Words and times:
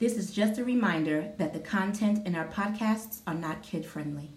This 0.00 0.16
is 0.16 0.32
just 0.32 0.58
a 0.58 0.64
reminder 0.64 1.30
that 1.38 1.52
the 1.52 1.60
content 1.60 2.26
in 2.26 2.34
our 2.34 2.48
podcasts 2.48 3.20
are 3.28 3.34
not 3.34 3.62
kid 3.62 3.86
friendly. 3.86 4.32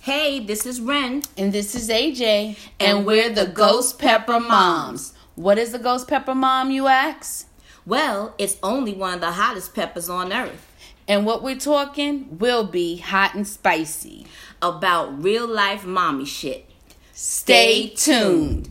Hey, 0.00 0.38
this 0.38 0.66
is 0.66 0.82
Ren. 0.82 1.22
And 1.38 1.50
this 1.50 1.74
is 1.74 1.88
AJ. 1.88 2.58
And 2.78 3.06
we're 3.06 3.30
the 3.30 3.46
Ghost 3.46 3.98
Pepper 3.98 4.38
Moms. 4.38 5.14
What 5.34 5.56
is 5.58 5.72
the 5.72 5.78
Ghost 5.78 6.08
Pepper 6.08 6.34
Mom, 6.34 6.70
you 6.70 6.88
ask? 6.88 7.48
Well, 7.86 8.34
it's 8.36 8.58
only 8.62 8.92
one 8.92 9.14
of 9.14 9.20
the 9.20 9.32
hottest 9.32 9.74
peppers 9.74 10.10
on 10.10 10.30
earth. 10.30 10.70
And 11.08 11.24
what 11.24 11.42
we're 11.42 11.56
talking 11.56 12.38
will 12.38 12.64
be 12.64 12.98
hot 12.98 13.34
and 13.34 13.48
spicy. 13.48 14.26
About 14.60 15.22
real 15.22 15.46
life 15.46 15.86
mommy 15.86 16.26
shit. 16.26 16.68
Stay 17.14 17.88
tuned. 17.88 18.70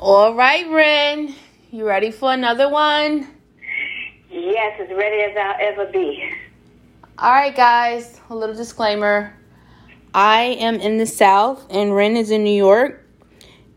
All 0.00 0.34
right, 0.34 0.68
Ren. 0.68 1.32
You 1.70 1.86
ready 1.86 2.10
for 2.10 2.32
another 2.32 2.68
one? 2.68 3.35
Yes, 4.36 4.78
as 4.80 4.88
ready 4.96 5.22
as 5.22 5.36
I'll 5.36 5.56
ever 5.60 5.86
be. 5.90 6.22
All 7.18 7.32
right, 7.32 7.54
guys, 7.56 8.20
a 8.28 8.34
little 8.36 8.54
disclaimer. 8.54 9.34
I 10.12 10.42
am 10.60 10.76
in 10.76 10.98
the 10.98 11.06
South 11.06 11.66
and 11.70 11.94
Ren 11.94 12.16
is 12.16 12.30
in 12.30 12.44
New 12.44 12.56
York. 12.56 13.02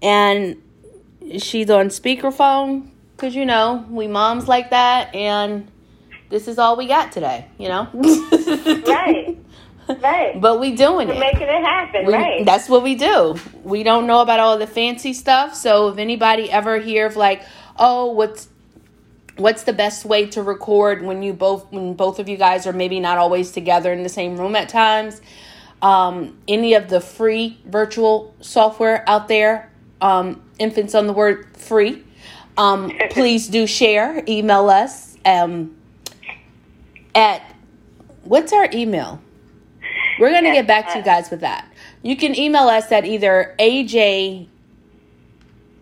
And 0.02 0.62
she's 1.40 1.70
on 1.70 1.88
speakerphone 1.88 2.90
because, 3.16 3.36
you 3.36 3.46
know, 3.46 3.86
we 3.90 4.08
moms 4.08 4.48
like 4.48 4.70
that. 4.72 5.14
And 5.16 5.70
this 6.30 6.48
is 6.48 6.58
all 6.60 6.76
we 6.78 6.88
got 6.88 7.12
today, 7.14 7.46
you 7.58 7.70
know? 7.70 7.88
Right. 8.86 9.38
Right. 10.02 10.40
But 10.40 10.60
we 10.60 10.76
doing 10.76 11.08
We're 11.08 11.16
it. 11.16 11.20
making 11.20 11.42
it 11.48 11.64
happen, 11.64 12.06
We- 12.06 12.14
right? 12.14 12.46
That's 12.46 12.70
what 12.70 12.84
we 12.84 12.94
do. 12.96 13.38
We 13.64 13.82
don't 13.84 14.06
know 14.08 14.20
about 14.22 14.40
all 14.40 14.58
the 14.58 14.68
fancy 14.68 15.14
stuff. 15.14 15.56
So 15.56 15.88
if 15.88 15.98
anybody 15.98 16.52
ever 16.52 16.78
hear 16.78 17.08
of 17.08 17.16
like, 17.16 17.42
oh, 17.78 18.12
what's 18.12 18.49
what's 19.40 19.64
the 19.64 19.74
best 19.74 20.06
way 20.06 20.28
to 20.28 20.44
record 20.44 21.02
when 21.02 21.24
you 21.24 21.34
both 21.34 21.72
when 21.72 21.94
both 21.94 22.20
of 22.20 22.28
you 22.30 22.38
guys 22.38 22.68
are 22.68 22.74
maybe 22.74 23.00
not 23.00 23.18
always 23.18 23.52
together 23.52 23.92
in 23.92 24.04
the 24.04 24.10
same 24.10 24.38
room 24.38 24.56
at 24.56 24.70
times? 24.70 25.22
Um, 25.82 26.38
any 26.48 26.74
of 26.74 26.90
the 26.90 27.00
free 27.00 27.58
virtual 27.66 28.36
software 28.42 29.04
out 29.08 29.30
there, 29.30 29.72
um, 30.02 30.44
infants 30.60 30.94
on 30.94 31.08
the 31.08 31.14
word 31.14 31.56
free. 31.58 32.04
Um, 32.58 32.92
please 33.12 33.48
do 33.48 33.66
share. 33.66 34.24
Email 34.28 34.70
us 34.70 35.18
um, 35.26 35.76
at 37.16 37.42
what's 38.24 38.52
our 38.52 38.70
email? 38.74 39.22
We're 40.20 40.34
gonna 40.34 40.52
get 40.52 40.68
back 40.68 40.92
to 40.92 41.00
you 41.00 41.04
guys 41.04 41.30
with 41.30 41.42
that. 41.42 41.66
You 42.02 42.18
can 42.18 42.38
email 42.38 42.68
us 42.68 42.92
at 42.92 43.06
either 43.06 43.56
aj 43.58 44.48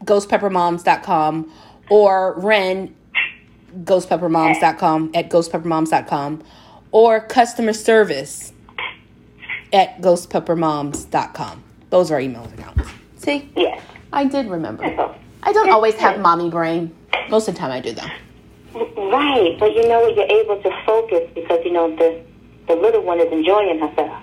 ghostpeppermoms.com 0.04 1.52
or 1.90 2.34
ren 2.40 2.96
ghostpeppermoms.com 3.84 5.12
at 5.14 5.30
ghostpeppermoms.com 5.30 6.44
or 6.92 7.20
customer 7.20 7.74
service 7.74 8.54
at 9.74 10.00
ghostpeppermoms.com. 10.02 11.64
Those 11.90 12.12
are 12.12 12.20
email 12.20 12.46
accounts. 12.46 12.90
See, 13.18 13.50
yes. 13.56 13.82
I 14.14 14.26
did 14.26 14.48
remember. 14.48 14.84
I 15.44 15.54
don't 15.54 15.70
always 15.70 15.96
have 15.96 16.20
mommy 16.20 16.50
brain. 16.50 16.96
Most 17.30 17.48
of 17.48 17.56
the 17.56 17.60
time 17.60 17.72
I 17.72 17.82
do 17.82 17.94
though. 17.94 18.08
Right, 18.74 19.58
but 19.60 19.74
you 19.74 19.88
know, 19.88 20.02
what 20.02 20.16
you're 20.16 20.26
able 20.26 20.62
to 20.62 20.84
focus 20.86 21.30
because, 21.34 21.64
you 21.66 21.72
know, 21.72 21.96
the, 21.96 22.22
the 22.68 22.76
little 22.76 23.02
one 23.02 23.20
is 23.20 23.32
enjoying 23.32 23.80
herself. 23.80 24.22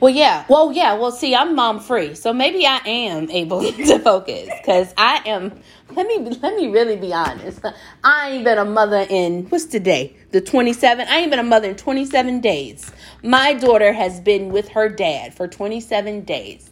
Well, 0.00 0.14
yeah. 0.14 0.44
Well, 0.48 0.72
yeah. 0.72 0.94
Well, 0.94 1.12
see, 1.12 1.34
I'm 1.34 1.54
mom 1.54 1.80
free, 1.80 2.14
so 2.14 2.32
maybe 2.32 2.66
I 2.66 2.78
am 2.86 3.30
able 3.30 3.60
to 3.72 3.98
focus 3.98 4.48
because 4.60 4.92
I 4.96 5.22
am. 5.26 5.52
Let 5.94 6.06
me 6.06 6.18
let 6.18 6.54
me 6.56 6.68
really 6.68 6.96
be 6.96 7.12
honest. 7.12 7.64
I 8.04 8.30
ain't 8.30 8.44
been 8.44 8.58
a 8.58 8.64
mother 8.64 9.06
in 9.08 9.46
what's 9.46 9.64
today? 9.64 10.16
The 10.30 10.40
27. 10.40 11.06
I 11.08 11.18
ain't 11.18 11.30
been 11.30 11.40
a 11.40 11.44
mother 11.44 11.68
in 11.68 11.76
27 11.76 12.40
days. 12.40 12.92
My 13.22 13.54
daughter 13.54 13.92
has 13.92 14.20
been 14.20 14.50
with 14.50 14.68
her 14.70 14.88
dad 14.88 15.34
for 15.34 15.48
27 15.48 16.24
days, 16.24 16.70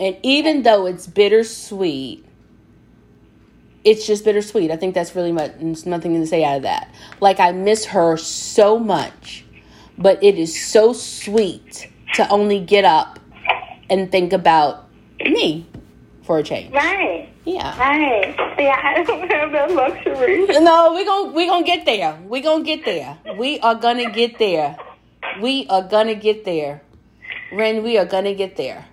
and 0.00 0.16
even 0.22 0.62
though 0.62 0.86
it's 0.86 1.06
bittersweet, 1.06 2.26
it's 3.84 4.06
just 4.06 4.24
bittersweet. 4.24 4.70
I 4.70 4.76
think 4.76 4.94
that's 4.94 5.14
really 5.14 5.32
much. 5.32 5.52
There's 5.58 5.86
nothing 5.86 6.20
to 6.20 6.26
say 6.26 6.44
out 6.44 6.56
of 6.56 6.62
that. 6.62 6.92
Like 7.20 7.40
I 7.40 7.52
miss 7.52 7.86
her 7.86 8.16
so 8.16 8.78
much, 8.78 9.44
but 9.96 10.22
it 10.22 10.38
is 10.38 10.60
so 10.60 10.92
sweet 10.92 11.91
to 12.14 12.28
only 12.28 12.60
get 12.60 12.84
up 12.84 13.18
and 13.90 14.10
think 14.10 14.32
about 14.32 14.88
me 15.20 15.66
for 16.22 16.38
a 16.38 16.42
change. 16.42 16.72
Right. 16.72 17.28
Yeah. 17.44 17.76
Right. 17.78 18.34
Yeah, 18.58 18.78
I 18.82 19.02
don't 19.02 19.28
have 19.30 19.52
that 19.52 19.70
luxury. 19.72 20.46
No, 20.60 20.94
we 20.94 21.04
gon' 21.04 21.34
we 21.34 21.46
gonna 21.46 21.66
get 21.66 21.84
there. 21.84 22.18
We're 22.24 22.42
gonna 22.42 22.64
get 22.64 22.84
there. 22.84 23.18
We 23.36 23.58
are 23.60 23.74
gonna 23.74 24.10
get 24.10 24.38
there. 24.38 24.76
We 25.40 25.66
are 25.68 25.82
gonna 25.82 26.14
get 26.14 26.44
there. 26.44 26.82
Ren, 27.52 27.82
we 27.82 27.98
are 27.98 28.04
gonna 28.04 28.34
get 28.34 28.56
there. 28.56 28.86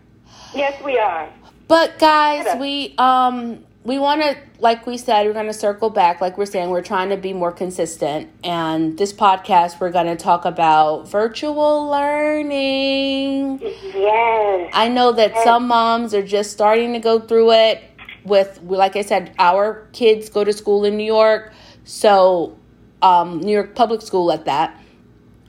Yes, 0.55 0.81
we 0.83 0.97
are. 0.97 1.29
But 1.67 1.99
guys, 1.99 2.57
we 2.59 2.95
um 2.97 3.63
we 3.89 3.97
want 3.97 4.21
to 4.21 4.37
like 4.59 4.85
we 4.85 4.99
said 4.99 5.25
we're 5.25 5.33
going 5.33 5.47
to 5.47 5.53
circle 5.53 5.89
back 5.89 6.21
like 6.21 6.37
we're 6.37 6.45
saying 6.45 6.69
we're 6.69 6.79
trying 6.79 7.09
to 7.09 7.17
be 7.17 7.33
more 7.33 7.51
consistent 7.51 8.29
and 8.43 8.99
this 8.99 9.11
podcast 9.11 9.79
we're 9.79 9.89
going 9.89 10.05
to 10.05 10.15
talk 10.15 10.45
about 10.45 11.09
virtual 11.09 11.89
learning. 11.89 13.59
Yes. 13.59 14.69
I 14.75 14.89
know 14.89 15.11
that 15.13 15.35
some 15.43 15.67
moms 15.67 16.13
are 16.13 16.21
just 16.21 16.51
starting 16.51 16.93
to 16.93 16.99
go 16.99 17.19
through 17.19 17.51
it 17.53 17.83
with 18.25 18.59
like 18.61 18.95
I 18.95 19.01
said 19.01 19.33
our 19.39 19.87
kids 19.91 20.29
go 20.29 20.43
to 20.43 20.53
school 20.53 20.85
in 20.85 20.95
New 20.95 21.03
York. 21.03 21.51
So 21.83 22.55
um 23.01 23.39
New 23.39 23.53
York 23.53 23.73
public 23.73 24.03
school 24.03 24.31
at 24.31 24.45
that. 24.45 24.79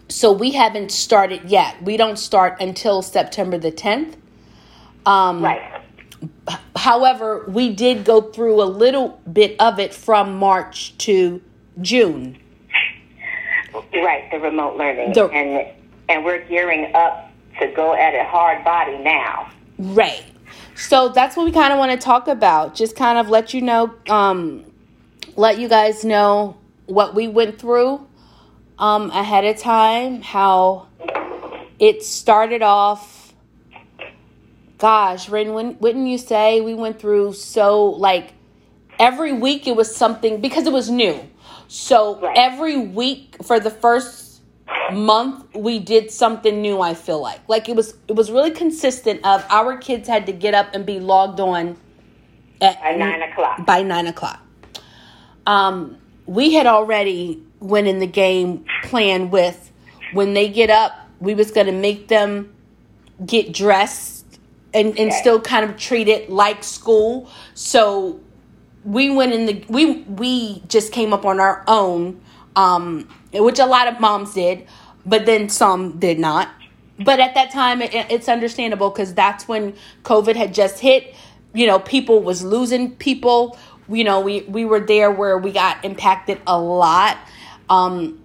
So 0.08 0.32
we 0.32 0.52
haven't 0.52 0.92
started 0.92 1.50
yet. 1.50 1.82
We 1.82 1.98
don't 1.98 2.18
start 2.18 2.58
until 2.58 3.02
September 3.02 3.58
the 3.58 3.70
10th. 3.70 4.14
Um 5.04 5.44
Right. 5.44 5.69
However, 6.76 7.44
we 7.48 7.72
did 7.74 8.04
go 8.04 8.20
through 8.20 8.62
a 8.62 8.64
little 8.64 9.20
bit 9.30 9.60
of 9.60 9.78
it 9.78 9.94
from 9.94 10.36
March 10.36 10.96
to 10.98 11.40
June. 11.80 12.38
Right, 13.92 14.30
the 14.30 14.38
remote 14.38 14.76
learning. 14.76 15.12
The- 15.12 15.28
and 15.28 15.68
and 16.08 16.24
we're 16.24 16.44
gearing 16.44 16.92
up 16.94 17.30
to 17.60 17.68
go 17.68 17.94
at 17.94 18.14
it 18.14 18.26
hard 18.26 18.64
body 18.64 18.98
now. 18.98 19.50
Right. 19.78 20.24
So 20.74 21.08
that's 21.10 21.36
what 21.36 21.44
we 21.44 21.52
kind 21.52 21.72
of 21.72 21.78
want 21.78 21.92
to 21.92 21.98
talk 21.98 22.26
about. 22.26 22.74
Just 22.74 22.96
kind 22.96 23.18
of 23.18 23.28
let 23.28 23.54
you 23.54 23.60
know, 23.60 23.94
um, 24.08 24.64
let 25.36 25.58
you 25.58 25.68
guys 25.68 26.04
know 26.04 26.56
what 26.86 27.14
we 27.14 27.28
went 27.28 27.60
through 27.60 28.04
um, 28.78 29.10
ahead 29.10 29.44
of 29.44 29.58
time, 29.58 30.22
how 30.22 30.88
it 31.78 32.02
started 32.02 32.62
off. 32.62 33.19
Gosh, 34.80 35.28
Ren, 35.28 35.52
wouldn't 35.78 36.08
you 36.08 36.18
say 36.18 36.60
we 36.60 36.74
went 36.74 36.98
through 36.98 37.34
so 37.34 37.84
like 37.84 38.32
every 38.98 39.32
week 39.32 39.66
it 39.66 39.76
was 39.76 39.94
something 39.94 40.40
because 40.40 40.66
it 40.66 40.72
was 40.72 40.90
new. 40.90 41.20
So 41.68 42.18
Right. 42.20 42.36
every 42.36 42.76
week 42.78 43.36
for 43.44 43.60
the 43.60 43.70
first 43.70 44.40
month 44.92 45.44
we 45.54 45.78
did 45.80 46.10
something 46.12 46.60
new 46.62 46.80
i 46.80 46.94
feel 46.94 47.20
like 47.20 47.40
like 47.48 47.68
it 47.68 47.74
was 47.76 47.94
it 48.08 48.14
was 48.14 48.30
really 48.30 48.50
consistent 48.52 49.24
of 49.24 49.44
our 49.50 49.76
kids 49.76 50.08
had 50.08 50.26
to 50.26 50.32
get 50.32 50.54
up 50.54 50.68
and 50.74 50.86
be 50.86 51.00
logged 51.00 51.40
on 51.40 51.76
at 52.60 52.80
By 52.80 52.94
nine 52.96 53.22
o'clock. 53.22 53.66
by 53.66 53.82
nine 53.82 54.06
o'clock 54.06 54.40
um 55.46 55.96
we 56.26 56.54
had 56.54 56.66
already 56.66 57.42
went 57.58 57.86
in 57.88 57.98
the 57.98 58.06
game 58.06 58.64
plan 58.84 59.30
with 59.30 59.72
when 60.12 60.34
they 60.34 60.48
get 60.48 60.70
up 60.70 60.92
we 61.20 61.34
was 61.34 61.50
going 61.50 61.66
to 61.66 61.72
make 61.72 62.06
them 62.08 62.52
get 63.26 63.52
dressed 63.52 64.19
and, 64.72 64.88
and 64.98 65.10
Okay. 65.10 65.10
still 65.10 65.40
kind 65.40 65.68
of 65.68 65.76
treat 65.76 66.08
it 66.08 66.30
like 66.30 66.62
school. 66.64 67.28
So 67.54 68.20
we 68.84 69.10
went 69.10 69.32
in 69.32 69.46
the 69.46 69.64
we 69.68 70.02
we 70.02 70.62
just 70.68 70.92
came 70.92 71.12
up 71.12 71.24
on 71.26 71.38
our 71.38 71.62
own 71.68 72.18
um 72.56 73.06
which 73.32 73.58
a 73.58 73.66
lot 73.66 73.86
of 73.86 74.00
moms 74.00 74.32
did 74.34 74.66
but 75.04 75.26
then 75.26 75.48
some 75.48 75.98
did 75.98 76.18
not. 76.18 76.48
But 76.98 77.20
at 77.20 77.34
that 77.34 77.50
time 77.50 77.82
it, 77.82 77.94
it's 77.94 78.28
understandable 78.28 78.90
because 78.90 79.14
that's 79.14 79.46
when 79.48 79.74
covid 80.04 80.36
had 80.36 80.54
just 80.54 80.78
hit. 80.80 81.14
You 81.52 81.66
know 81.66 81.78
people 81.78 82.22
was 82.22 82.42
losing 82.42 82.94
people. 82.96 83.58
You 83.88 84.04
know 84.04 84.20
we 84.20 84.42
we 84.42 84.64
were 84.64 84.80
there 84.80 85.10
where 85.10 85.36
we 85.36 85.52
got 85.52 85.84
impacted 85.84 86.40
a 86.46 86.58
lot. 86.58 87.18
Um 87.68 88.18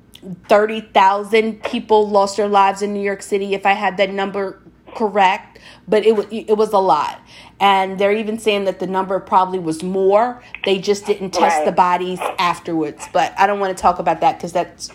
30,000 0.50 1.62
people 1.64 2.10
lost 2.10 2.38
their 2.38 2.48
lives 2.48 2.82
in 2.82 2.94
New 2.94 3.02
York 3.02 3.22
City 3.22 3.54
if 3.54 3.66
I 3.66 3.74
had 3.74 3.98
that 3.98 4.10
number 4.12 4.60
correct 4.96 5.60
but 5.88 6.06
it 6.06 6.16
was 6.16 6.26
it 6.32 6.58
was 6.58 6.72
a 6.74 6.78
lot 6.80 7.20
and 7.60 8.00
they're 8.00 8.12
even 8.14 8.38
saying 8.40 8.66
that 8.66 8.80
the 8.80 8.88
number 8.88 9.20
probably 9.20 9.60
was 9.60 9.84
more 9.84 10.42
they 10.66 10.80
just 10.80 11.06
didn't 11.06 11.32
test 11.32 11.58
Right. 11.58 11.66
the 11.66 11.72
bodies 11.72 12.20
afterwards 12.40 13.06
but 13.14 13.34
I 13.38 13.46
don't 13.48 13.60
want 13.60 13.76
to 13.78 13.82
talk 13.82 14.00
about 14.00 14.22
that 14.22 14.40
cuz 14.40 14.52
that's 14.54 14.90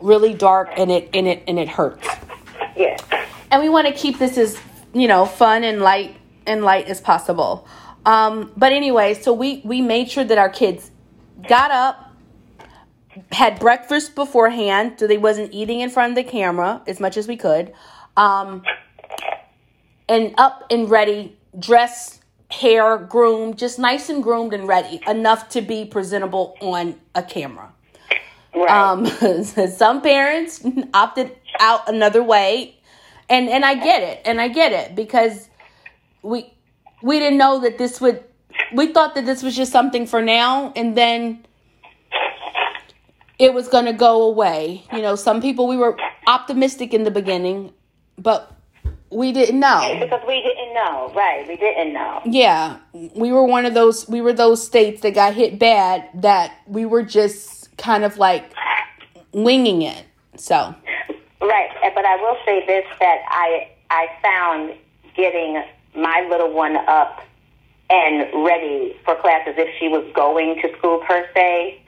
really 0.00 0.34
dark 0.34 0.70
and 0.76 0.90
it 0.90 1.08
and 1.14 1.26
it 1.26 1.42
and 1.48 1.58
it 1.58 1.68
hurts 1.68 2.06
Yes. 2.76 3.00
and 3.50 3.62
we 3.62 3.68
want 3.68 3.86
to 3.86 3.92
keep 3.92 4.18
this 4.18 4.38
as 4.38 4.58
you 4.92 5.08
know 5.08 5.24
fun 5.26 5.64
and 5.64 5.80
light 5.80 6.16
and 6.46 6.62
light 6.64 6.86
as 6.86 7.00
possible 7.00 7.66
um 8.06 8.50
but 8.56 8.72
anyway 8.72 9.14
so 9.14 9.32
we 9.32 9.60
we 9.64 9.80
made 9.80 10.10
sure 10.10 10.24
that 10.24 10.38
our 10.38 10.48
kids 10.50 10.90
got 11.48 11.70
up 11.70 12.06
had 13.32 13.58
breakfast 13.58 14.14
beforehand, 14.14 14.94
so 14.96 15.06
they 15.06 15.18
wasn't 15.18 15.52
eating 15.52 15.80
in 15.80 15.90
front 15.90 16.12
of 16.12 16.16
the 16.16 16.30
camera 16.30 16.80
as 16.86 17.00
much 17.00 17.16
as 17.16 17.26
we 17.26 17.36
could. 17.36 17.72
Um, 18.16 18.62
and 20.10 20.34
up 20.38 20.66
and 20.70 20.90
ready, 20.90 21.38
dressed, 21.58 22.20
hair 22.50 22.98
groomed, 22.98 23.56
just 23.56 23.78
nice 23.78 24.10
and 24.10 24.22
groomed 24.22 24.52
and 24.52 24.66
ready, 24.66 25.00
enough 25.06 25.48
to 25.50 25.62
be 25.62 25.84
presentable 25.84 26.56
on 26.60 27.00
a 27.14 27.22
camera. 27.22 27.72
Right. 28.54 28.68
Um, 28.68 29.06
some 29.44 30.02
parents 30.02 30.60
opted 30.92 31.36
out 31.60 31.88
another 31.88 32.22
way, 32.22 32.76
and 33.28 33.48
and 33.48 33.64
I 33.64 33.74
get 33.76 34.02
it, 34.02 34.20
and 34.24 34.40
I 34.40 34.48
get 34.48 34.72
it 34.72 34.96
because 34.96 35.48
we 36.22 36.52
we 37.02 37.20
didn't 37.20 37.38
know 37.38 37.60
that 37.60 37.78
this 37.78 38.00
would. 38.00 38.24
We 38.74 38.92
thought 38.92 39.14
that 39.14 39.26
this 39.26 39.44
was 39.44 39.54
just 39.56 39.70
something 39.70 40.06
for 40.06 40.20
now, 40.20 40.72
and 40.74 40.96
then 40.96 41.46
it 43.38 43.54
was 43.54 43.68
going 43.68 43.84
to 43.84 43.92
go 43.92 44.22
away. 44.22 44.82
You 44.92 45.02
know, 45.02 45.14
some 45.14 45.40
people 45.40 45.68
we 45.68 45.76
were 45.76 45.96
optimistic 46.26 46.92
in 46.92 47.04
the 47.04 47.12
beginning, 47.12 47.72
but 48.18 48.59
we 49.10 49.32
didn't 49.32 49.58
know. 49.60 49.98
because 50.00 50.22
we 50.26 50.40
didn't 50.42 50.74
know. 50.74 51.12
Right. 51.14 51.46
We 51.46 51.56
didn't 51.56 51.92
know. 51.92 52.20
Yeah, 52.24 52.78
we 52.92 53.32
were 53.32 53.44
one 53.44 53.66
of 53.66 53.74
those. 53.74 54.08
We 54.08 54.20
were 54.20 54.32
those 54.32 54.64
states 54.64 55.02
that 55.02 55.14
got 55.14 55.34
hit 55.34 55.58
bad 55.58 56.08
that 56.14 56.54
we 56.66 56.86
were 56.86 57.02
just 57.02 57.76
kind 57.76 58.04
of 58.04 58.18
like 58.18 58.52
winging 59.32 59.82
it. 59.82 60.04
So 60.36 60.74
Right, 61.40 61.70
but 61.94 62.04
I 62.04 62.16
will 62.16 62.36
say 62.44 62.64
this 62.66 62.84
that 63.00 63.18
I 63.28 63.68
I 63.90 64.08
found 64.22 64.74
getting 65.16 65.62
my 65.96 66.26
little 66.30 66.52
one 66.52 66.76
up 66.76 67.22
and 67.88 68.44
ready 68.44 68.96
for 69.04 69.16
class 69.16 69.42
as 69.48 69.54
if 69.58 69.68
she 69.78 69.88
was 69.88 70.04
going 70.14 70.60
to 70.62 70.76
school 70.78 70.98
per 70.98 71.26
se. 71.34 71.79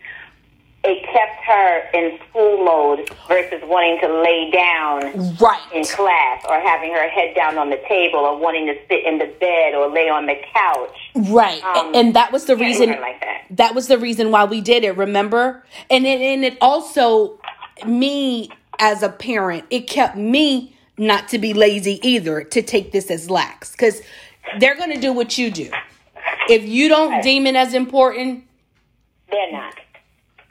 It 0.85 1.05
kept 1.05 1.45
her 1.45 1.91
in 1.95 2.19
school 2.29 2.65
mode 2.65 3.09
versus 3.29 3.61
wanting 3.65 4.01
to 4.01 4.09
lay 4.21 4.51
down 4.51 5.37
right. 5.39 5.63
in 5.73 5.85
class 5.85 6.45
or 6.49 6.59
having 6.61 6.93
her 6.93 7.09
head 7.09 7.37
down 7.37 7.57
on 7.57 7.71
the 7.71 7.81
table 7.89 8.19
or 8.19 8.37
wanting 8.37 8.67
to 8.67 8.75
sit 8.89 9.05
in 9.05 9.19
the 9.19 9.33
bed 9.39 9.75
or 9.75 9.89
lay 9.89 10.09
on 10.09 10.27
the 10.27 10.35
couch. 10.53 10.97
right, 11.31 11.63
Um, 11.63 11.95
and 11.95 12.15
that 12.17 12.33
was 12.33 12.47
the 12.47 12.57
reason. 12.57 12.91
like 13.01 13.21
that. 13.21 13.43
that 13.51 13.75
was 13.77 13.87
the 13.87 13.97
reason 13.99 14.33
why 14.33 14.45
we 14.45 14.61
did 14.61 14.83
it 14.83 14.97
remember 14.97 15.65
and 15.89 16.05
it, 16.05 16.21
and 16.21 16.45
it 16.45 16.59
also 16.61 17.39
me 17.87 18.51
as 18.81 19.03
a 19.05 19.09
parent 19.09 19.65
it 19.71 19.83
kept 19.89 20.17
me 20.17 20.75
not 20.99 21.29
to 21.29 21.39
be 21.39 21.53
lazy 21.55 22.01
either 22.07 22.43
to 22.43 22.61
take 22.63 22.91
this 22.93 23.11
as 23.11 23.31
lax 23.31 23.71
because 23.73 24.03
they're 24.59 24.77
going 24.77 24.93
to 24.93 25.01
do 25.01 25.13
what 25.13 25.39
you 25.39 25.51
do 25.51 25.71
if 26.49 26.65
you 26.65 26.89
don't 26.89 27.23
deem 27.23 27.47
it 27.47 27.55
as 27.55 27.73
important 27.73 28.45
They're 29.31 29.53
not. 29.53 29.75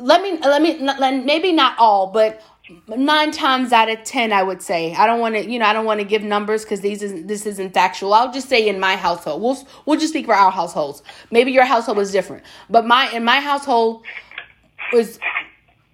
Let 0.01 0.21
me 0.21 0.37
let 0.39 0.61
me 0.61 0.77
let- 0.79 1.25
maybe 1.25 1.51
not 1.51 1.75
all 1.79 2.07
but 2.07 2.41
nine 2.87 3.31
times 3.31 3.71
out 3.73 3.89
of 3.89 4.03
ten 4.03 4.31
i 4.31 4.41
would 4.41 4.61
say. 4.61 4.93
I 4.95 5.05
don't 5.05 5.19
want 5.19 5.35
to 5.35 5.49
you 5.49 5.59
know 5.59 5.65
i 5.65 5.73
don't 5.73 5.85
want 5.85 5.99
to 5.99 6.05
give 6.05 6.23
numbers 6.23 6.63
because 6.63 6.81
these 6.81 7.01
isn't 7.03 7.27
this 7.27 7.45
isn't 7.45 7.73
factual. 7.73 8.13
I'll 8.13 8.31
just 8.31 8.49
say 8.49 8.67
in 8.67 8.79
my 8.79 8.95
household 8.95 9.41
we'll 9.41 9.67
we'll 9.85 9.99
just 9.99 10.13
speak 10.13 10.25
for 10.25 10.33
our 10.35 10.51
households. 10.51 11.03
Maybe 11.31 11.51
your 11.51 11.65
household 11.65 11.99
is 11.99 12.11
different 12.11 12.43
but 12.69 12.85
my 12.85 13.09
in 13.11 13.23
my 13.23 13.39
household 13.39 14.03
was 14.93 15.19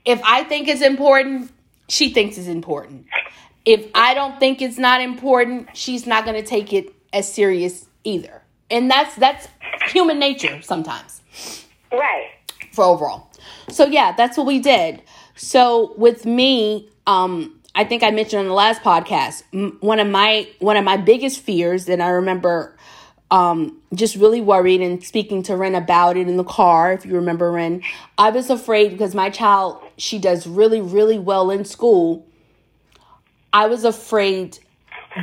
if 0.06 0.21
i 0.24 0.44
think 0.44 0.68
it's 0.68 0.81
important 0.81 1.51
she 1.89 2.10
thinks 2.10 2.38
it's 2.38 2.48
important. 2.48 3.06
If 3.65 3.88
i 3.95 4.13
don't 4.13 4.39
think 4.39 4.62
it's 4.62 4.77
not 4.77 5.01
important 5.01 5.69
she's 5.75 6.06
not 6.06 6.25
going 6.25 6.36
to 6.42 6.48
take 6.48 6.74
it 6.74 6.94
as 7.13 7.31
serious 7.31 7.88
either. 8.03 8.42
And 8.69 8.92
that's 8.92 9.15
that's 9.15 9.48
human 9.89 10.19
nature 10.19 10.62
sometimes. 10.62 11.21
Right. 11.92 12.31
for 12.74 12.83
overall. 12.86 13.26
So 13.69 13.86
yeah, 13.86 14.14
that's 14.14 14.38
what 14.38 14.48
we 14.48 14.60
did. 14.60 15.02
So 15.36 15.94
with 15.98 16.25
me, 16.25 16.90
um, 17.06 17.60
I 17.75 17.84
think 17.84 18.02
I 18.04 18.12
mentioned 18.12 18.40
on 18.42 18.48
the 18.48 18.54
last 18.54 18.81
podcast, 18.81 19.44
m- 19.54 19.78
one 19.81 20.00
of 20.00 20.08
my 20.08 20.48
one 20.60 20.78
of 20.78 20.84
my 20.84 20.98
biggest 20.98 21.42
fears, 21.42 21.88
and 21.90 22.02
I 22.02 22.10
remember 22.10 22.75
um, 23.30 23.78
just 23.94 24.16
really 24.16 24.42
worried 24.42 24.81
and 24.81 25.04
speaking 25.04 25.44
to 25.44 25.56
Ren 25.56 25.75
about 25.75 26.18
it 26.18 26.28
in 26.28 26.38
the 26.38 26.44
car. 26.44 26.94
If 26.94 27.06
you 27.06 27.16
remember 27.16 27.52
Ren, 27.52 27.84
I 28.18 28.30
was 28.30 28.50
afraid 28.50 28.92
because 28.92 29.14
my 29.14 29.30
child 29.30 29.81
she 29.98 30.18
does 30.18 30.48
really 30.48 30.81
really 30.81 31.20
well 31.20 31.52
in 31.52 31.66
school. 31.66 32.25
I 33.54 33.68
was 33.68 33.84
afraid 33.84 34.60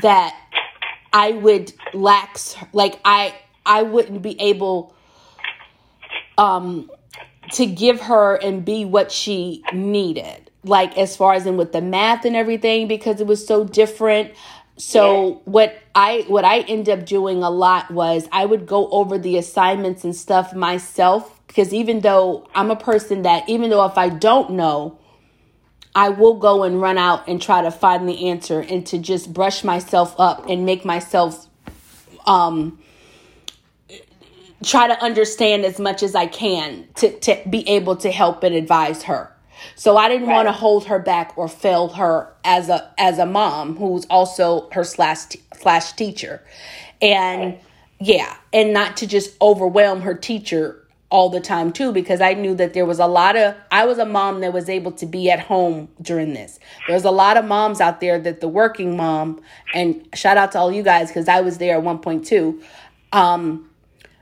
that 0.02 0.37
I 1.12 1.32
would 1.32 1.73
lax 1.93 2.56
like 2.73 3.00
I 3.05 3.35
I 3.64 3.82
wouldn't 3.82 4.23
be 4.23 4.38
able 4.40 4.94
um 6.37 6.90
to 7.52 7.67
give 7.67 8.00
her 8.02 8.37
and 8.37 8.64
be 8.64 8.85
what 8.85 9.12
she 9.12 9.62
needed 9.73 10.50
like 10.64 10.96
as 10.96 11.17
far 11.17 11.35
as 11.35 11.46
in 11.46 11.56
with 11.56 11.73
the 11.73 11.82
math 11.82 12.25
and 12.25 12.35
everything 12.35 12.88
because 12.88 13.20
it 13.20 13.26
was 13.26 13.46
so 13.46 13.64
different. 13.64 14.32
So 14.79 15.43
what 15.44 15.79
i 15.94 16.25
what 16.26 16.44
i 16.44 16.61
ended 16.61 16.99
up 16.99 17.06
doing 17.06 17.43
a 17.43 17.50
lot 17.50 17.91
was 17.91 18.29
i 18.32 18.44
would 18.44 18.67
go 18.67 18.88
over 18.91 19.19
the 19.19 19.37
assignments 19.37 20.05
and 20.05 20.14
stuff 20.14 20.55
myself 20.55 21.41
because 21.46 21.73
even 21.73 22.00
though 22.00 22.49
i'm 22.55 22.70
a 22.70 22.76
person 22.76 23.23
that 23.23 23.49
even 23.49 23.70
though 23.70 23.85
if 23.85 23.97
i 23.97 24.08
don't 24.08 24.50
know 24.50 24.99
i 25.94 26.08
will 26.08 26.35
go 26.35 26.64
and 26.64 26.81
run 26.81 26.99
out 26.99 27.26
and 27.29 27.40
try 27.40 27.62
to 27.62 27.70
find 27.70 28.08
the 28.08 28.29
answer 28.29 28.61
and 28.61 28.87
to 28.87 28.99
just 28.99 29.32
brush 29.32 29.62
myself 29.62 30.14
up 30.19 30.49
and 30.49 30.67
make 30.67 30.85
myself 30.85 31.47
um 32.26 32.79
try 34.64 34.88
to 34.88 35.02
understand 35.02 35.64
as 35.64 35.78
much 35.78 36.02
as 36.02 36.14
I 36.14 36.26
can 36.26 36.88
to, 36.96 37.19
to 37.20 37.43
be 37.49 37.69
able 37.69 37.96
to 37.96 38.11
help 38.11 38.43
and 38.43 38.55
advise 38.55 39.05
her. 39.05 39.32
So 39.76 39.96
I 39.96 40.08
didn't 40.08 40.28
want 40.28 40.49
to 40.49 40.52
hold 40.52 40.87
her 40.87 40.99
back 40.99 41.37
or 41.37 41.49
fail 41.49 41.88
her 41.88 42.32
as 42.44 42.69
a 42.69 42.93
as 42.99 43.19
a 43.19 43.26
mom 43.26 43.76
who's 43.76 44.05
also 44.06 44.69
her 44.70 44.84
slash 44.84 45.37
slash 45.55 45.93
teacher, 45.93 46.43
and 47.00 47.58
yeah, 48.00 48.37
and 48.52 48.72
not 48.72 48.96
to 48.99 49.06
just 49.06 49.40
overwhelm 49.40 50.02
her 50.02 50.14
teacher 50.14 50.84
all 51.11 51.31
the 51.31 51.40
time 51.40 51.72
too 51.72 51.93
because 51.93 52.20
I 52.20 52.34
knew 52.34 52.56
that 52.56 52.75
there 52.75 52.84
was 52.84 52.99
a 52.99 53.06
lot 53.06 53.37
of 53.37 53.55
I 53.70 53.87
was 53.87 53.99
a 53.99 54.05
mom 54.05 54.40
that 54.40 54.52
was 54.52 54.69
able 54.69 54.93
to 54.93 55.06
be 55.06 55.31
at 55.31 55.40
home 55.40 55.88
during 56.02 56.34
this. 56.34 56.58
There's 56.88 57.05
a 57.05 57.11
lot 57.11 57.37
of 57.37 57.44
moms 57.44 57.81
out 57.81 58.00
there 58.00 58.19
that 58.19 58.40
the 58.40 58.49
working 58.49 58.96
mom 58.96 59.40
and 59.72 60.08
shout 60.14 60.37
out 60.37 60.52
to 60.52 60.58
all 60.58 60.72
you 60.72 60.82
guys 60.82 61.08
because 61.08 61.28
I 61.28 61.40
was 61.40 61.58
there 61.58 61.76
at 61.76 61.82
one 61.82 61.99
point 61.99 62.26
too. 62.26 62.61
Um, 63.12 63.70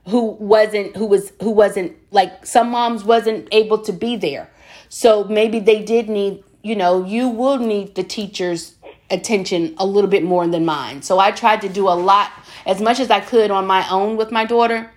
who 0.07 0.31
wasn't 0.39 0.95
who 0.95 1.05
was 1.05 1.31
who 1.41 1.51
wasn't 1.51 1.95
like 2.11 2.45
some 2.45 2.69
moms 2.69 3.03
wasn't 3.03 3.47
able 3.51 3.77
to 3.77 3.91
be 3.93 4.15
there 4.15 4.49
so 4.89 5.23
maybe 5.25 5.59
they 5.59 5.81
did 5.83 6.09
need 6.09 6.43
you 6.61 6.75
know 6.75 7.05
you 7.05 7.29
will 7.29 7.57
need 7.57 7.95
the 7.95 8.03
teacher's 8.03 8.75
attention 9.09 9.73
a 9.77 9.85
little 9.85 10.09
bit 10.09 10.23
more 10.23 10.45
than 10.47 10.65
mine 10.65 11.01
so 11.01 11.19
i 11.19 11.31
tried 11.31 11.61
to 11.61 11.69
do 11.69 11.87
a 11.87 11.95
lot 11.95 12.31
as 12.65 12.81
much 12.81 12.99
as 12.99 13.09
i 13.09 13.19
could 13.19 13.51
on 13.51 13.65
my 13.67 13.87
own 13.89 14.17
with 14.17 14.31
my 14.31 14.45
daughter 14.45 14.89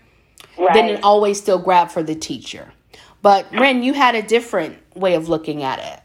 Right. 0.59 0.73
then 0.73 0.89
it 0.89 1.01
always 1.03 1.39
still 1.39 1.59
grab 1.59 1.91
for 1.91 2.03
the 2.03 2.15
teacher 2.15 2.73
but 3.21 3.47
ren 3.53 3.83
you 3.83 3.93
had 3.93 4.15
a 4.15 4.23
different 4.23 4.79
way 4.97 5.15
of 5.15 5.29
looking 5.29 5.63
at 5.63 5.79
it 5.81 6.01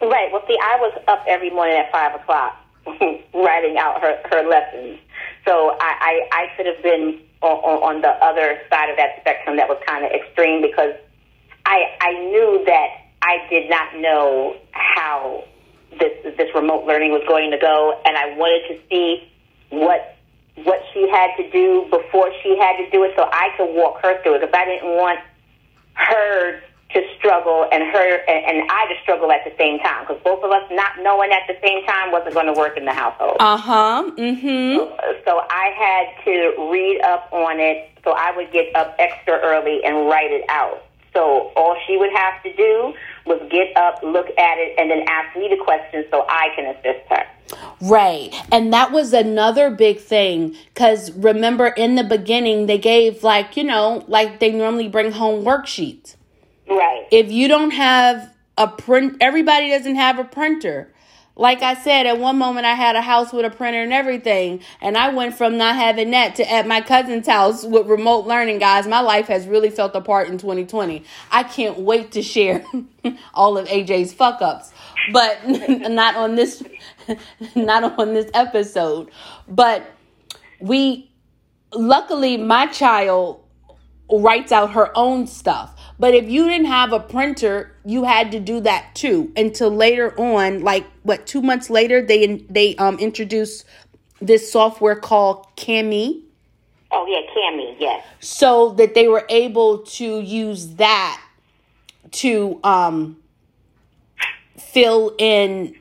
Right. 0.00 0.30
Well, 0.30 0.42
see, 0.46 0.58
I 0.62 0.76
was 0.78 0.92
up 1.08 1.24
every 1.26 1.50
morning 1.50 1.76
at 1.78 1.90
five 1.90 2.14
o'clock 2.14 2.56
writing 3.34 3.78
out 3.78 4.00
her, 4.02 4.20
her 4.30 4.46
lessons. 4.46 4.98
So 5.46 5.76
I, 5.80 6.28
I, 6.30 6.42
I 6.42 6.56
could 6.56 6.66
have 6.66 6.82
been 6.82 7.20
on, 7.42 7.96
on, 7.96 8.00
the 8.00 8.08
other 8.08 8.58
side 8.70 8.90
of 8.90 8.96
that 8.96 9.20
spectrum 9.20 9.56
that 9.56 9.68
was 9.68 9.78
kind 9.86 10.04
of 10.04 10.10
extreme 10.10 10.62
because 10.62 10.94
I, 11.64 11.96
I 12.00 12.12
knew 12.12 12.64
that 12.66 12.88
I 13.22 13.46
did 13.50 13.68
not 13.68 13.96
know 13.96 14.56
how 14.72 15.44
this, 15.98 16.36
this 16.36 16.54
remote 16.54 16.86
learning 16.86 17.12
was 17.12 17.22
going 17.28 17.50
to 17.50 17.58
go, 17.58 18.00
and 18.04 18.16
I 18.16 18.36
wanted 18.36 18.68
to 18.68 18.80
see 18.88 19.28
what 19.70 20.12
what 20.64 20.80
she 20.94 21.06
had 21.10 21.36
to 21.36 21.50
do 21.50 21.86
before 21.90 22.32
she 22.42 22.56
had 22.56 22.78
to 22.78 22.90
do 22.90 23.04
it, 23.04 23.12
so 23.14 23.28
I 23.30 23.50
could 23.58 23.74
walk 23.74 24.00
her 24.02 24.22
through 24.22 24.36
it. 24.36 24.40
Because 24.40 24.54
I 24.54 24.64
didn't 24.64 24.96
want 24.96 25.20
her 25.92 26.62
to 26.96 27.02
struggle 27.18 27.68
and 27.70 27.82
her 27.82 28.24
and, 28.26 28.62
I 28.70 28.86
to 28.86 28.94
struggle 29.02 29.30
at 29.30 29.44
the 29.44 29.52
same 29.58 29.78
time 29.80 30.06
because 30.06 30.22
both 30.24 30.42
of 30.42 30.50
us 30.50 30.64
not 30.70 30.92
knowing 31.00 31.30
at 31.30 31.42
the 31.46 31.56
same 31.62 31.84
time 31.84 32.10
wasn't 32.10 32.32
going 32.32 32.46
to 32.46 32.54
work 32.54 32.78
in 32.78 32.86
the 32.86 32.92
household. 32.92 33.36
uh-huh 33.38 34.10
mm-hmm 34.16 35.20
So 35.26 35.42
I 35.50 35.66
had 35.76 36.24
to 36.24 36.70
read 36.72 37.00
up 37.02 37.28
on 37.32 37.60
it. 37.60 37.90
So 38.02 38.12
I 38.12 38.34
would 38.34 38.50
get 38.52 38.74
up 38.74 38.94
extra 38.98 39.34
early 39.34 39.84
and 39.84 40.08
write 40.08 40.30
it 40.30 40.44
out. 40.48 40.84
So 41.12 41.52
all 41.56 41.76
she 41.86 41.96
would 41.96 42.12
have 42.12 42.42
to 42.44 42.52
do 42.54 42.94
was 43.26 43.40
get 43.50 43.76
up, 43.76 44.02
look 44.02 44.26
at 44.38 44.58
it, 44.58 44.74
and 44.78 44.90
then 44.90 45.04
ask 45.08 45.36
me 45.36 45.48
the 45.48 45.56
questions 45.56 46.06
so 46.10 46.24
I 46.28 46.48
can 46.54 46.66
assist 46.66 47.08
her. 47.10 47.26
Right. 47.80 48.34
And 48.52 48.72
that 48.72 48.92
was 48.92 49.12
another 49.12 49.70
big 49.70 49.98
thing 49.98 50.56
because 50.74 51.10
remember 51.12 51.68
in 51.68 51.94
the 51.94 52.04
beginning, 52.04 52.66
they 52.66 52.78
gave, 52.78 53.22
like, 53.22 53.56
you 53.56 53.64
know, 53.64 54.04
like 54.08 54.40
they 54.40 54.52
normally 54.52 54.88
bring 54.88 55.12
home 55.12 55.44
worksheets. 55.44 56.15
Right. 56.68 57.06
If 57.10 57.30
you 57.30 57.48
don't 57.48 57.72
have 57.72 58.32
a 58.58 58.68
print, 58.68 59.18
everybody 59.20 59.70
doesn't 59.70 59.96
have 59.96 60.18
a 60.18 60.24
printer. 60.24 60.92
like 61.38 61.60
I 61.62 61.74
said, 61.74 62.06
at 62.06 62.18
one 62.18 62.38
moment 62.38 62.64
I 62.64 62.74
had 62.74 62.96
a 62.96 63.02
house 63.02 63.30
with 63.32 63.44
a 63.44 63.50
printer 63.50 63.82
and 63.82 63.92
everything, 63.92 64.60
and 64.80 64.96
I 64.96 65.12
went 65.12 65.36
from 65.36 65.58
not 65.58 65.76
having 65.76 66.10
that 66.12 66.34
to 66.36 66.50
at 66.50 66.66
my 66.66 66.80
cousin's 66.80 67.26
house 67.26 67.62
with 67.62 67.86
remote 67.86 68.26
learning. 68.26 68.58
Guys, 68.58 68.86
my 68.86 69.00
life 69.00 69.26
has 69.26 69.46
really 69.46 69.68
felt 69.68 69.94
apart 69.94 70.28
in 70.28 70.38
2020. 70.38 71.04
I 71.30 71.42
can't 71.42 71.78
wait 71.80 72.12
to 72.12 72.22
share 72.22 72.64
all 73.34 73.58
of 73.58 73.68
AJ's 73.68 74.14
fuck 74.14 74.40
ups, 74.40 74.72
but 75.12 75.46
not 75.46 76.16
on 76.16 76.36
this, 76.36 76.62
not 77.54 77.98
on 77.98 78.14
this 78.14 78.30
episode. 78.32 79.10
But 79.46 79.84
we, 80.58 81.10
luckily, 81.74 82.38
my 82.38 82.66
child 82.68 83.42
writes 84.10 84.52
out 84.52 84.72
her 84.72 84.90
own 84.96 85.26
stuff. 85.26 85.75
But 85.98 86.14
if 86.14 86.28
you 86.28 86.44
didn't 86.44 86.66
have 86.66 86.92
a 86.92 87.00
printer, 87.00 87.72
you 87.84 88.04
had 88.04 88.30
to 88.32 88.40
do 88.40 88.60
that 88.60 88.94
too 88.94 89.32
until 89.36 89.70
later 89.70 90.18
on, 90.20 90.60
like 90.60 90.86
what 91.02 91.26
two 91.26 91.40
months 91.40 91.70
later, 91.70 92.02
they 92.02 92.36
they 92.50 92.76
um 92.76 92.98
introduced 92.98 93.64
this 94.20 94.50
software 94.50 94.96
called 94.96 95.46
Kami. 95.56 96.22
Oh 96.90 97.06
yeah, 97.06 97.22
Kami, 97.32 97.76
yes. 97.78 98.04
So 98.20 98.70
that 98.74 98.94
they 98.94 99.08
were 99.08 99.24
able 99.28 99.78
to 99.78 100.20
use 100.20 100.74
that 100.74 101.22
to 102.12 102.60
um 102.62 103.16
fill 104.58 105.14
in 105.18 105.74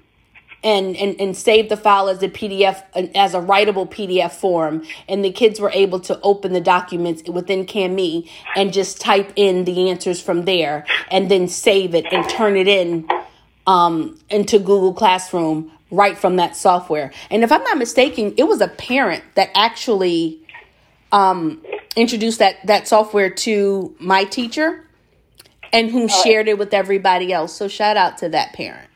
and, 0.65 0.97
and, 0.97 1.21
and 1.21 1.37
save 1.37 1.69
the 1.69 1.77
file 1.77 2.09
as 2.09 2.23
a 2.23 2.27
PDF, 2.27 2.83
as 3.13 3.35
a 3.35 3.39
writable 3.39 3.87
PDF 3.87 4.31
form. 4.31 4.83
And 5.07 5.23
the 5.23 5.31
kids 5.31 5.59
were 5.59 5.69
able 5.71 5.99
to 6.01 6.19
open 6.21 6.53
the 6.53 6.59
documents 6.59 7.23
within 7.29 7.67
Kami 7.67 8.29
and 8.55 8.73
just 8.73 8.99
type 8.99 9.31
in 9.35 9.65
the 9.65 9.91
answers 9.91 10.19
from 10.19 10.45
there 10.45 10.83
and 11.11 11.29
then 11.29 11.47
save 11.47 11.93
it 11.93 12.11
and 12.11 12.27
turn 12.27 12.57
it 12.57 12.67
in 12.67 13.07
um, 13.67 14.17
into 14.29 14.57
Google 14.57 14.93
Classroom 14.93 15.71
right 15.91 16.17
from 16.17 16.37
that 16.37 16.55
software. 16.55 17.11
And 17.29 17.43
if 17.43 17.51
I'm 17.51 17.63
not 17.63 17.77
mistaken, 17.77 18.33
it 18.37 18.43
was 18.43 18.59
a 18.59 18.67
parent 18.67 19.23
that 19.35 19.51
actually 19.53 20.41
um, 21.11 21.63
introduced 21.95 22.39
that, 22.39 22.57
that 22.65 22.87
software 22.87 23.29
to 23.29 23.95
my 23.99 24.23
teacher 24.23 24.83
and 25.71 25.91
who 25.91 26.07
shared 26.07 26.47
it 26.47 26.57
with 26.57 26.73
everybody 26.73 27.31
else. 27.31 27.55
So 27.55 27.67
shout 27.67 27.97
out 27.97 28.17
to 28.19 28.29
that 28.29 28.53
parent. 28.53 28.89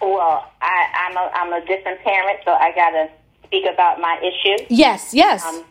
Well, 0.00 0.50
I, 0.60 0.86
I'm 1.08 1.16
a 1.16 1.30
I'm 1.34 1.62
a 1.62 1.66
different 1.66 2.00
parent, 2.02 2.40
so 2.44 2.52
I 2.52 2.72
gotta 2.74 3.08
speak 3.46 3.64
about 3.72 4.00
my 4.00 4.18
issue. 4.20 4.64
Yes, 4.68 5.14
yes. 5.14 5.44
Um, 5.44 5.64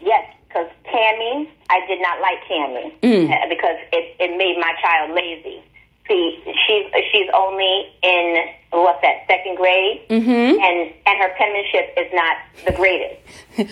yes, 0.00 0.24
because 0.48 0.68
Kami, 0.84 1.50
I 1.70 1.86
did 1.86 2.00
not 2.00 2.20
like 2.20 2.38
Kami 2.48 2.94
Mm. 3.02 3.30
uh, 3.30 3.48
because 3.48 3.76
it, 3.92 4.16
it 4.18 4.36
made 4.36 4.58
my 4.60 4.74
child 4.82 5.12
lazy. 5.14 5.62
See, 6.08 6.42
she's 6.66 6.86
she's 7.12 7.28
only 7.34 7.86
in 8.02 8.44
what's 8.72 9.00
that 9.02 9.24
second 9.28 9.56
grade, 9.56 10.00
Mm-hmm. 10.08 10.60
and 10.60 10.92
and 11.06 11.18
her 11.22 11.34
penmanship 11.36 11.92
is 11.96 12.12
not 12.12 12.36
the 12.66 12.72
greatest. 12.72 13.20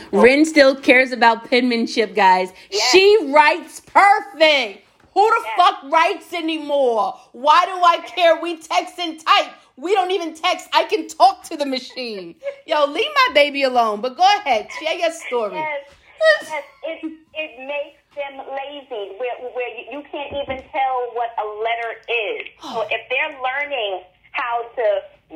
Ren 0.13 0.45
still 0.45 0.77
cares 0.77 1.13
about 1.13 1.49
penmanship, 1.51 2.15
guys. 2.15 2.53
Yes. 2.71 2.91
She 2.93 3.33
writes 3.33 3.81
perfect. 3.81 4.83
Who 5.15 5.23
the 5.31 5.43
Yes. 5.45 5.55
fuck 5.57 5.91
writes 5.91 6.33
anymore? 6.35 7.15
Why 7.33 7.65
do 7.65 7.73
I 7.73 8.07
care? 8.07 8.39
We 8.41 8.59
text 8.59 8.99
and 8.99 9.19
type. 9.19 9.53
We 9.77 9.95
don't 9.95 10.11
even 10.11 10.35
text. 10.35 10.69
I 10.73 10.85
can 10.85 11.07
talk 11.07 11.43
to 11.45 11.57
the 11.57 11.67
machine. 11.67 12.37
Yo, 12.67 12.87
leave 12.87 13.13
my 13.29 13.35
baby 13.35 13.63
alone. 13.63 14.01
But 14.01 14.17
go 14.17 14.25
ahead, 14.41 14.69
share 14.81 14.99
your 14.99 15.13
story. 15.13 15.57
Yes, 15.57 15.85
yes, 16.43 16.65
it 16.85 17.13
it 17.35 17.53
makes 17.61 18.01
them 18.17 18.39
lazy 18.39 19.13
where 19.21 19.37
where 19.53 19.69
you, 19.93 20.03
can't 20.11 20.33
even 20.33 20.65
tell 20.73 20.97
what 21.13 21.31
a 21.37 21.47
letter 21.61 21.93
is. 22.09 22.49
So 22.63 22.87
if 22.91 23.03
they're 23.11 23.37
learning 23.37 24.03
how 24.33 24.65
to 24.77 24.87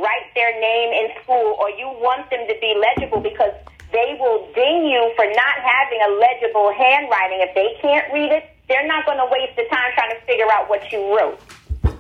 write 0.01 0.33
their 0.35 0.59
name 0.61 0.93
in 1.05 1.23
school, 1.23 1.57
or 1.61 1.69
you 1.71 1.89
want 2.01 2.31
them 2.31 2.47
to 2.49 2.55
be 2.61 2.75
legible 2.81 3.21
because 3.21 3.53
they 3.93 4.17
will 4.21 4.49
ding 4.55 4.87
you 4.87 5.13
for 5.17 5.27
not 5.27 5.57
having 5.61 6.01
a 6.01 6.11
legible 6.17 6.73
handwriting. 6.73 7.41
If 7.43 7.55
they 7.55 7.77
can't 7.83 8.13
read 8.13 8.33
it, 8.33 8.45
they're 8.69 8.87
not 8.87 9.05
going 9.05 9.19
to 9.19 9.27
waste 9.31 9.57
the 9.57 9.67
time 9.69 9.91
trying 9.95 10.15
to 10.15 10.21
figure 10.27 10.47
out 10.53 10.71
what 10.71 10.91
you 10.93 11.17
wrote. 11.17 11.41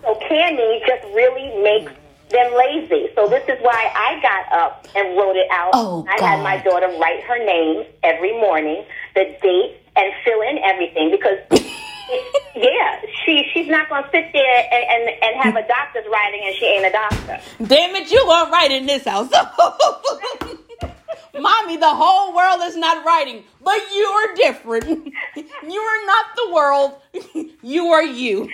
So 0.02 0.14
Kami 0.28 0.80
just 0.86 1.04
really 1.12 1.50
makes 1.62 1.92
them 2.30 2.52
lazy. 2.56 3.08
So 3.14 3.28
this 3.28 3.42
is 3.48 3.58
why 3.60 3.90
I 3.94 4.20
got 4.22 4.52
up 4.52 4.86
and 4.94 5.16
wrote 5.16 5.36
it 5.36 5.48
out. 5.50 5.70
Oh, 5.74 6.06
I 6.08 6.22
had 6.22 6.42
my 6.42 6.56
daughter 6.58 6.88
write 6.98 7.22
her 7.24 7.38
name 7.44 7.84
every 8.02 8.32
morning, 8.32 8.84
the 9.14 9.24
date, 9.42 9.76
and 9.96 10.12
fill 10.24 10.40
in 10.42 10.58
everything 10.58 11.10
because. 11.10 11.38
Yeah, 12.56 13.00
she 13.24 13.48
she's 13.54 13.68
not 13.68 13.88
gonna 13.88 14.08
sit 14.10 14.32
there 14.32 14.68
and, 14.72 15.08
and, 15.08 15.22
and 15.22 15.36
have 15.44 15.54
a 15.54 15.64
doctor's 15.68 16.04
writing 16.10 16.40
and 16.44 16.56
she 16.56 16.66
ain't 16.66 16.86
a 16.86 16.90
doctor. 16.90 17.38
Damn 17.64 17.94
it, 17.94 18.10
you 18.10 18.18
gonna 18.26 18.50
write 18.50 18.72
in 18.72 18.86
this 18.86 19.04
house. 19.04 19.30
Mommy, 21.38 21.76
the 21.76 21.88
whole 21.88 22.34
world 22.34 22.60
is 22.64 22.76
not 22.76 23.04
writing, 23.06 23.44
but 23.62 23.78
you 23.94 24.02
are 24.04 24.34
different. 24.34 25.12
You 25.62 25.80
are 25.80 26.06
not 26.06 26.26
the 26.36 26.50
world. 26.52 26.92
You 27.62 27.86
are 27.88 28.02
you. 28.02 28.48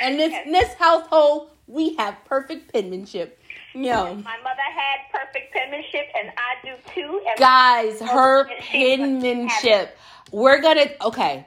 And 0.00 0.18
this 0.18 0.32
in 0.46 0.52
this 0.52 0.72
household, 0.74 1.50
we 1.66 1.94
have 1.96 2.16
perfect 2.26 2.72
penmanship. 2.72 3.38
Yo. 3.74 4.14
My 4.14 4.36
mother 4.38 4.60
had 4.74 4.98
perfect 5.12 5.52
penmanship 5.52 6.06
and 6.18 6.30
I 6.36 6.54
do 6.64 6.72
too. 6.94 7.22
And 7.28 7.38
Guys, 7.38 8.00
her 8.00 8.48
And 8.48 8.50
she 8.64 8.96
must 8.96 9.00
have 9.02 9.10
it. 9.10 9.20
penmanship. 9.20 9.96
We're 10.32 10.60
gonna 10.60 10.86
okay. 11.06 11.46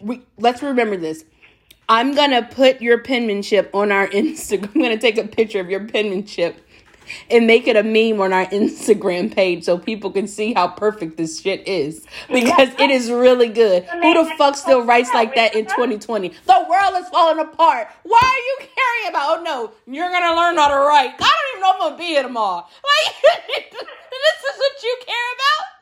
We, 0.00 0.22
let's 0.38 0.62
remember 0.62 0.96
this. 0.96 1.24
I'm 1.88 2.14
gonna 2.14 2.42
put 2.42 2.80
your 2.82 2.98
penmanship 2.98 3.70
on 3.74 3.92
our 3.92 4.06
Instagram. 4.08 4.74
I'm 4.74 4.82
gonna 4.82 4.98
take 4.98 5.18
a 5.18 5.26
picture 5.26 5.60
of 5.60 5.70
your 5.70 5.86
penmanship 5.86 6.56
and 7.30 7.46
make 7.46 7.66
it 7.66 7.76
a 7.76 7.82
meme 7.82 8.20
on 8.20 8.32
our 8.32 8.46
Instagram 8.56 9.34
page 9.34 9.64
so 9.64 9.78
people 9.78 10.10
can 10.10 10.26
see 10.26 10.54
how 10.54 10.68
perfect 10.68 11.16
this 11.16 11.40
shit 11.40 11.66
is 11.66 12.06
because 12.28 12.68
it 12.78 12.90
is 12.90 13.10
really 13.10 13.48
good. 13.48 13.84
Who 13.84 14.14
the 14.14 14.30
fuck 14.36 14.56
still 14.56 14.82
writes 14.82 15.12
like 15.12 15.34
that 15.34 15.54
in 15.54 15.66
2020? 15.66 16.28
The 16.28 16.66
world 16.68 17.02
is 17.02 17.08
falling 17.08 17.40
apart. 17.40 17.88
Why 18.02 18.20
are 18.22 18.38
you 18.38 18.58
caring 18.60 19.10
about? 19.10 19.38
Oh 19.38 19.42
no, 19.42 19.72
you're 19.92 20.10
gonna 20.10 20.36
learn 20.36 20.56
how 20.56 20.68
to 20.68 20.76
write. 20.76 21.14
I 21.18 21.30
don't 21.30 21.50
even 21.52 21.60
know 21.60 21.70
if 21.70 21.74
I'm 21.76 21.88
gonna 21.90 21.98
be 21.98 22.04
here 22.04 22.22
tomorrow. 22.22 22.66
Like 22.86 23.72
this 23.72 24.54
is 24.54 24.58
what 24.58 24.82
you 24.82 24.96
care 25.04 25.28
about. 25.36 25.76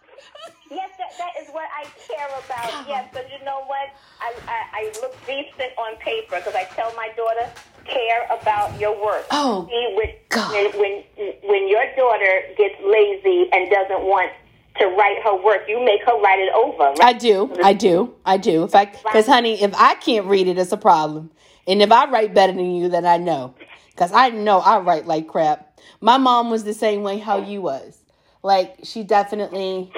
Yes, 0.70 0.90
that, 0.98 1.12
that 1.18 1.32
is 1.40 1.48
what 1.52 1.68
I 1.70 1.84
care 2.08 2.26
about. 2.26 2.88
Yes, 2.88 3.08
but 3.12 3.30
you 3.30 3.44
know 3.44 3.62
what? 3.66 3.90
I, 4.20 4.34
I, 4.48 4.58
I 4.72 4.92
look 5.00 5.14
decent 5.26 5.72
on 5.78 5.96
paper 5.96 6.36
because 6.36 6.54
I 6.54 6.64
tell 6.74 6.92
my 6.96 7.10
daughter, 7.16 7.48
care 7.86 8.26
about 8.30 8.78
your 8.80 8.92
work. 9.04 9.26
Oh, 9.30 9.66
See, 9.68 9.94
when, 9.96 10.08
God. 10.28 10.52
when, 10.52 10.80
when, 10.80 11.34
when 11.42 11.68
your 11.68 11.84
daughter 11.96 12.42
gets 12.56 12.74
lazy 12.84 13.48
and 13.52 13.70
doesn't 13.70 14.02
want 14.02 14.32
to 14.78 14.86
write 14.86 15.22
her 15.22 15.42
work, 15.42 15.62
you 15.68 15.84
make 15.84 16.02
her 16.04 16.20
write 16.20 16.40
it 16.40 16.52
over. 16.52 16.90
Right? 16.98 17.00
I 17.02 17.12
do. 17.12 17.54
I 17.62 17.72
do. 17.72 18.14
I 18.24 18.36
do. 18.36 18.62
In 18.62 18.68
fact, 18.68 19.02
because 19.04 19.26
honey, 19.26 19.62
if 19.62 19.72
I 19.74 19.94
can't 19.94 20.26
read 20.26 20.48
it, 20.48 20.58
it's 20.58 20.72
a 20.72 20.76
problem. 20.76 21.30
And 21.66 21.80
if 21.80 21.92
I 21.92 22.10
write 22.10 22.34
better 22.34 22.52
than 22.52 22.74
you, 22.74 22.88
then 22.88 23.06
I 23.06 23.16
know. 23.16 23.54
Because 23.90 24.12
I 24.12 24.30
know 24.30 24.58
I 24.58 24.78
write 24.80 25.06
like 25.06 25.28
crap. 25.28 25.78
My 26.00 26.18
mom 26.18 26.50
was 26.50 26.64
the 26.64 26.74
same 26.74 27.02
way 27.02 27.18
how 27.18 27.38
you 27.38 27.62
was. 27.62 27.98
Like 28.42 28.76
she 28.82 29.04
definitely 29.04 29.90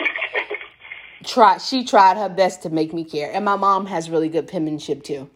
tried. 1.24 1.58
She 1.62 1.84
tried 1.84 2.16
her 2.16 2.28
best 2.28 2.62
to 2.62 2.70
make 2.70 2.92
me 2.92 3.04
care. 3.04 3.32
And 3.32 3.44
my 3.44 3.56
mom 3.56 3.86
has 3.86 4.10
really 4.10 4.28
good 4.28 4.46
penmanship 4.46 5.02
too. 5.02 5.28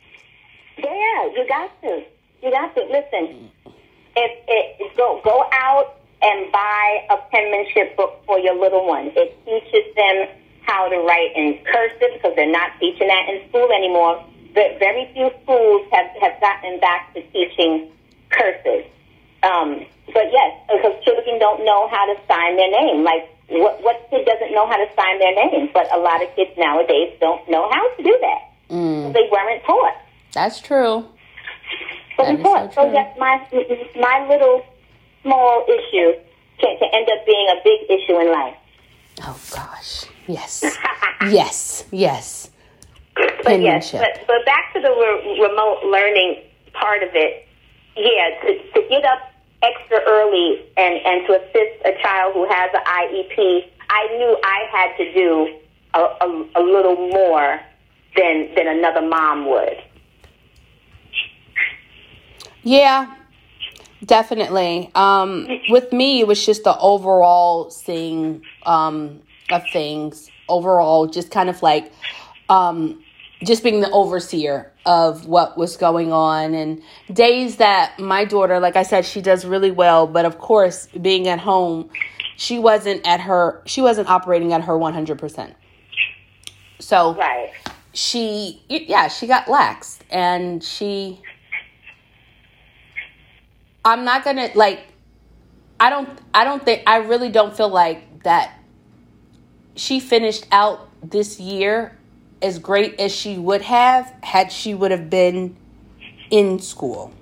Yeah, 0.78 1.26
you 1.34 1.44
got 1.48 1.70
to. 1.82 2.02
You 2.42 2.50
got 2.50 2.74
to 2.74 2.82
listen. 2.84 3.50
If 4.16 4.32
it 4.48 4.96
go 4.96 5.20
go 5.24 5.44
out 5.52 5.96
and 6.22 6.50
buy 6.52 7.06
a 7.10 7.16
penmanship 7.30 7.96
book 7.96 8.22
for 8.26 8.38
your 8.38 8.58
little 8.58 8.86
one. 8.86 9.10
It 9.16 9.32
teaches 9.44 9.94
them 9.96 10.28
how 10.62 10.88
to 10.88 10.96
write 10.98 11.32
in 11.34 11.58
cursive 11.64 12.12
because 12.14 12.34
they're 12.36 12.50
not 12.50 12.72
teaching 12.78 13.08
that 13.08 13.28
in 13.28 13.48
school 13.48 13.70
anymore. 13.72 14.22
But 14.54 14.78
very 14.78 15.08
few 15.14 15.30
schools 15.42 15.86
have 15.92 16.06
have 16.20 16.40
gotten 16.40 16.80
back 16.80 17.14
to 17.14 17.22
teaching 17.32 17.90
cursive. 18.30 18.84
Um, 19.42 19.86
but 20.12 20.26
yes, 20.32 20.52
because 20.68 21.02
children 21.04 21.38
don't 21.38 21.64
know 21.64 21.88
how 21.88 22.04
to 22.12 22.20
sign 22.28 22.56
their 22.56 22.70
name. 22.70 23.04
Like 23.04 23.28
what 23.48 23.82
what 23.82 24.06
kid 24.10 24.26
doesn't 24.26 24.52
know 24.52 24.66
how 24.66 24.76
to 24.76 24.86
sign 24.96 25.18
their 25.20 25.34
name? 25.34 25.70
But 25.72 25.88
a 25.94 25.98
lot 25.98 26.22
of 26.22 26.28
kids 26.36 26.50
nowadays 26.58 27.16
don't 27.20 27.48
know 27.48 27.70
how 27.70 27.94
to 27.96 28.02
do 28.02 28.18
that. 28.20 28.40
Mm, 28.70 29.12
They 29.14 29.28
weren't 29.32 29.62
taught. 29.64 29.96
that's 30.32 30.60
true. 30.60 31.06
So 32.20 32.26
That 32.26 32.34
we 32.34 32.40
is 32.40 32.42
thought, 32.42 32.74
so 32.74 32.82
so 32.82 32.92
yes, 32.92 33.16
my 33.18 33.40
my 33.98 34.26
little 34.28 34.62
small 35.22 35.64
issue 35.68 36.12
can, 36.58 36.76
can 36.78 36.88
end 36.92 37.08
up 37.08 37.24
being 37.24 37.48
a 37.48 37.60
big 37.64 37.90
issue 37.90 38.18
in 38.20 38.30
life. 38.30 38.56
Oh 39.22 39.40
gosh. 39.54 40.04
Yes. 40.26 40.64
yes. 41.30 41.84
Yes. 41.90 42.50
But 43.44 43.60
yes, 43.60 43.92
but, 43.92 44.20
but 44.26 44.44
back 44.46 44.72
to 44.74 44.80
the 44.80 44.88
re- 44.88 45.40
remote 45.40 45.80
learning 45.84 46.42
part 46.72 47.02
of 47.02 47.10
it. 47.14 47.46
Yeah, 47.96 48.40
to, 48.42 48.72
to 48.80 48.88
get 48.88 49.04
up 49.04 49.32
extra 49.62 49.98
early 50.06 50.62
and, 50.76 50.94
and 51.04 51.26
to 51.26 51.34
assist 51.40 51.84
a 51.84 52.00
child 52.02 52.34
who 52.34 52.46
has 52.48 52.70
an 52.72 52.82
IEP, 52.84 53.68
I 53.90 54.06
knew 54.16 54.38
I 54.42 54.66
had 54.70 54.96
to 54.96 55.12
do 55.12 55.58
a, 55.94 56.00
a, 56.00 56.46
a 56.56 56.62
little 56.62 56.96
more 56.96 57.60
than 58.16 58.54
than 58.54 58.68
another 58.68 59.02
mom 59.02 59.48
would. 59.50 59.82
Yeah. 62.62 63.14
Definitely. 64.04 64.90
Um, 64.94 65.46
with 65.68 65.92
me, 65.92 66.20
it 66.20 66.26
was 66.26 66.44
just 66.44 66.64
the 66.64 66.78
overall 66.78 67.70
seeing 67.70 68.42
um, 68.64 69.20
of 69.50 69.62
things. 69.72 70.30
Overall, 70.48 71.06
just 71.06 71.30
kind 71.30 71.48
of 71.50 71.62
like 71.62 71.92
um, 72.48 73.02
just 73.44 73.62
being 73.62 73.80
the 73.80 73.90
overseer 73.90 74.72
of 74.86 75.26
what 75.26 75.56
was 75.58 75.76
going 75.76 76.12
on 76.12 76.54
and 76.54 76.82
days 77.12 77.56
that 77.56 77.98
my 77.98 78.24
daughter 78.24 78.58
like 78.58 78.76
i 78.76 78.82
said 78.82 79.04
she 79.04 79.20
does 79.20 79.44
really 79.44 79.70
well 79.70 80.06
but 80.06 80.24
of 80.24 80.38
course 80.38 80.88
being 81.02 81.28
at 81.28 81.38
home 81.38 81.90
she 82.38 82.58
wasn't 82.58 83.06
at 83.06 83.20
her 83.20 83.60
she 83.66 83.82
wasn't 83.82 84.08
operating 84.08 84.54
at 84.54 84.62
her 84.64 84.72
100% 84.72 85.54
so 86.78 87.14
Right. 87.14 87.50
she 87.92 88.62
yeah 88.68 89.08
she 89.08 89.26
got 89.26 89.48
lax 89.48 89.98
and 90.10 90.64
she 90.64 91.20
i'm 93.84 94.04
not 94.04 94.24
gonna 94.24 94.50
like 94.54 94.80
i 95.78 95.90
don't 95.90 96.08
i 96.34 96.44
don't 96.44 96.64
think 96.64 96.82
i 96.86 96.96
really 96.96 97.30
don't 97.30 97.56
feel 97.56 97.68
like 97.68 98.22
that 98.22 98.54
she 99.76 100.00
finished 100.00 100.46
out 100.52 100.88
this 101.02 101.40
year 101.40 101.96
as 102.42 102.58
great 102.58 102.98
as 103.00 103.14
she 103.14 103.38
would 103.38 103.62
have 103.62 104.12
had 104.22 104.50
she 104.50 104.74
would 104.74 104.90
have 104.90 105.08
been 105.10 105.56
in 106.30 106.58
school 106.58 107.12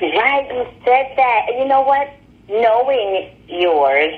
Right, 0.00 0.46
you 0.48 0.64
said 0.84 1.12
that. 1.16 1.46
And 1.48 1.58
you 1.58 1.64
know 1.66 1.82
what? 1.82 2.08
Knowing 2.48 3.36
yours, 3.48 4.14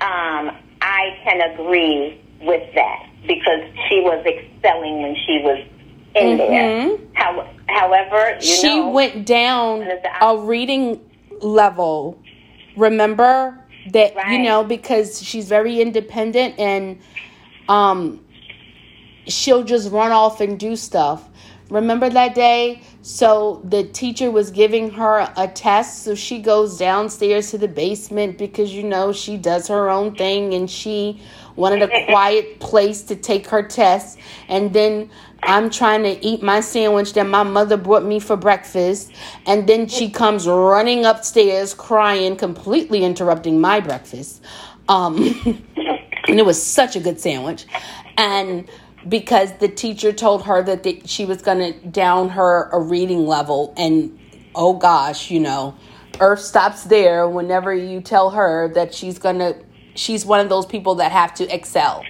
um, 0.00 0.56
I 0.80 1.18
can 1.24 1.40
agree 1.52 2.20
with 2.40 2.74
that 2.74 3.06
because 3.26 3.62
she 3.88 4.00
was 4.00 4.24
excelling 4.26 5.02
when 5.02 5.16
she 5.26 5.40
was 5.42 5.64
in 6.14 6.36
there. 6.36 6.98
How, 7.14 7.48
however, 7.68 8.36
you 8.40 8.46
she 8.46 8.78
know, 8.80 8.90
went 8.90 9.26
down 9.26 9.80
When 9.80 9.90
is 9.90 10.02
the- 10.02 10.24
a 10.26 10.38
reading 10.38 11.00
level. 11.40 12.18
Remember 12.76 13.58
that 13.92 14.14
you 14.30 14.38
know 14.40 14.64
because 14.64 15.22
she's 15.22 15.48
very 15.48 15.80
independent 15.80 16.58
and 16.58 16.98
um 17.68 18.20
she'll 19.26 19.62
just 19.64 19.90
run 19.90 20.12
off 20.12 20.40
and 20.40 20.58
do 20.58 20.76
stuff. 20.76 21.28
Remember 21.70 22.08
that 22.08 22.34
day? 22.34 22.80
So 23.02 23.60
the 23.64 23.84
teacher 23.84 24.30
was 24.30 24.50
giving 24.50 24.90
her 24.92 25.30
a 25.36 25.48
test. 25.48 26.02
So 26.04 26.14
she 26.14 26.40
goes 26.40 26.78
downstairs 26.78 27.50
to 27.50 27.58
the 27.58 27.68
basement 27.68 28.38
because 28.38 28.72
you 28.72 28.82
know 28.82 29.12
she 29.12 29.36
does 29.36 29.68
her 29.68 29.90
own 29.90 30.14
thing 30.14 30.54
and 30.54 30.70
she 30.70 31.20
wanted 31.56 31.82
a 31.82 31.88
quiet 32.06 32.58
place 32.60 33.02
to 33.02 33.16
take 33.16 33.46
her 33.48 33.62
test. 33.62 34.18
And 34.48 34.72
then 34.72 35.10
I'm 35.42 35.70
trying 35.70 36.02
to 36.02 36.24
eat 36.24 36.42
my 36.42 36.60
sandwich 36.60 37.14
that 37.14 37.26
my 37.26 37.42
mother 37.42 37.76
brought 37.76 38.04
me 38.04 38.20
for 38.20 38.36
breakfast 38.36 39.12
and 39.46 39.68
then 39.68 39.88
she 39.88 40.10
comes 40.10 40.46
running 40.46 41.04
upstairs 41.04 41.74
crying 41.74 42.36
completely 42.36 43.04
interrupting 43.04 43.60
my 43.60 43.80
breakfast. 43.80 44.42
Um 44.88 45.16
and 46.28 46.38
it 46.38 46.44
was 46.44 46.62
such 46.62 46.96
a 46.96 47.00
good 47.00 47.20
sandwich. 47.20 47.66
And 48.16 48.68
because 49.08 49.52
the 49.58 49.68
teacher 49.68 50.12
told 50.12 50.44
her 50.44 50.62
that 50.62 50.82
the, 50.82 51.00
she 51.04 51.24
was 51.24 51.40
going 51.40 51.72
to 51.72 51.88
down 51.88 52.30
her 52.30 52.68
a 52.70 52.80
reading 52.80 53.26
level 53.26 53.72
and 53.76 54.18
oh 54.54 54.74
gosh 54.74 55.30
you 55.30 55.38
know 55.38 55.74
earth 56.20 56.40
stops 56.40 56.84
there 56.84 57.28
whenever 57.28 57.72
you 57.72 58.00
tell 58.00 58.30
her 58.30 58.68
that 58.74 58.92
she's 58.92 59.18
going 59.18 59.38
to 59.38 59.56
she's 59.94 60.26
one 60.26 60.40
of 60.40 60.48
those 60.48 60.66
people 60.66 60.96
that 60.96 61.12
have 61.12 61.32
to 61.34 61.54
excel. 61.54 62.04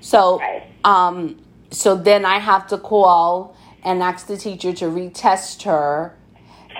So 0.00 0.40
um 0.84 1.38
so 1.76 1.94
then 1.94 2.24
i 2.24 2.38
have 2.38 2.66
to 2.66 2.78
call 2.78 3.54
and 3.82 4.02
ask 4.02 4.26
the 4.26 4.36
teacher 4.36 4.72
to 4.72 4.86
retest 4.86 5.62
her 5.62 6.16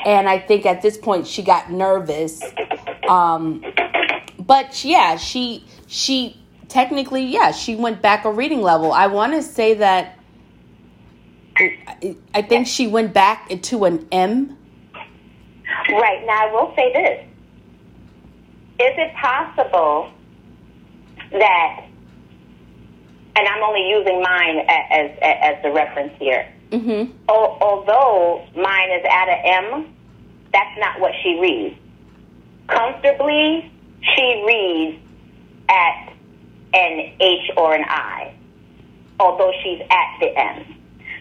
and 0.05 0.29
i 0.29 0.39
think 0.39 0.65
at 0.67 0.83
this 0.83 0.97
point 0.97 1.27
she 1.27 1.43
got 1.43 1.71
nervous 1.71 2.43
um 3.09 3.63
but 4.39 4.85
yeah 4.85 5.17
she 5.17 5.65
she 5.87 6.41
technically 6.69 7.25
yeah 7.25 7.51
she 7.53 7.77
went 7.77 8.01
back 8.03 8.25
a 8.25 8.31
reading 8.31 8.63
level 8.63 8.93
i 8.93 9.07
want 9.07 9.33
to 9.33 9.43
say 9.43 9.75
that 9.75 10.19
I- 12.35 12.43
think 12.43 12.67
she 12.67 12.87
went 12.87 13.13
back 13.15 13.51
into 13.51 13.85
an 13.85 14.07
m 14.13 14.57
Right. 15.91 16.25
Now, 16.27 16.49
I 16.49 16.53
will 16.53 16.73
say 16.75 16.93
this. 16.93 17.25
Is 18.81 18.95
it 18.99 19.15
possible 19.15 20.11
that, 21.33 21.86
and 23.37 23.47
I'm 23.47 23.63
only 23.63 23.89
using 23.89 24.23
mine 24.23 24.59
as, 24.69 25.11
as, 25.21 25.39
as 25.43 25.63
the 25.63 25.71
reference 25.71 26.13
here, 26.19 26.49
mm-hmm. 26.71 27.13
Al- 27.29 27.59
although 27.61 28.47
mine 28.57 28.91
is 28.93 29.05
at 29.05 29.29
a 29.29 29.47
M, 29.65 29.95
that's 30.53 30.79
not 30.79 31.01
what 31.01 31.13
she 31.23 31.39
reads. 31.39 31.77
Comfortably, 32.69 33.71
she 34.01 34.45
reads 34.47 34.99
at 35.69 36.13
an 36.75 37.13
H 37.21 37.51
or 37.57 37.75
an 37.75 37.85
I, 37.85 38.35
although 39.21 39.53
she's 39.63 39.81
at 39.91 40.19
the 40.21 40.39
M. 40.39 40.75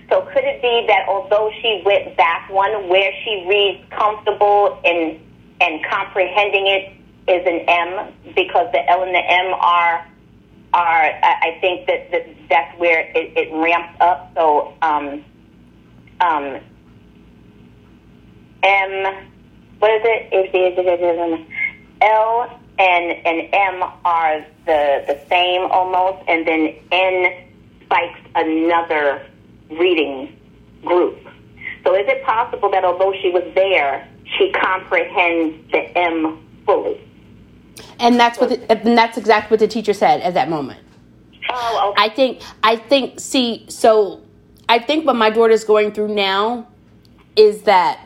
So 0.10 0.21
could 0.21 0.43
it 0.43 0.62
be 0.62 0.86
that 0.88 1.08
although 1.08 1.51
she 1.62 1.82
went 1.86 2.15
back 2.15 2.49
one 2.49 2.89
where 2.89 3.12
she 3.23 3.45
reads 3.47 3.84
comfortable 3.91 4.80
and 4.86 5.19
and 5.62 5.84
comprehending 5.86 6.67
it 6.67 6.93
is 7.28 7.45
an 7.47 7.62
M 7.67 8.13
because 8.36 8.71
the 8.71 8.88
L 8.89 9.04
and 9.04 9.15
the 9.15 9.32
M 9.32 9.54
are 9.54 10.06
are 10.76 11.04
I 11.24 11.58
think 11.62 11.88
that, 11.88 12.12
that 12.12 12.28
that's 12.50 12.78
where 12.78 13.00
it, 13.16 13.32
it 13.38 13.54
ramps 13.54 13.98
up. 14.02 14.32
So 14.36 14.74
um, 14.82 15.24
um, 16.20 16.60
M, 18.62 19.26
what 19.80 19.92
is 19.92 20.02
it? 20.04 20.34
Is 20.34 20.50
it 20.54 21.48
L 22.02 22.60
and 22.78 23.12
and 23.26 23.50
M 23.54 23.84
are 24.04 24.46
the 24.66 25.04
the 25.08 25.20
same 25.30 25.62
almost, 25.72 26.24
and 26.28 26.46
then 26.46 26.76
N 26.92 27.46
spikes 27.86 28.20
another 28.36 29.26
reading 29.72 30.38
group. 30.84 31.18
So 31.86 31.96
is 31.96 32.06
it 32.08 32.24
possible 32.26 32.70
that 32.72 32.84
although 32.84 33.14
she 33.22 33.30
was 33.30 33.44
there, 33.56 34.08
she 34.38 34.52
comprehends 34.52 35.56
the 35.72 35.98
M 35.98 36.46
fully? 36.66 37.00
And 38.00 38.20
that's 38.20 38.40
what 38.40 38.50
the, 38.50 38.72
and 38.72 38.98
that's 38.98 39.18
exactly 39.18 39.54
what 39.54 39.60
the 39.60 39.68
teacher 39.68 39.94
said 39.94 40.22
at 40.22 40.34
that 40.34 40.50
moment 40.50 40.80
Oh, 41.50 41.92
okay. 41.92 42.04
I 42.04 42.10
think 42.10 42.42
I 42.64 42.76
think 42.76 43.20
see 43.20 43.66
so 43.70 44.22
I 44.68 44.80
think 44.80 45.06
what 45.06 45.16
my 45.16 45.30
daughter's 45.30 45.64
going 45.64 45.92
through 45.92 46.14
now 46.14 46.68
is 47.36 47.64
that 47.64 48.00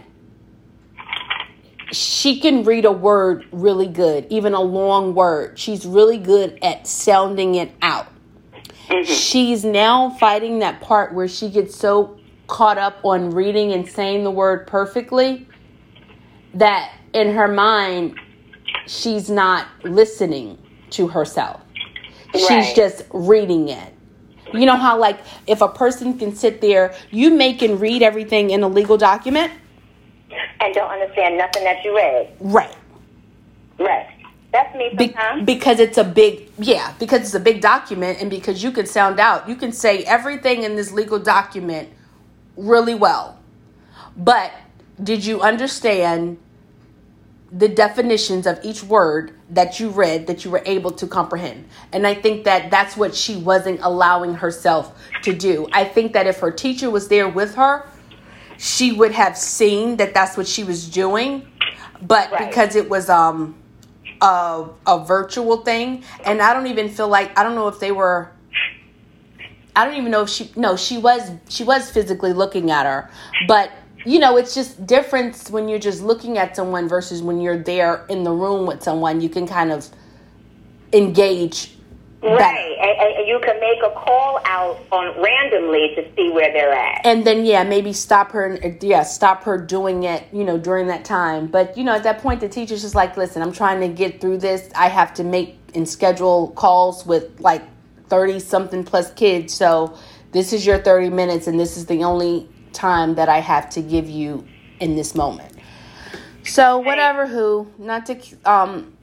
she 1.92 2.40
can 2.40 2.64
read 2.64 2.86
a 2.86 2.92
word 2.92 3.48
really 3.52 3.88
good, 3.88 4.28
even 4.30 4.54
a 4.54 4.62
long 4.62 5.16
word. 5.16 5.58
She's 5.58 5.86
really 5.86 6.18
good 6.18 6.60
at 6.62 6.86
sounding 6.86 7.56
it 7.56 7.72
out. 7.82 8.08
Mm-hmm. 8.88 9.12
She's 9.12 9.64
now 9.64 10.12
fighting 10.12 10.60
that 10.60 10.82
part 10.82 11.14
where 11.14 11.28
she 11.28 11.50
gets 11.50 11.76
so 11.76 12.20
caught 12.48 12.78
up 12.78 13.04
on 13.04 13.32
reading 13.32 13.72
and 13.72 13.88
saying 13.88 14.24
the 14.24 14.32
word 14.32 14.68
perfectly 14.68 15.48
that 16.56 16.92
in 17.14 17.34
her 17.34 17.48
mind 17.48 18.20
she's 18.88 19.30
not 19.30 19.68
listening 19.84 20.58
to 20.92 21.08
herself. 21.08 21.62
She's 22.34 22.50
Right. 22.50 22.76
just 22.76 23.04
reading 23.12 23.70
it. 23.70 23.94
You 24.54 24.65
know 24.65 24.76
how 24.78 24.98
like 24.98 25.20
if 25.48 25.62
a 25.62 25.68
person 25.68 26.18
can 26.18 26.36
sit 26.36 26.62
there, 26.62 26.94
you 27.12 27.30
make 27.32 27.62
and 27.62 27.80
read 27.80 28.02
everything 28.02 28.50
in 28.52 28.63
a 28.63 28.68
legal 28.68 28.98
document? 28.98 29.52
and 30.62 30.74
don't 30.76 30.92
understand 30.92 31.38
nothing 31.38 31.63
that 31.63 31.84
you 31.84 31.96
read. 31.96 32.28
Right. 32.39 32.76
Right. 33.80 34.08
That's 34.52 34.76
me 34.76 34.89
Be- 34.96 35.06
sometimes. 35.08 35.46
because 35.46 35.80
it's 35.80 35.98
a 35.98 36.04
big 36.04 36.50
yeah 36.58 36.94
because 37.00 37.22
it's 37.22 37.34
a 37.36 37.39
big 37.39 37.62
document 37.62 38.20
and 38.22 38.30
because 38.30 38.62
you 38.63 38.72
can 38.72 38.86
sound 38.86 39.20
out 39.20 39.48
you 39.48 39.56
can 39.56 39.72
say 39.72 40.04
everything 40.04 40.63
in 40.63 40.76
this 40.76 40.92
legal 40.92 41.20
document 41.20 41.88
really 42.58 42.96
well 42.96 43.38
but 44.18 44.52
did 45.02 45.24
you 45.24 45.39
understand 45.42 46.38
the 47.52 47.68
definitions 47.68 48.46
of 48.46 48.60
each 48.64 48.84
word 48.84 49.34
that 49.50 49.80
you 49.80 49.90
read 49.90 50.28
that 50.28 50.46
you 50.46 50.52
were 50.52 50.62
able 50.66 50.92
to 50.92 51.08
comprehend. 51.08 51.68
And 51.92 52.06
i 52.06 52.14
think 52.14 52.44
that 52.46 52.70
that's 52.70 52.96
what 52.96 53.16
she 53.16 53.36
wasn't 53.38 53.80
allowing 53.82 54.36
herself 54.36 54.96
to 55.24 55.34
do. 55.34 55.68
I 55.74 55.86
think 55.86 56.14
that 56.14 56.28
if 56.28 56.40
her 56.40 56.52
teacher 56.52 56.90
was 56.90 57.08
there 57.08 57.28
with 57.28 57.56
her 57.56 57.88
she 58.58 58.92
would 58.92 59.14
have 59.14 59.38
seen 59.38 59.96
that 59.98 60.14
that's 60.14 60.36
what 60.36 60.46
she 60.46 60.66
was 60.66 60.90
doing. 60.90 61.48
But 62.02 62.30
Right. 62.32 62.50
because 62.50 62.76
it 62.76 62.90
was 62.90 63.10
um 63.10 63.56
a, 64.22 64.66
a 64.86 65.04
virtual 65.06 65.58
thing 65.58 66.04
and 66.26 66.42
i 66.42 66.54
don't 66.54 66.68
even 66.68 66.90
feel 66.90 67.08
like 67.08 67.38
i 67.40 67.44
don't 67.44 67.56
know 67.56 67.70
if 67.70 67.80
they 67.80 67.94
were 67.94 68.30
i 69.78 69.86
don't 69.86 69.96
even 69.96 70.12
know 70.12 70.24
if 70.24 70.30
she 70.30 70.52
no 70.58 70.76
she 70.76 70.98
was 70.98 71.32
she 71.48 71.64
was 71.64 71.90
physically 71.90 72.34
looking 72.34 72.70
at 72.70 72.86
her. 72.86 73.10
But 73.48 73.72
you 74.06 74.20
know 74.20 74.38
it's 74.38 74.56
just 74.56 74.86
difference 74.86 75.50
when 75.50 75.68
you're 75.68 75.80
just 75.80 76.02
looking 76.02 76.38
at 76.38 76.56
someone 76.56 76.88
versus 76.88 77.22
when 77.22 77.42
you're 77.42 77.58
there 77.58 78.06
in 78.10 78.24
the 78.24 78.32
room 78.32 78.66
with 78.66 78.82
someone 78.82 79.22
you 79.22 79.30
can 79.30 79.48
kind 79.48 79.72
of 79.72 79.88
engage 80.94 81.76
Right, 82.22 82.76
and, 82.82 83.16
and 83.16 83.28
you 83.30 83.40
can 83.40 83.58
make 83.62 83.82
a 83.82 83.92
call 83.92 84.42
out 84.44 84.78
on 84.92 85.22
randomly 85.22 85.96
to 85.96 86.06
see 86.18 86.30
where 86.32 86.52
they're 86.52 86.74
at. 86.74 87.06
and 87.06 87.26
then 87.26 87.46
yeah 87.46 87.64
maybe 87.64 87.94
stop 87.94 88.32
her 88.32 88.60
uh, 88.62 88.72
yeah 88.82 89.04
stop 89.04 89.44
her 89.46 89.58
doing 89.58 90.04
it 90.04 90.26
you 90.34 90.44
know 90.44 90.58
during 90.58 90.88
that 90.88 91.06
time. 91.06 91.48
But 91.48 91.78
you 91.78 91.86
know 91.86 91.96
at 91.96 92.04
that 92.04 92.22
point 92.22 92.42
the 92.42 92.50
teacher's 92.50 92.82
just 92.82 92.94
like 92.94 93.16
listen 93.16 93.42
i'm 93.42 93.54
trying 93.54 93.80
to 93.80 93.88
get 93.88 94.20
through 94.20 94.40
this. 94.40 94.70
I 94.76 94.90
have 94.90 95.14
to 95.14 95.24
make 95.24 95.60
and 95.76 95.88
schedule 95.88 96.50
calls 96.58 97.06
with 97.06 97.40
like 97.40 97.64
30 98.10 98.40
something 98.40 98.84
plus 98.84 99.14
kids. 99.14 99.54
So 99.54 99.98
this 100.34 100.52
is 100.52 100.66
your 100.66 100.80
30 100.80 101.10
minutes 101.12 101.48
and 101.48 101.58
this 101.58 101.78
is 101.78 101.86
the 101.86 102.04
only 102.04 102.50
time 102.80 103.15
that 103.15 103.30
i 103.30 103.39
have 103.39 103.70
to 103.70 103.82
give 103.82 104.10
you 104.10 104.46
in 104.80 104.96
this 104.96 105.13
moment. 105.13 105.54
So 106.44 106.80
whatever 106.80 107.28
who 107.28 107.68
not 107.78 108.06
to 108.08 108.15
um 108.46 108.94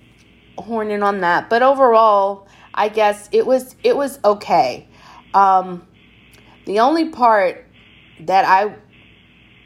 horn 0.57 0.91
in 0.91 1.03
on 1.03 1.21
that 1.21 1.51
but 1.51 1.62
overall 1.62 2.49
i 2.73 2.89
guess 2.89 3.29
it 3.33 3.45
was 3.47 3.77
it 3.85 3.97
was 3.97 4.19
okay. 4.25 4.89
Um 5.35 5.87
the 6.67 6.81
only 6.81 7.11
part 7.11 7.65
that 8.21 8.45
I 8.45 8.75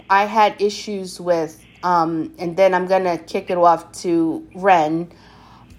I 0.09 0.25
had 0.25 0.61
issues 0.61 1.21
with, 1.21 1.65
um, 1.83 2.35
and 2.39 2.57
then 2.57 2.75
I'm 2.75 2.87
gonna 2.87 3.19
kick 3.19 3.51
it 3.51 3.57
off 3.57 3.91
to 4.03 4.47
Ren. 4.55 5.11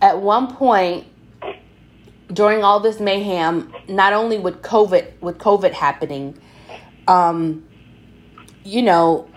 At 0.02 0.20
one 0.20 0.56
point 0.56 1.08
during 2.34 2.64
all 2.64 2.80
this 2.80 3.00
mayhem, 3.00 3.74
not 3.88 4.14
only 4.14 4.40
with 4.40 4.62
COVID 4.62 5.22
with 5.22 5.38
COVID 5.38 5.74
happening, 5.74 6.38
um, 7.08 7.68
you 8.64 8.82
know, 8.82 9.28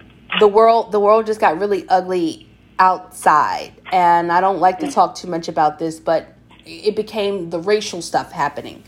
the 0.41 0.49
world 0.49 0.93
the 0.93 1.01
world 1.01 1.27
just 1.27 1.41
got 1.41 1.59
really 1.59 1.89
ugly 1.89 2.49
outside, 2.79 3.73
and 3.93 4.33
I 4.33 4.41
don't 4.41 4.59
like 4.59 4.81
to 4.81 4.91
talk 4.91 5.15
too 5.15 5.29
much 5.29 5.49
about 5.49 5.79
this, 5.79 6.01
but 6.01 6.29
it 6.67 6.97
became 6.97 7.51
the 7.51 7.59
racial 7.61 8.01
stuff 8.03 8.33
happening 8.33 8.83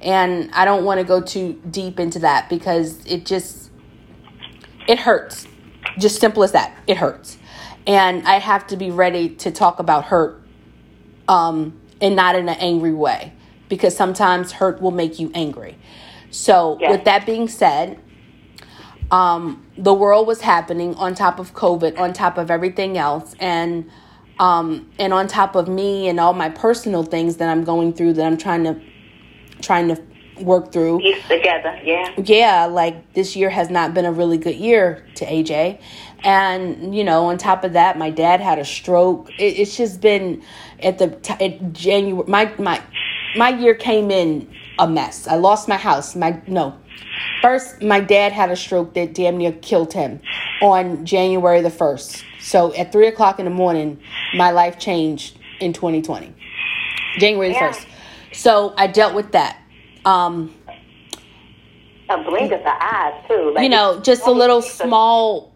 and 0.00 0.50
I 0.52 0.64
don't 0.64 0.84
want 0.84 0.98
to 0.98 1.04
go 1.04 1.20
too 1.20 1.60
deep 1.70 2.00
into 2.00 2.20
that 2.20 2.48
because 2.48 3.04
it 3.06 3.26
just 3.26 3.70
it 4.88 4.98
hurts. 4.98 5.46
Just 5.98 6.20
simple 6.20 6.42
as 6.42 6.52
that. 6.52 6.74
It 6.86 6.96
hurts. 6.96 7.36
And 7.86 8.26
I 8.26 8.38
have 8.38 8.66
to 8.68 8.76
be 8.76 8.90
ready 8.90 9.30
to 9.36 9.50
talk 9.50 9.78
about 9.78 10.06
hurt 10.06 10.40
um 11.28 11.78
and 12.00 12.16
not 12.16 12.34
in 12.34 12.48
an 12.48 12.56
angry 12.58 12.94
way 12.94 13.32
because 13.68 13.94
sometimes 13.94 14.52
hurt 14.52 14.80
will 14.80 14.90
make 14.90 15.18
you 15.18 15.30
angry. 15.34 15.76
So, 16.30 16.78
Yes. 16.80 16.90
with 16.92 17.04
that 17.04 17.26
being 17.26 17.48
said, 17.48 17.98
um 19.10 19.64
the 19.76 19.94
world 19.94 20.26
was 20.26 20.40
happening 20.40 20.94
on 20.96 21.14
top 21.14 21.38
of 21.38 21.54
COVID, 21.54 21.98
on 21.98 22.12
top 22.12 22.38
of 22.38 22.50
everything 22.50 22.96
else 22.98 23.34
and 23.40 23.90
um 24.38 24.90
and 24.98 25.12
on 25.12 25.26
top 25.26 25.54
of 25.54 25.68
me 25.68 26.08
and 26.08 26.20
all 26.20 26.32
my 26.32 26.48
personal 26.48 27.02
things 27.02 27.36
that 27.36 27.48
I'm 27.48 27.64
going 27.64 27.92
through 27.92 28.14
that 28.14 28.26
I'm 28.26 28.36
trying 28.38 28.64
to 28.64 28.80
trying 29.60 29.88
to 29.88 30.02
work 30.42 30.72
through. 30.72 31.00
Piece 31.00 31.26
together, 31.28 31.78
yeah. 31.84 32.12
Yeah, 32.16 32.66
like 32.66 33.12
this 33.14 33.36
year 33.36 33.50
has 33.50 33.70
not 33.70 33.94
been 33.94 34.04
a 34.04 34.12
really 34.12 34.38
good 34.38 34.56
year 34.56 35.06
to 35.16 35.26
AJ. 35.26 35.80
And, 36.22 36.94
you 36.94 37.04
know, 37.04 37.26
on 37.26 37.38
top 37.38 37.64
of 37.64 37.72
that, 37.74 37.98
my 37.98 38.10
dad 38.10 38.40
had 38.40 38.58
a 38.58 38.64
stroke. 38.64 39.30
It, 39.38 39.58
it's 39.58 39.76
just 39.76 40.00
been 40.00 40.42
at 40.82 40.98
the 40.98 41.08
t- 41.08 41.44
at 41.44 41.72
January 41.72 42.26
my 42.26 42.52
my 42.58 42.82
my 43.36 43.50
year 43.50 43.74
came 43.74 44.10
in 44.10 44.50
a 44.78 44.88
mess. 44.88 45.26
I 45.26 45.36
lost 45.36 45.68
my 45.68 45.76
house. 45.76 46.16
My 46.16 46.40
no. 46.46 46.76
First, 47.42 47.82
my 47.82 48.00
dad 48.00 48.32
had 48.32 48.50
a 48.50 48.56
stroke 48.56 48.94
that 48.94 49.14
damn 49.14 49.38
near 49.38 49.52
killed 49.52 49.92
him 49.92 50.20
on 50.62 51.04
January 51.06 51.60
the 51.62 51.70
1st. 51.70 52.22
So 52.40 52.74
at 52.74 52.92
3 52.92 53.06
o'clock 53.06 53.38
in 53.38 53.44
the 53.46 53.50
morning, 53.50 53.98
my 54.34 54.50
life 54.50 54.78
changed 54.78 55.38
in 55.60 55.72
2020. 55.72 56.32
January 57.18 57.48
the 57.48 57.54
Yeah. 57.54 57.70
1st. 57.72 57.86
So 58.32 58.74
I 58.76 58.86
dealt 58.86 59.14
with 59.14 59.32
that. 59.32 59.56
Um, 60.04 60.54
A 62.08 62.18
blink 62.24 62.52
of 62.52 62.62
the 62.62 62.70
eye, 62.70 63.22
too. 63.28 63.52
Like, 63.54 63.62
you 63.62 63.68
know, 63.68 64.00
just 64.00 64.26
a 64.26 64.30
little 64.30 64.62
small. 64.62 65.52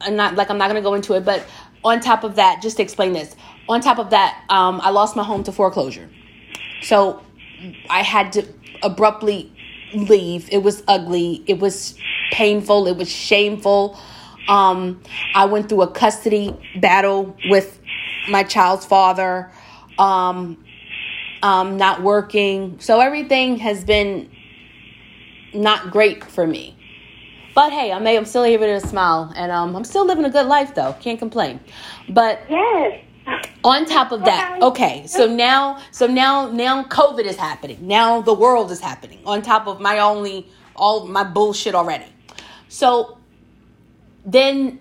I'm 0.00 0.14
not 0.14 0.36
like 0.36 0.50
I'm 0.50 0.58
not 0.58 0.68
gonna 0.68 0.82
go 0.82 0.94
into 0.94 1.14
it, 1.14 1.24
but 1.24 1.44
on 1.84 2.00
top 2.00 2.22
of 2.24 2.36
that, 2.36 2.62
just 2.62 2.76
to 2.76 2.82
explain 2.82 3.12
this. 3.12 3.34
On 3.68 3.80
top 3.80 3.98
of 3.98 4.10
that, 4.10 4.40
um, 4.48 4.80
I 4.84 4.90
lost 4.90 5.16
my 5.16 5.24
home 5.24 5.42
to 5.44 5.52
foreclosure, 5.52 6.08
so 6.82 7.20
I 7.90 8.02
had 8.02 8.32
to 8.34 8.46
abruptly 8.82 9.52
leave. 9.94 10.48
It 10.52 10.62
was 10.62 10.82
ugly. 10.88 11.42
It 11.46 11.58
was 11.58 11.96
painful. 12.32 12.86
It 12.86 12.96
was 12.96 13.10
shameful. 13.10 13.98
Um, 14.48 15.02
I 15.34 15.46
went 15.46 15.68
through 15.68 15.82
a 15.82 15.90
custody 15.90 16.54
battle 16.80 17.36
with 17.48 17.80
my 18.28 18.42
child's 18.42 18.86
father. 18.86 19.50
Um, 19.98 20.64
um, 21.42 21.76
not 21.76 22.02
working. 22.02 22.78
So 22.80 23.00
everything 23.00 23.58
has 23.58 23.84
been 23.84 24.30
not 25.54 25.90
great 25.90 26.24
for 26.24 26.46
me. 26.46 26.76
But 27.54 27.72
hey, 27.72 27.90
I'm 27.90 28.06
I'm 28.06 28.26
still 28.26 28.44
able 28.44 28.66
to 28.66 28.86
smile, 28.86 29.32
and 29.34 29.50
um, 29.50 29.74
I'm 29.74 29.84
still 29.84 30.04
living 30.06 30.26
a 30.26 30.30
good 30.30 30.46
life 30.46 30.74
though. 30.74 30.94
Can't 31.00 31.18
complain. 31.18 31.58
But 32.08 32.40
Yes. 32.50 33.02
On 33.64 33.84
top 33.84 34.12
of 34.12 34.24
that, 34.24 34.62
okay, 34.62 35.06
so 35.06 35.26
now, 35.26 35.80
so 35.90 36.06
now, 36.06 36.50
now 36.50 36.84
COVID 36.84 37.24
is 37.24 37.36
happening. 37.36 37.86
Now 37.86 38.20
the 38.20 38.34
world 38.34 38.70
is 38.70 38.80
happening. 38.80 39.20
On 39.26 39.42
top 39.42 39.66
of 39.66 39.80
my 39.80 39.98
only 39.98 40.48
all 40.76 41.06
my 41.06 41.24
bullshit 41.24 41.74
already. 41.74 42.06
So 42.68 43.18
then 44.24 44.78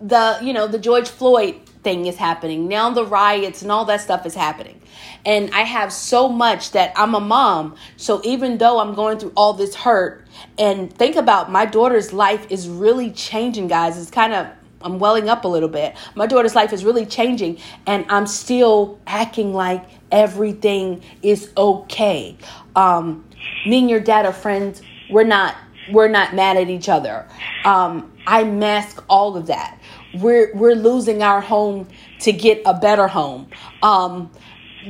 the 0.00 0.38
you 0.42 0.52
know 0.52 0.66
the 0.66 0.78
George 0.78 1.08
Floyd 1.08 1.56
thing 1.82 2.06
is 2.06 2.16
happening. 2.16 2.68
Now 2.68 2.90
the 2.90 3.04
riots 3.04 3.62
and 3.62 3.72
all 3.72 3.84
that 3.86 4.00
stuff 4.00 4.26
is 4.26 4.34
happening. 4.34 4.80
And 5.24 5.50
I 5.52 5.62
have 5.62 5.92
so 5.92 6.28
much 6.28 6.72
that 6.72 6.92
I'm 6.96 7.14
a 7.14 7.20
mom. 7.20 7.76
So 7.96 8.20
even 8.24 8.58
though 8.58 8.80
I'm 8.80 8.94
going 8.94 9.18
through 9.18 9.32
all 9.36 9.52
this 9.52 9.74
hurt 9.74 10.26
and 10.58 10.92
think 10.92 11.16
about 11.16 11.50
my 11.50 11.66
daughter's 11.66 12.12
life 12.12 12.46
is 12.50 12.68
really 12.68 13.10
changing, 13.10 13.68
guys. 13.68 13.98
It's 13.98 14.10
kind 14.10 14.32
of 14.32 14.46
I'm 14.82 14.98
welling 14.98 15.28
up 15.28 15.44
a 15.44 15.48
little 15.48 15.68
bit. 15.68 15.94
My 16.14 16.26
daughter's 16.26 16.54
life 16.54 16.72
is 16.72 16.84
really 16.84 17.06
changing 17.06 17.58
and 17.86 18.04
I'm 18.08 18.26
still 18.26 18.98
acting 19.06 19.52
like 19.52 19.84
everything 20.10 21.02
is 21.22 21.50
okay. 21.56 22.36
Um 22.74 23.24
me 23.66 23.78
and 23.80 23.90
your 23.90 24.00
dad 24.00 24.26
are 24.26 24.32
friends. 24.32 24.82
We're 25.10 25.24
not 25.24 25.56
we're 25.92 26.08
not 26.08 26.34
mad 26.34 26.56
at 26.56 26.68
each 26.68 26.88
other. 26.88 27.26
Um, 27.64 28.12
I 28.26 28.44
mask 28.44 29.02
all 29.08 29.36
of 29.36 29.46
that. 29.46 29.78
We're 30.14 30.54
we're 30.54 30.74
losing 30.74 31.22
our 31.22 31.40
home 31.40 31.88
to 32.20 32.32
get 32.32 32.62
a 32.66 32.74
better 32.74 33.08
home. 33.08 33.48
Um, 33.82 34.30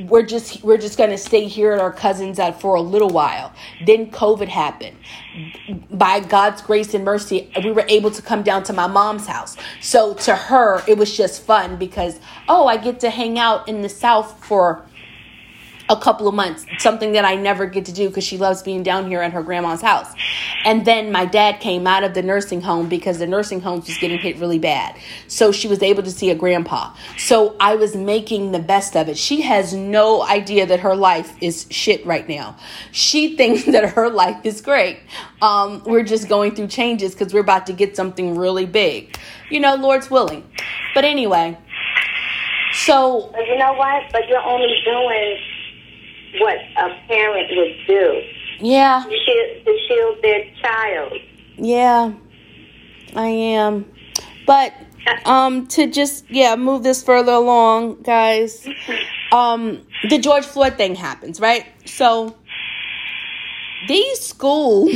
we're 0.07 0.25
just 0.25 0.63
we're 0.63 0.77
just 0.77 0.97
gonna 0.97 1.17
stay 1.17 1.47
here 1.47 1.73
at 1.73 1.79
our 1.79 1.91
cousins 1.91 2.39
at 2.39 2.59
for 2.61 2.75
a 2.75 2.81
little 2.81 3.09
while. 3.09 3.53
Then 3.85 4.11
COVID 4.11 4.47
happened. 4.47 4.97
By 5.89 6.19
God's 6.19 6.61
grace 6.61 6.93
and 6.93 7.05
mercy, 7.05 7.51
we 7.63 7.71
were 7.71 7.85
able 7.87 8.11
to 8.11 8.21
come 8.21 8.43
down 8.43 8.63
to 8.63 8.73
my 8.73 8.87
mom's 8.87 9.27
house. 9.27 9.57
So 9.81 10.13
to 10.15 10.35
her, 10.35 10.81
it 10.87 10.97
was 10.97 11.15
just 11.15 11.43
fun 11.43 11.77
because 11.77 12.19
oh, 12.47 12.67
I 12.67 12.77
get 12.77 12.99
to 13.01 13.09
hang 13.09 13.39
out 13.39 13.67
in 13.67 13.81
the 13.81 13.89
South 13.89 14.43
for 14.45 14.85
a 15.91 15.99
couple 15.99 16.25
of 16.25 16.33
months, 16.33 16.65
something 16.79 17.11
that 17.11 17.25
I 17.25 17.35
never 17.35 17.65
get 17.65 17.83
to 17.85 17.91
do 17.91 18.07
because 18.07 18.23
she 18.23 18.37
loves 18.37 18.63
being 18.63 18.81
down 18.81 19.07
here 19.07 19.21
at 19.21 19.33
her 19.33 19.43
grandma's 19.43 19.81
house. 19.81 20.07
And 20.63 20.85
then 20.85 21.11
my 21.11 21.25
dad 21.25 21.59
came 21.59 21.85
out 21.85 22.05
of 22.05 22.13
the 22.13 22.21
nursing 22.21 22.61
home 22.61 22.87
because 22.87 23.19
the 23.19 23.27
nursing 23.27 23.59
home 23.59 23.81
was 23.81 23.97
getting 23.97 24.17
hit 24.17 24.37
really 24.37 24.57
bad. 24.57 24.95
So 25.27 25.51
she 25.51 25.67
was 25.67 25.83
able 25.83 26.01
to 26.03 26.11
see 26.11 26.29
a 26.29 26.35
grandpa. 26.35 26.93
So 27.17 27.57
I 27.59 27.75
was 27.75 27.93
making 27.93 28.53
the 28.53 28.59
best 28.59 28.95
of 28.95 29.09
it. 29.09 29.17
She 29.17 29.41
has 29.41 29.73
no 29.73 30.23
idea 30.23 30.65
that 30.65 30.79
her 30.79 30.95
life 30.95 31.35
is 31.41 31.67
shit 31.69 32.05
right 32.05 32.27
now. 32.27 32.55
She 32.93 33.35
thinks 33.41 33.65
that 33.65 33.89
her 33.91 34.09
life 34.09 34.45
is 34.45 34.61
great. 34.61 34.99
Um, 35.41 35.83
we're 35.85 36.03
just 36.03 36.29
going 36.29 36.55
through 36.55 36.67
changes 36.67 37.13
because 37.13 37.33
we're 37.33 37.41
about 37.41 37.67
to 37.67 37.73
get 37.73 37.97
something 37.97 38.37
really 38.37 38.65
big. 38.65 39.17
You 39.49 39.59
know, 39.59 39.75
Lord's 39.75 40.09
willing. 40.09 40.49
But 40.95 41.03
anyway, 41.03 41.57
so 42.73 43.29
But 43.33 43.45
you 43.47 43.57
know 43.57 43.73
what? 43.73 44.03
But 44.13 44.29
you're 44.29 44.41
only 44.41 44.75
doing 44.85 45.37
what 46.39 46.57
a 46.77 46.89
parent 47.07 47.49
would 47.55 47.87
do 47.87 48.21
yeah. 48.61 49.03
to 49.07 49.17
shield, 49.25 49.65
to 49.65 49.77
shield 49.87 50.17
their 50.21 50.45
child. 50.61 51.13
Yeah, 51.57 52.13
I 53.15 53.27
am. 53.27 53.91
But 54.45 54.73
um 55.25 55.67
to 55.67 55.87
just 55.87 56.29
yeah, 56.29 56.55
move 56.55 56.83
this 56.83 57.03
further 57.03 57.33
along, 57.33 58.01
guys. 58.03 58.67
Um 59.31 59.81
the 60.09 60.17
George 60.17 60.45
Floyd 60.45 60.77
thing 60.77 60.95
happens, 60.95 61.39
right? 61.39 61.65
So 61.85 62.35
these 63.87 64.19
school 64.19 64.89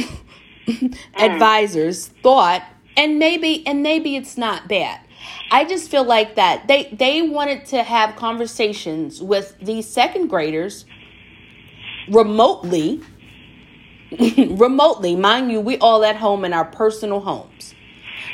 advisors 1.15 2.07
thought 2.23 2.63
and 2.97 3.19
maybe 3.19 3.65
and 3.67 3.83
maybe 3.83 4.15
it's 4.15 4.37
not 4.37 4.67
bad. 4.67 5.01
I 5.51 5.65
just 5.65 5.91
feel 5.91 6.03
like 6.03 6.35
that 6.35 6.67
they 6.67 6.89
they 6.91 7.21
wanted 7.21 7.65
to 7.67 7.83
have 7.83 8.15
conversations 8.15 9.21
with 9.21 9.55
these 9.61 9.87
second 9.87 10.27
graders 10.27 10.85
remotely 12.09 13.01
remotely 14.37 15.15
mind 15.15 15.51
you 15.51 15.59
we 15.59 15.77
all 15.79 16.03
at 16.03 16.15
home 16.15 16.45
in 16.45 16.53
our 16.53 16.65
personal 16.65 17.19
homes. 17.19 17.73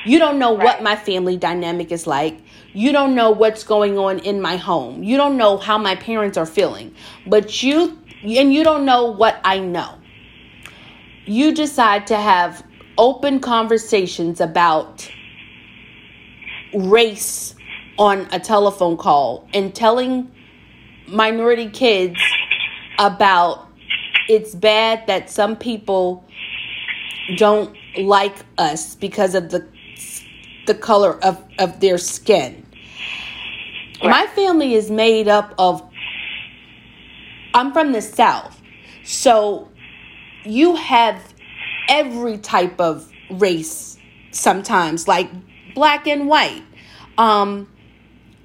You 0.06 0.20
don't 0.20 0.40
know 0.40 0.52
what 0.52 0.82
my 0.82 0.96
family 0.96 1.38
dynamic 1.38 1.92
is 1.92 2.08
like. 2.08 2.40
You 2.74 2.92
don't 2.92 3.16
know 3.16 3.32
what's 3.32 3.64
going 3.64 3.98
on 3.98 4.20
in 4.20 4.42
my 4.42 4.58
home. 4.58 5.04
You 5.04 5.18
don't 5.18 5.38
know 5.38 5.58
how 5.58 5.78
my 5.78 5.96
parents 5.96 6.38
are 6.38 6.46
feeling. 6.46 6.96
But 7.28 7.62
you 7.62 7.98
and 8.24 8.54
you 8.54 8.64
don't 8.64 8.86
know 8.86 9.06
what 9.06 9.40
I 9.44 9.60
know. 9.60 9.96
You 11.26 11.54
decide 11.54 12.08
to 12.08 12.18
have 12.18 12.64
open 12.98 13.40
conversations 13.40 14.42
about 14.42 15.10
race 16.74 17.56
on 17.98 18.28
a 18.32 18.40
telephone 18.40 18.98
call 18.98 19.48
and 19.54 19.74
telling 19.74 20.32
minority 21.08 21.70
kids 21.70 22.20
about 23.02 23.68
it's 24.30 24.54
bad 24.54 25.06
that 25.08 25.30
some 25.30 25.56
people 25.56 26.24
don't 27.38 27.76
like 27.98 28.36
us 28.58 28.96
because 28.96 29.36
of 29.36 29.50
the 29.50 29.68
the 30.68 30.76
color 30.76 31.22
of, 31.26 31.44
of 31.58 31.80
their 31.80 31.98
skin. 31.98 32.64
My 34.04 34.28
family 34.28 34.76
is 34.76 34.92
made 34.92 35.28
up 35.28 35.56
of 35.58 35.82
I'm 37.54 37.74
from 37.74 37.92
the 37.92 38.02
south. 38.02 38.62
So 39.04 39.68
you 40.46 40.76
have 40.76 41.22
every 41.90 42.38
type 42.38 42.80
of 42.80 43.12
race 43.32 43.98
sometimes 44.32 45.08
like 45.08 45.30
black 45.74 46.08
and 46.08 46.28
white. 46.28 46.64
Um 47.18 47.68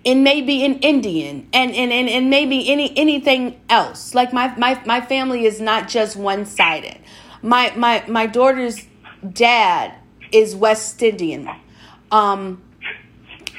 and 0.07 0.23
maybe 0.23 0.65
an 0.65 0.79
Indian 0.79 1.49
and, 1.53 1.75
and, 1.75 1.93
and, 1.93 2.09
and 2.09 2.31
maybe 2.31 2.71
any 2.71 2.97
anything 2.97 3.61
else. 3.69 4.15
Like 4.15 4.33
my, 4.33 4.57
my, 4.57 4.81
my 4.87 5.01
family 5.01 5.45
is 5.45 5.61
not 5.61 5.89
just 5.89 6.17
one 6.17 6.47
sided. 6.47 6.99
My 7.43 7.75
my 7.77 8.05
my 8.09 8.27
daughter's 8.27 8.87
dad 9.33 9.95
is 10.33 10.57
West 10.57 11.03
Indian. 11.03 11.51
Um 12.11 12.63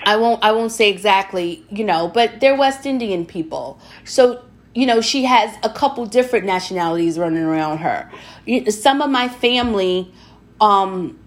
I 0.06 0.16
won't 0.16 0.44
I 0.44 0.54
won't 0.54 0.72
say 0.72 0.90
exactly, 0.90 1.66
you 1.70 1.84
know, 1.84 2.08
but 2.08 2.40
they're 2.40 2.56
West 2.56 2.86
Indian 2.86 3.26
people. 3.26 3.80
So 4.06 4.44
you 4.78 4.86
know, 4.86 5.02
she 5.02 5.24
has 5.26 5.58
a 5.64 5.70
couple 5.70 6.06
different 6.06 6.46
nationalities 6.46 7.18
running 7.18 7.42
around 7.42 7.80
her. 7.80 8.12
Some 8.70 9.02
of 9.02 9.10
my 9.10 9.28
family 9.28 10.14
um, 10.62 11.18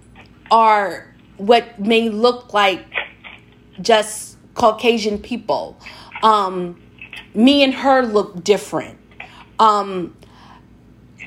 are 0.52 1.12
what 1.36 1.80
may 1.80 2.10
look 2.10 2.54
like 2.54 2.86
just 3.80 4.29
Caucasian 4.54 5.18
people. 5.18 5.78
Um, 6.22 6.80
me 7.34 7.62
and 7.62 7.74
her 7.74 8.02
look 8.02 8.42
different. 8.42 8.98
Um, 9.58 10.16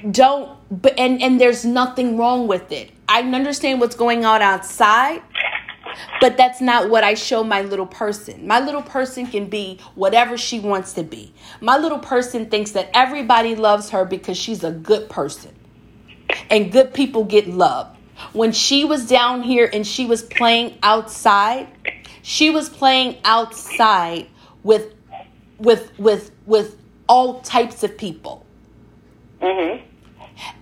don't 0.10 0.58
but 0.70 0.98
and 0.98 1.22
and 1.22 1.40
there's 1.40 1.66
nothing 1.66 2.18
wrong 2.18 2.48
with 2.48 2.72
it. 2.72 2.92
I 3.08 3.22
understand 3.22 3.80
what's 3.80 3.96
going 3.96 4.26
on 4.26 4.42
outside, 4.42 5.22
but 6.20 6.36
that's 6.36 6.62
not 6.62 6.90
what 6.90 7.04
I 7.04 7.14
show 7.14 7.44
my 7.44 7.62
little 7.62 7.86
person. 7.86 8.48
My 8.48 8.60
little 8.60 8.82
person 8.82 9.28
can 9.28 9.50
be 9.50 9.80
whatever 9.96 10.38
she 10.38 10.60
wants 10.60 10.94
to 10.94 11.04
be. 11.04 11.34
My 11.62 11.78
little 11.78 12.00
person 12.00 12.50
thinks 12.50 12.72
that 12.72 12.90
everybody 12.94 13.56
loves 13.56 13.92
her 13.92 14.06
because 14.06 14.38
she's 14.38 14.64
a 14.64 14.72
good 14.72 15.10
person. 15.10 15.52
And 16.50 16.72
good 16.72 16.94
people 16.94 17.26
get 17.26 17.48
love. 17.48 17.96
When 18.32 18.52
she 18.52 18.86
was 18.86 19.06
down 19.08 19.44
here 19.44 19.70
and 19.72 19.86
she 19.86 20.06
was 20.06 20.24
playing 20.24 20.78
outside, 20.82 21.68
she 22.24 22.50
was 22.50 22.70
playing 22.70 23.18
outside 23.24 24.28
with 24.64 24.96
with 25.60 25.98
with 26.00 26.32
with 26.48 26.78
all 27.08 27.42
types 27.42 27.84
of 27.84 27.96
people. 27.98 28.46
Mm-hmm. 29.42 29.86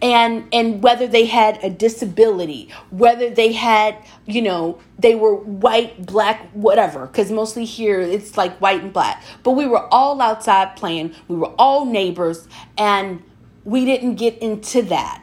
And 0.02 0.47
and 0.52 0.84
whether 0.84 1.08
they 1.08 1.26
had 1.26 1.63
a 1.63 1.69
disability, 1.69 2.69
whether 2.89 3.30
they 3.30 3.54
had, 3.54 3.95
you 4.26 4.41
know, 4.41 4.80
they 4.97 5.15
were 5.15 5.36
white, 5.36 6.06
black, 6.06 6.50
whatever, 6.52 7.08
cuz 7.08 7.32
mostly 7.32 7.63
here 7.63 8.02
it's 8.02 8.36
like 8.36 8.58
white 8.58 8.82
and 8.82 8.91
black. 8.91 9.24
But 9.43 9.52
we 9.52 9.67
were 9.67 9.88
all 9.93 10.19
outside 10.19 10.76
playing. 10.76 11.13
We 11.28 11.38
were 11.38 11.54
all 11.60 11.86
neighbors 11.86 12.47
and 12.78 13.24
we 13.63 13.86
didn't 13.86 14.15
get 14.15 14.38
into 14.39 14.82
that 14.84 15.20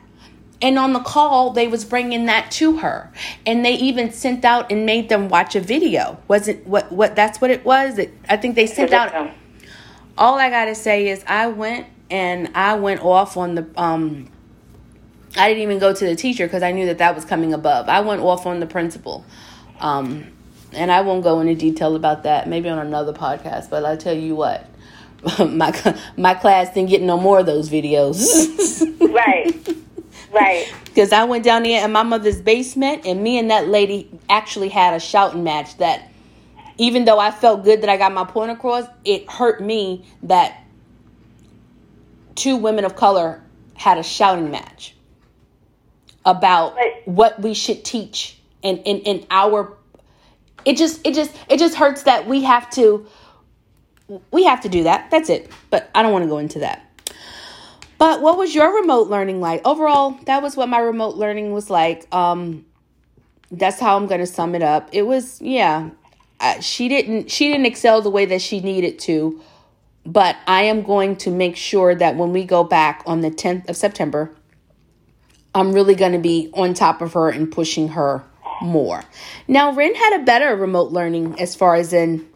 and 0.61 0.79
on 0.79 0.93
the 0.93 1.01
call 1.01 1.51
they 1.51 1.69
was 1.69 1.85
bringing 1.85 2.27
that 2.27 2.51
to 2.53 2.79
her. 2.79 3.13
And 3.47 3.65
they 3.65 3.75
even 3.75 4.13
sent 4.13 4.45
out 4.45 4.71
and 4.71 4.87
made 4.87 5.09
them 5.09 5.29
watch 5.29 5.55
a 5.55 5.61
video. 5.61 6.19
Wasn't 6.29 6.67
what 6.67 6.91
what 6.91 7.15
that's 7.15 7.41
what 7.41 7.51
it 7.51 7.65
was? 7.65 7.99
It, 7.99 8.13
i 8.29 8.37
think 8.37 8.55
they 8.57 8.67
sent 8.67 8.93
out 8.93 9.31
all 10.17 10.35
i 10.35 10.51
gotta 10.51 10.75
say 10.75 11.09
is 11.09 11.23
i 11.27 11.47
went 11.47 11.87
and 12.11 12.51
i 12.55 12.75
went 12.75 13.01
off 13.03 13.37
on 13.37 13.55
the 13.55 13.67
um 13.77 14.29
i 15.37 15.49
didn't 15.49 15.63
even 15.63 15.79
go 15.79 15.95
to 15.95 16.05
the 16.05 16.17
teacher 16.17 16.47
because 16.47 16.63
i 16.63 16.73
knew 16.73 16.87
that 16.87 16.99
that 16.99 17.15
was 17.15 17.25
coming 17.25 17.55
above. 17.55 17.89
I 17.89 18.01
went 18.01 18.21
off 18.21 18.47
on 18.47 18.61
the 18.61 18.67
principal. 18.67 19.25
Um 19.81 20.27
and 20.73 20.91
i 20.91 21.01
won't 21.01 21.23
go 21.23 21.41
into 21.41 21.55
detail 21.55 21.95
about 21.95 22.25
that. 22.25 22.49
Maybe 22.49 22.69
on 22.69 22.79
another 22.79 23.13
podcast 23.13 23.71
but 23.71 23.85
i'll 23.85 23.97
tell 23.97 24.17
you 24.17 24.35
what 24.35 24.69
my 25.39 25.73
my 26.17 26.35
class 26.35 26.75
didn't 26.75 26.91
get 26.91 27.03
no 27.03 27.17
more 27.19 27.39
of 27.39 27.47
those 27.47 27.71
videos. 27.71 28.85
Right 29.09 29.79
Right. 30.33 30.73
Because 30.89 31.13
I 31.13 31.23
went 31.23 31.45
down 31.45 31.63
there 31.63 31.85
in 31.85 31.93
my 31.93 32.03
mother's 32.03 32.41
basement, 32.41 33.07
and 33.07 33.23
me 33.23 33.39
and 33.39 33.53
that 33.53 33.69
lady 33.69 34.11
actually 34.29 34.69
had 34.69 34.95
a 34.95 34.99
shouting 34.99 35.45
match 35.45 35.77
that 35.79 36.11
even 36.77 37.05
though 37.05 37.21
I 37.21 37.31
felt 37.31 37.63
good 37.63 37.83
that 37.83 37.89
I 37.89 37.97
got 37.97 38.13
my 38.13 38.25
point 38.25 38.51
across, 38.51 38.85
it 39.05 39.31
hurt 39.31 39.63
me 39.63 40.05
that 40.25 40.65
two 42.35 42.57
women 42.57 42.85
of 42.85 42.97
color 42.97 43.41
had 43.75 43.97
a 43.97 44.03
shouting 44.03 44.51
match 44.51 44.97
about 46.25 46.77
what 47.05 47.41
we 47.41 47.55
should 47.55 47.85
teach 47.85 48.37
and 48.65 48.79
in, 48.79 48.99
in, 48.99 49.19
in 49.19 49.27
our 49.31 49.77
it 50.65 50.77
just 50.77 51.07
it 51.07 51.15
just 51.15 51.35
it 51.49 51.59
just 51.59 51.77
hurts 51.77 52.03
that 52.03 52.27
we 52.27 52.43
have 52.43 52.69
to 52.71 53.07
we 54.31 54.45
have 54.45 54.61
to 54.63 54.69
do 54.69 54.85
that. 54.85 55.11
That's 55.11 55.29
it. 55.29 55.51
But 55.71 55.91
I 55.95 56.03
don't 56.03 56.13
want 56.13 56.25
to 56.25 56.29
go 56.29 56.39
into 56.39 56.61
that. 56.61 56.88
But 57.99 58.23
what 58.23 58.39
was 58.39 58.55
your 58.55 58.81
remote 58.81 59.09
learning 59.09 59.41
like? 59.41 59.61
Overall, 59.67 60.13
that 60.27 60.43
was 60.43 60.57
what 60.57 60.69
my 60.69 60.79
remote 60.79 61.17
learning 61.17 61.53
was 61.53 61.69
like. 61.69 62.07
Um, 62.15 62.65
that's 63.51 63.81
how 63.81 63.97
I'm 63.97 64.07
going 64.07 64.21
to 64.21 64.27
sum 64.27 64.55
it 64.55 64.63
up. 64.63 64.89
It 64.93 65.03
was, 65.03 65.41
yeah, 65.43 65.91
uh, 66.41 66.61
she 66.61 66.89
didn't 66.89 67.31
she 67.31 67.49
didn't 67.51 67.67
excel 67.67 68.01
the 68.01 68.11
way 68.11 68.25
that 68.27 68.41
she 68.41 68.61
needed 68.61 68.99
to, 69.01 69.41
but 70.07 70.37
I 70.47 70.63
am 70.63 70.83
going 70.83 71.17
to 71.17 71.31
make 71.31 71.57
sure 71.57 71.95
that 71.97 72.17
when 72.17 72.33
we 72.33 72.45
go 72.45 72.63
back 72.63 73.03
on 73.07 73.21
the 73.21 73.31
10th 73.31 73.69
of 73.69 73.77
September, 73.77 74.31
I'm 75.55 75.73
really 75.73 75.97
going 75.97 76.13
to 76.13 76.19
be 76.19 76.51
on 76.55 76.75
top 76.75 77.03
of 77.03 77.15
her 77.15 77.29
and 77.29 77.51
pushing 77.51 77.89
her 77.89 78.23
more. 78.63 79.03
Now, 79.49 79.73
Ren 79.73 79.95
had 79.95 80.21
a 80.21 80.25
better 80.25 80.55
remote 80.55 80.93
learning 80.93 81.41
as 81.41 81.57
far 81.57 81.75
as 81.75 81.93
in 81.93 82.29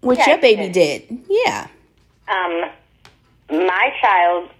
which 0.00 0.18
yeah, 0.20 0.30
your 0.30 0.38
baby 0.38 0.68
did. 0.70 1.24
Yeah. 1.28 1.66
Um, 2.28 2.70
my 3.50 3.92
child 4.00 4.50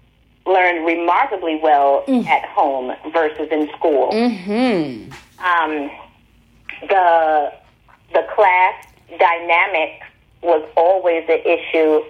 learned 0.45 0.85
remarkably 0.85 1.59
well 1.61 2.03
mm. 2.07 2.25
at 2.27 2.45
home 2.49 2.93
versus 3.11 3.47
in 3.51 3.69
school. 3.77 4.11
Mm-hmm. 4.11 5.11
Um, 5.43 5.91
the 6.87 7.53
the 8.13 8.27
class 8.35 8.85
dynamic 9.17 10.01
was 10.41 10.67
always 10.75 11.23
an 11.29 11.39
issue 11.45 12.01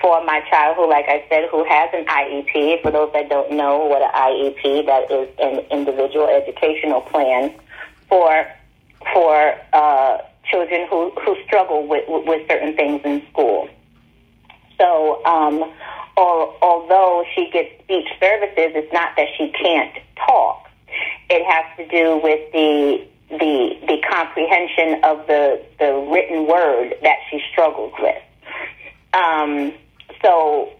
for 0.00 0.24
my 0.24 0.40
child 0.50 0.76
who, 0.76 0.88
like 0.88 1.06
I 1.08 1.24
said, 1.28 1.48
who 1.50 1.64
has 1.64 1.88
an 1.94 2.04
IEP. 2.06 2.82
For 2.82 2.90
those 2.90 3.12
that 3.12 3.28
don't 3.28 3.52
know 3.52 3.86
what 3.86 4.02
an 4.02 4.10
IEP, 4.12 4.86
that 4.86 5.10
is 5.10 5.28
an 5.38 5.64
individual 5.70 6.28
educational 6.28 7.00
plan 7.00 7.54
for 8.08 8.46
for 9.12 9.54
uh, 9.72 10.18
children 10.44 10.86
who, 10.88 11.10
who 11.24 11.36
struggle 11.44 11.86
with, 11.86 12.04
with 12.08 12.46
certain 12.48 12.74
things 12.76 13.00
in 13.04 13.22
school. 13.30 13.68
So 14.78 15.24
um, 15.24 15.72
or, 16.16 16.54
although 16.60 17.24
she 17.34 17.50
gets 17.50 17.70
speech 17.82 18.06
services, 18.20 18.72
it's 18.74 18.92
not 18.92 19.16
that 19.16 19.28
she 19.36 19.48
can't 19.48 19.94
talk. 20.26 20.68
It 21.30 21.44
has 21.46 21.64
to 21.78 21.88
do 21.88 22.20
with 22.22 22.52
the 22.52 23.06
the 23.30 23.78
the 23.86 23.96
comprehension 24.10 25.02
of 25.04 25.26
the 25.26 25.64
the 25.78 25.94
written 26.12 26.46
word 26.46 26.94
that 27.02 27.16
she 27.30 27.40
struggles 27.50 27.94
with. 27.98 28.22
Um, 29.14 29.72
so, 30.22 30.70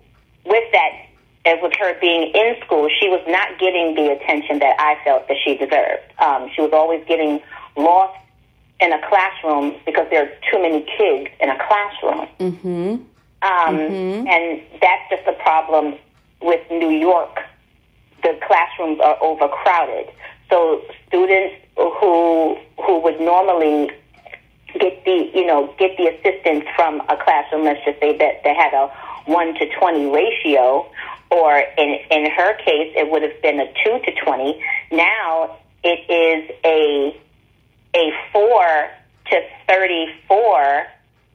with 0.44 0.64
that, 0.72 1.06
and 1.46 1.62
with 1.62 1.72
her 1.78 1.98
being 1.98 2.30
in 2.34 2.56
school, 2.64 2.88
she 3.00 3.08
was 3.08 3.22
not 3.26 3.58
getting 3.58 3.94
the 3.94 4.12
attention 4.12 4.58
that 4.58 4.76
I 4.78 5.02
felt 5.02 5.28
that 5.28 5.38
she 5.42 5.56
deserved. 5.56 6.12
Um, 6.18 6.50
she 6.54 6.60
was 6.60 6.72
always 6.74 7.02
getting 7.08 7.40
lost 7.76 8.18
in 8.80 8.92
a 8.92 9.00
classroom 9.08 9.76
because 9.86 10.08
there 10.10 10.24
are 10.24 10.32
too 10.50 10.60
many 10.60 10.82
kids 10.82 11.30
in 11.40 11.48
a 11.48 11.56
classroom. 11.56 12.28
Mm-hmm. 12.38 13.02
Um, 13.42 13.76
mm-hmm. 13.76 14.26
And 14.28 14.62
that's 14.80 15.10
just 15.10 15.26
a 15.26 15.32
problem 15.42 15.96
with 16.40 16.60
New 16.70 16.90
York. 16.90 17.40
The 18.22 18.38
classrooms 18.46 19.00
are 19.00 19.20
overcrowded. 19.20 20.14
So 20.48 20.82
students 21.08 21.56
who 21.76 22.56
who 22.84 23.00
would 23.00 23.20
normally 23.20 23.90
get 24.78 25.04
the 25.04 25.30
you 25.34 25.44
know 25.46 25.74
get 25.78 25.96
the 25.96 26.06
assistance 26.06 26.64
from 26.76 27.00
a 27.08 27.16
classroom, 27.16 27.64
let's 27.64 27.84
just 27.84 27.98
say 27.98 28.16
that 28.18 28.42
they 28.44 28.54
had 28.54 28.72
a 28.74 28.88
one 29.26 29.54
to 29.54 29.66
twenty 29.78 30.06
ratio, 30.06 30.86
or 31.30 31.64
in 31.78 31.98
in 32.10 32.30
her 32.30 32.54
case 32.58 32.92
it 32.96 33.10
would 33.10 33.22
have 33.22 33.40
been 33.42 33.58
a 33.58 33.66
two 33.82 33.98
to 34.04 34.12
twenty. 34.24 34.62
Now 34.92 35.56
it 35.82 36.00
is 36.08 36.54
a 36.64 37.18
a 37.96 38.12
four 38.32 38.90
to 39.30 39.40
thirty 39.66 40.06
four 40.28 40.86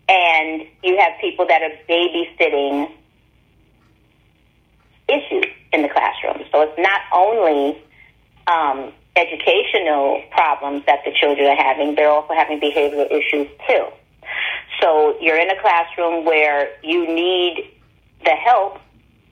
and 0.10 0.66
you 0.84 0.98
have 0.98 1.14
people 1.20 1.46
that 1.48 1.62
are 1.62 1.72
babysitting 1.90 2.92
issues 5.10 5.46
in 5.74 5.82
the 5.82 5.90
classroom. 5.90 6.46
So 6.52 6.62
it's 6.62 6.78
not 6.78 7.02
only 7.14 7.82
um, 8.48 8.94
educational 9.16 10.24
problems 10.32 10.84
that 10.86 11.00
the 11.06 11.12
children 11.20 11.48
are 11.48 11.56
having, 11.56 11.96
they're 11.96 12.10
also 12.10 12.34
having 12.34 12.60
behavioral 12.60 13.10
issues 13.12 13.48
too. 13.68 13.86
So 14.82 15.18
you're 15.20 15.40
in 15.40 15.50
a 15.50 15.60
classroom 15.62 16.26
where 16.26 16.70
you 16.84 17.08
need 17.08 17.72
the 18.24 18.32
help, 18.32 18.80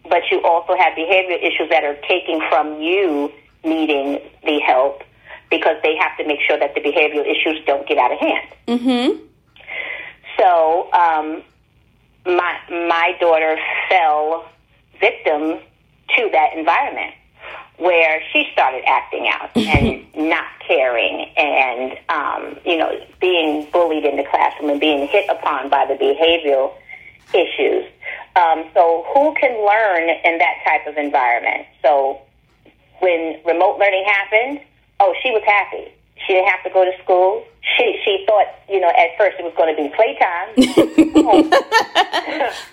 but 0.09 0.23
you 0.31 0.41
also 0.41 0.75
have 0.75 0.93
behavioral 0.93 1.39
issues 1.39 1.69
that 1.69 1.83
are 1.83 1.97
taking 2.07 2.41
from 2.49 2.81
you 2.81 3.31
needing 3.63 4.19
the 4.43 4.59
help 4.59 5.03
because 5.49 5.77
they 5.83 5.95
have 5.95 6.17
to 6.17 6.25
make 6.25 6.39
sure 6.47 6.57
that 6.57 6.73
the 6.73 6.81
behavioral 6.81 7.25
issues 7.25 7.63
don't 7.65 7.88
get 7.88 7.97
out 7.97 8.11
of 8.11 8.19
hand. 8.19 8.47
Mm-hmm. 8.67 9.25
So 10.38 10.91
um, 10.93 11.43
my 12.26 12.58
my 12.69 13.15
daughter 13.19 13.58
fell 13.89 14.45
victim 15.00 15.60
to 16.15 16.30
that 16.32 16.54
environment 16.56 17.13
where 17.78 18.21
she 18.32 18.48
started 18.54 18.84
acting 18.88 19.28
out 19.28 19.50
and 19.56 20.06
not 20.15 20.45
caring 20.65 21.30
and 21.38 21.98
um, 22.10 22.58
you 22.65 22.78
know 22.78 23.00
being 23.19 23.67
bullied 23.71 24.06
in 24.06 24.17
the 24.17 24.24
classroom 24.24 24.71
and 24.71 24.80
being 24.80 25.08
hit 25.08 25.30
upon 25.30 25.69
by 25.69 25.86
the 25.86 25.93
behavioral 25.93 26.74
issues. 27.34 27.86
Um, 28.36 28.65
so 28.74 29.06
who 29.13 29.34
can 29.36 29.52
learn 29.65 30.10
in 30.10 30.38
that 30.39 30.56
type 30.65 30.88
of 30.88 30.98
environment? 30.98 31.65
So 31.82 32.21
when 33.00 33.39
remote 33.45 33.80
learning 33.80 34.06
happened, 34.06 34.62
oh, 35.00 35.15
she 35.24 35.32
was 35.32 35.41
happy. 35.45 35.94
She 36.15 36.34
didn't 36.34 36.49
have 36.49 36.63
to 36.63 36.69
go 36.69 36.86
to 36.86 36.91
school. 37.04 37.43
She 37.62 37.99
she 38.06 38.25
thought, 38.25 38.47
you 38.69 38.80
know, 38.80 38.89
at 38.89 39.17
first 39.17 39.38
it 39.39 39.43
was 39.43 39.54
going 39.58 39.75
to 39.75 39.82
be 39.82 39.89
playtime. 39.95 40.49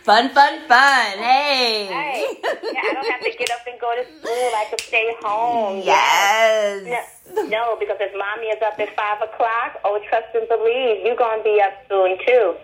Fun, 0.05 0.28
fun, 0.31 0.59
fun. 0.66 1.18
Hey. 1.18 1.87
Hey, 1.87 2.26
yeah, 2.42 2.81
I 2.83 2.92
don't 2.94 3.07
have 3.07 3.20
to 3.20 3.31
get 3.38 3.50
up 3.52 3.61
and 3.66 3.78
go 3.81 3.94
to 3.94 4.05
school. 4.18 4.50
I 4.57 4.66
can 4.68 4.78
stay 4.81 5.14
home. 5.22 5.81
Yes. 5.85 7.07
No, 7.33 7.42
no, 7.46 7.76
because 7.78 7.96
if 8.00 8.12
mommy 8.18 8.48
is 8.48 8.61
up 8.62 8.78
at 8.78 8.94
five 8.96 9.22
o'clock, 9.22 9.78
oh, 9.85 10.00
trust 10.09 10.35
and 10.35 10.48
believe 10.48 11.07
you're 11.07 11.16
gonna 11.16 11.42
be 11.42 11.62
up 11.62 11.72
soon 11.88 12.18
too. 12.26 12.57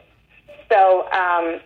So, 0.69 1.09
um, 1.13 1.61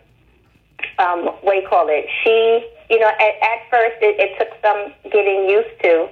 um, 0.98 1.24
what 1.40 1.54
do 1.54 1.60
you 1.60 1.68
call 1.68 1.88
it? 1.88 2.06
She, 2.22 2.68
you 2.90 3.00
know, 3.00 3.08
at, 3.08 3.34
at 3.42 3.70
first 3.70 3.96
it, 4.02 4.20
it 4.20 4.38
took 4.38 4.52
some 4.60 4.92
getting 5.10 5.48
used 5.48 5.80
to, 5.82 6.08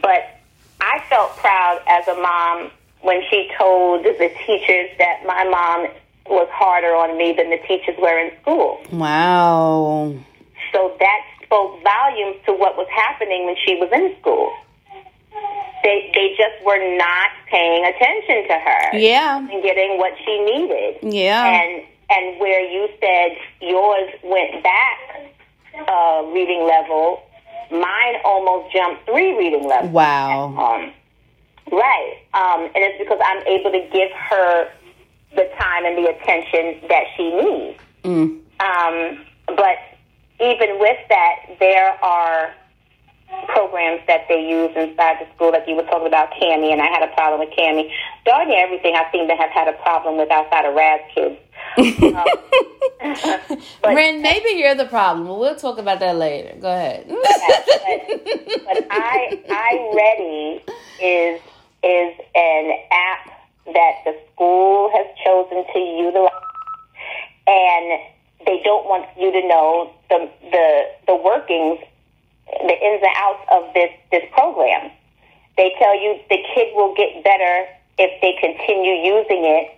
but 0.00 0.35
I 0.80 1.02
felt 1.08 1.36
proud 1.38 1.80
as 1.88 2.06
a 2.08 2.14
mom 2.14 2.70
when 3.02 3.22
she 3.30 3.50
told 3.58 4.04
the 4.04 4.30
teachers 4.46 4.90
that 4.98 5.24
my 5.26 5.44
mom 5.44 5.88
was 6.28 6.48
harder 6.50 6.94
on 6.96 7.16
me 7.16 7.32
than 7.36 7.50
the 7.50 7.58
teachers 7.68 7.94
were 8.00 8.18
in 8.18 8.32
school. 8.42 8.80
Wow. 8.92 10.14
So 10.72 10.96
that 10.98 11.20
spoke 11.44 11.82
volumes 11.82 12.36
to 12.46 12.52
what 12.52 12.76
was 12.76 12.88
happening 12.94 13.46
when 13.46 13.56
she 13.64 13.76
was 13.76 13.88
in 13.92 14.14
school. 14.20 14.52
They 15.84 16.10
they 16.14 16.30
just 16.36 16.64
were 16.64 16.96
not 16.98 17.30
paying 17.48 17.84
attention 17.84 18.48
to 18.48 18.54
her 18.58 18.98
Yeah. 18.98 19.38
and 19.38 19.62
getting 19.62 19.98
what 19.98 20.12
she 20.24 20.40
needed. 20.44 21.14
Yeah. 21.14 21.46
And 21.46 21.84
and 22.10 22.40
where 22.40 22.60
you 22.68 22.88
said 23.00 23.36
yours 23.60 24.10
went 24.24 24.62
back 24.64 24.98
uh, 25.86 26.22
reading 26.32 26.64
level, 26.66 27.22
mine 27.70 28.14
almost 28.24 28.72
jumped 28.72 29.06
three 29.06 29.36
reading 29.36 29.66
levels. 29.68 29.92
Wow. 29.92 30.48
Um, 30.56 30.92
right. 31.72 32.18
Um, 32.34 32.64
and 32.74 32.76
it's 32.76 32.98
because 32.98 33.20
I'm 33.24 33.46
able 33.46 33.72
to 33.72 33.88
give 33.92 34.10
her 34.12 34.68
the 35.34 35.48
time 35.58 35.84
and 35.84 35.98
the 35.98 36.10
attention 36.10 36.88
that 36.88 37.04
she 37.16 37.30
needs. 37.34 37.80
Mm. 38.04 38.40
Um, 38.60 39.24
but 39.46 39.76
even 40.40 40.78
with 40.78 40.98
that, 41.08 41.36
there 41.58 41.92
are 42.04 42.54
programs 43.48 44.00
that 44.06 44.26
they 44.28 44.48
use 44.48 44.70
inside 44.76 45.18
the 45.20 45.26
school, 45.34 45.52
like 45.52 45.66
you 45.66 45.74
were 45.74 45.82
talking 45.82 46.06
about 46.06 46.30
Kami, 46.38 46.72
and 46.72 46.80
I 46.80 46.86
had 46.86 47.02
a 47.02 47.12
problem 47.14 47.40
with 47.40 47.54
Kami. 47.56 47.92
Darn 48.24 48.48
near 48.48 48.64
everything 48.64 48.94
I 48.94 49.10
seem 49.10 49.28
to 49.28 49.34
have 49.34 49.50
had 49.50 49.68
a 49.68 49.72
problem 49.82 50.16
with 50.16 50.30
outside 50.30 50.64
of 50.64 50.74
Raz 50.74 51.00
Kids. 51.14 51.36
Um, 51.78 52.26
Ren, 53.84 54.22
maybe 54.22 54.50
you're 54.58 54.74
the 54.74 54.86
problem. 54.86 55.28
We'll 55.28 55.56
talk 55.56 55.78
about 55.78 56.00
that 56.00 56.16
later. 56.16 56.56
Go 56.60 56.68
ahead. 56.68 57.06
but, 57.08 57.18
but 58.64 58.86
I, 58.90 59.42
i-Ready 59.48 60.64
is 61.02 61.40
is 61.82 62.14
an 62.34 62.78
app 62.90 63.30
that 63.66 63.92
the 64.04 64.16
school 64.32 64.90
has 64.94 65.06
chosen 65.24 65.64
to 65.72 65.78
utilize, 65.78 66.32
and 67.46 68.00
they 68.46 68.60
don't 68.64 68.86
want 68.86 69.06
you 69.18 69.30
to 69.32 69.46
know 69.46 69.92
the 70.08 70.30
the 70.50 70.84
the 71.06 71.14
workings, 71.14 71.80
the 72.46 72.74
ins 72.74 73.02
and 73.02 73.14
outs 73.16 73.44
of 73.52 73.74
this 73.74 73.90
this 74.10 74.24
program. 74.32 74.90
They 75.56 75.74
tell 75.78 75.94
you 75.94 76.18
the 76.28 76.38
kid 76.54 76.74
will 76.74 76.94
get 76.94 77.22
better 77.24 77.66
if 77.98 78.20
they 78.20 78.36
continue 78.40 78.92
using 78.92 79.44
it, 79.44 79.70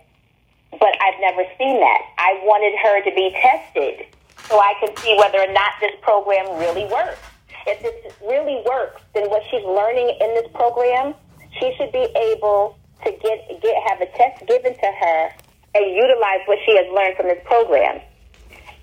but 0.71 0.93
I've 1.01 1.19
never 1.19 1.43
seen 1.57 1.79
that. 1.79 2.01
I 2.17 2.39
wanted 2.43 2.77
her 2.77 3.03
to 3.09 3.15
be 3.15 3.35
tested 3.41 4.05
so 4.49 4.59
I 4.59 4.73
can 4.79 4.95
see 4.97 5.15
whether 5.17 5.39
or 5.39 5.51
not 5.53 5.73
this 5.79 5.93
program 6.01 6.59
really 6.59 6.85
works. 6.85 7.19
If 7.67 7.81
this 7.81 8.13
really 8.21 8.63
works, 8.65 9.01
then 9.13 9.29
what 9.29 9.43
she's 9.51 9.63
learning 9.63 10.17
in 10.21 10.33
this 10.35 10.47
program, 10.53 11.13
she 11.59 11.73
should 11.77 11.91
be 11.91 12.07
able 12.33 12.77
to 13.03 13.11
get 13.11 13.61
get 13.61 13.75
have 13.87 14.01
a 14.01 14.07
test 14.17 14.45
given 14.47 14.73
to 14.73 14.91
her 14.99 15.29
and 15.75 15.95
utilize 15.95 16.41
what 16.45 16.57
she 16.65 16.75
has 16.75 16.87
learned 16.93 17.15
from 17.15 17.27
this 17.27 17.41
program. 17.45 18.01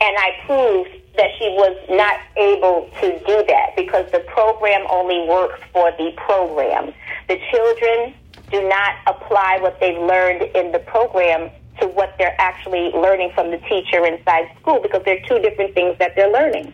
And 0.00 0.16
I 0.18 0.30
proved 0.46 0.90
that 1.16 1.30
she 1.38 1.48
was 1.56 1.76
not 1.88 2.20
able 2.36 2.88
to 3.00 3.18
do 3.26 3.44
that 3.48 3.74
because 3.76 4.10
the 4.12 4.20
program 4.20 4.86
only 4.90 5.26
works 5.26 5.60
for 5.72 5.90
the 5.92 6.12
program. 6.16 6.92
The 7.28 7.40
children 7.50 8.14
do 8.50 8.68
not 8.68 8.94
apply 9.06 9.58
what 9.60 9.80
they've 9.80 9.98
learned 9.98 10.42
in 10.54 10.70
the 10.72 10.78
program 10.80 11.50
to 11.80 11.86
what 11.88 12.14
they're 12.18 12.34
actually 12.40 12.90
learning 12.92 13.32
from 13.34 13.50
the 13.50 13.58
teacher 13.58 14.04
inside 14.06 14.50
school 14.60 14.80
because 14.80 15.02
they're 15.04 15.22
two 15.28 15.38
different 15.40 15.74
things 15.74 15.96
that 15.98 16.12
they're 16.16 16.30
learning. 16.32 16.72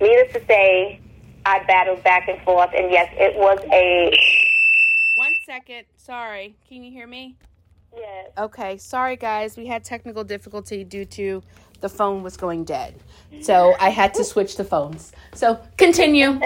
Needless 0.00 0.32
to 0.32 0.44
say, 0.46 1.00
I 1.46 1.62
battled 1.64 2.02
back 2.02 2.28
and 2.28 2.40
forth, 2.42 2.70
and 2.76 2.90
yes, 2.90 3.12
it 3.16 3.36
was 3.36 3.58
a 3.72 4.12
One 5.18 5.32
second. 5.46 5.84
Sorry. 5.96 6.56
Can 6.68 6.82
you 6.82 6.90
hear 6.90 7.06
me? 7.06 7.36
yes. 7.96 8.30
Okay. 8.38 8.76
Sorry, 8.78 9.16
guys. 9.16 9.56
We 9.56 9.66
had 9.66 9.84
technical 9.84 10.24
difficulty 10.24 10.82
due 10.84 11.04
to 11.04 11.42
the 11.80 11.88
phone 11.88 12.22
was 12.22 12.36
going 12.36 12.64
dead. 12.64 12.94
So 13.40 13.74
I 13.80 13.90
had 13.90 14.14
to 14.14 14.24
switch 14.24 14.56
the 14.56 14.64
phones. 14.64 15.12
So 15.34 15.60
continue. 15.76 16.38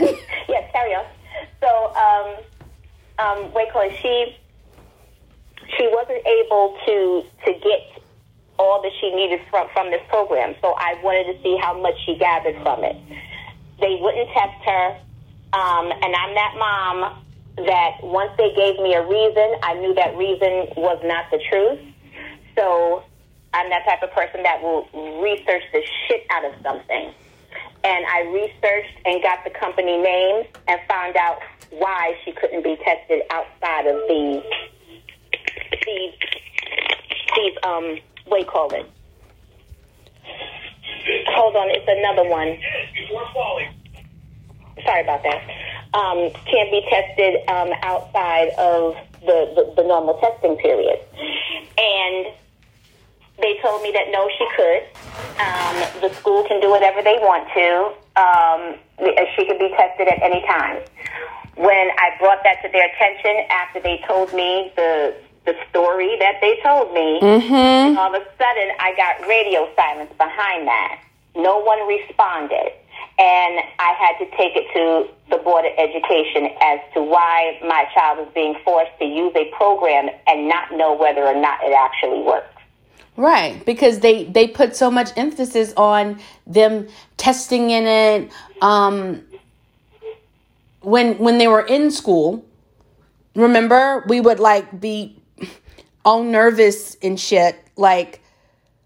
yes, 0.48 0.70
carry 0.72 0.94
on. 0.94 1.04
So, 1.60 1.94
um, 1.94 2.36
um, 3.18 3.52
wait, 3.52 3.70
call 3.72 3.82
it, 3.82 3.96
she 4.00 4.36
she 5.76 5.88
wasn't 5.92 6.24
able 6.26 6.76
to 6.86 7.24
to 7.46 7.52
get 7.60 8.02
all 8.58 8.80
that 8.82 8.92
she 9.00 9.14
needed 9.14 9.40
from 9.50 9.68
from 9.72 9.90
this 9.90 10.02
program. 10.08 10.54
So 10.60 10.74
I 10.78 10.98
wanted 11.02 11.32
to 11.32 11.42
see 11.42 11.56
how 11.60 11.78
much 11.80 11.94
she 12.04 12.16
gathered 12.16 12.60
from 12.62 12.84
it. 12.84 12.96
They 13.80 13.98
wouldn't 14.00 14.28
test 14.30 14.64
her, 14.64 14.86
um, 15.52 15.92
and 15.92 16.14
I'm 16.14 16.34
that 16.34 16.54
mom 16.58 17.22
that 17.56 18.02
once 18.02 18.32
they 18.36 18.52
gave 18.54 18.78
me 18.80 18.94
a 18.94 19.06
reason, 19.06 19.56
I 19.62 19.74
knew 19.74 19.94
that 19.94 20.16
reason 20.16 20.68
was 20.76 21.00
not 21.04 21.30
the 21.30 21.40
truth. 21.50 21.80
So 22.54 23.02
I'm 23.54 23.70
that 23.70 23.84
type 23.84 24.02
of 24.02 24.12
person 24.12 24.42
that 24.42 24.62
will 24.62 24.88
research 25.22 25.62
the 25.72 25.82
shit 26.06 26.26
out 26.30 26.44
of 26.44 26.52
something. 26.62 27.12
And 27.84 28.04
I 28.06 28.22
researched 28.32 28.98
and 29.04 29.22
got 29.22 29.44
the 29.44 29.50
company 29.50 29.96
name 29.96 30.44
and 30.68 30.80
found 30.88 31.16
out 31.16 31.38
why 31.70 32.16
she 32.24 32.32
couldn't 32.32 32.62
be 32.62 32.76
tested 32.84 33.22
outside 33.30 33.86
of 33.86 33.96
the 34.08 34.42
these 35.70 36.12
these 37.36 37.54
um 37.62 37.98
what 38.26 38.38
do 38.38 38.44
you 38.44 38.50
call 38.50 38.72
it? 38.74 38.86
Hold 41.28 41.56
on, 41.56 41.70
it's 41.70 41.86
another 41.86 42.28
one. 42.28 42.58
Sorry 44.84 45.02
about 45.02 45.22
that. 45.22 45.42
Um, 45.94 46.30
can't 46.44 46.70
be 46.70 46.84
tested 46.90 47.48
um, 47.48 47.70
outside 47.82 48.50
of 48.58 48.96
the, 49.20 49.52
the, 49.54 49.82
the 49.82 49.88
normal 49.88 50.18
testing 50.18 50.56
period. 50.56 50.98
And 51.78 52.26
they 53.40 53.58
told 53.62 53.82
me 53.82 53.92
that 53.92 54.10
no, 54.10 54.28
she 54.36 54.46
could. 54.56 54.82
Um, 55.38 56.00
the 56.02 56.14
school 56.16 56.44
can 56.44 56.60
do 56.60 56.70
whatever 56.70 57.02
they 57.02 57.18
want 57.20 57.48
to. 57.54 57.94
Um, 58.20 58.74
she 59.36 59.46
could 59.46 59.58
be 59.58 59.68
tested 59.70 60.08
at 60.08 60.20
any 60.22 60.42
time. 60.42 60.82
When 61.56 61.88
I 61.98 62.10
brought 62.18 62.42
that 62.42 62.60
to 62.62 62.68
their 62.72 62.88
attention 62.88 63.46
after 63.50 63.80
they 63.80 64.02
told 64.06 64.34
me 64.34 64.72
the 64.76 65.14
the 65.46 65.54
story 65.70 66.16
that 66.18 66.38
they 66.40 66.58
told 66.62 66.92
me, 66.92 67.20
mm-hmm. 67.22 67.98
all 67.98 68.14
of 68.14 68.20
a 68.20 68.26
sudden 68.36 68.68
I 68.78 68.94
got 68.96 69.26
radio 69.26 69.68
silence 69.74 70.12
behind 70.18 70.66
that. 70.66 71.00
No 71.34 71.58
one 71.58 71.86
responded. 71.86 72.72
And 73.18 73.60
I 73.78 73.94
had 73.98 74.18
to 74.18 74.36
take 74.36 74.56
it 74.56 74.66
to 74.74 75.08
the 75.30 75.42
Board 75.42 75.64
of 75.64 75.72
Education 75.78 76.50
as 76.60 76.80
to 76.92 77.02
why 77.02 77.58
my 77.62 77.86
child 77.94 78.18
was 78.18 78.28
being 78.34 78.56
forced 78.62 78.92
to 78.98 79.06
use 79.06 79.32
a 79.34 79.50
program 79.56 80.10
and 80.26 80.48
not 80.48 80.72
know 80.72 80.94
whether 80.94 81.24
or 81.24 81.34
not 81.34 81.60
it 81.62 81.72
actually 81.72 82.22
works. 82.22 82.52
Right, 83.16 83.64
because 83.64 84.00
they 84.00 84.24
they 84.24 84.46
put 84.46 84.76
so 84.76 84.90
much 84.90 85.08
emphasis 85.16 85.72
on 85.78 86.20
them 86.46 86.88
testing 87.16 87.70
in 87.70 87.86
it. 87.86 88.30
Um, 88.60 89.22
when 90.82 91.16
when 91.16 91.38
they 91.38 91.48
were 91.48 91.62
in 91.62 91.90
school, 91.90 92.44
remember 93.34 94.04
we 94.06 94.20
would 94.20 94.38
like 94.38 94.78
be 94.78 95.16
all 96.06 96.24
nervous 96.24 96.96
and 97.02 97.20
shit, 97.20 97.58
like 97.76 98.22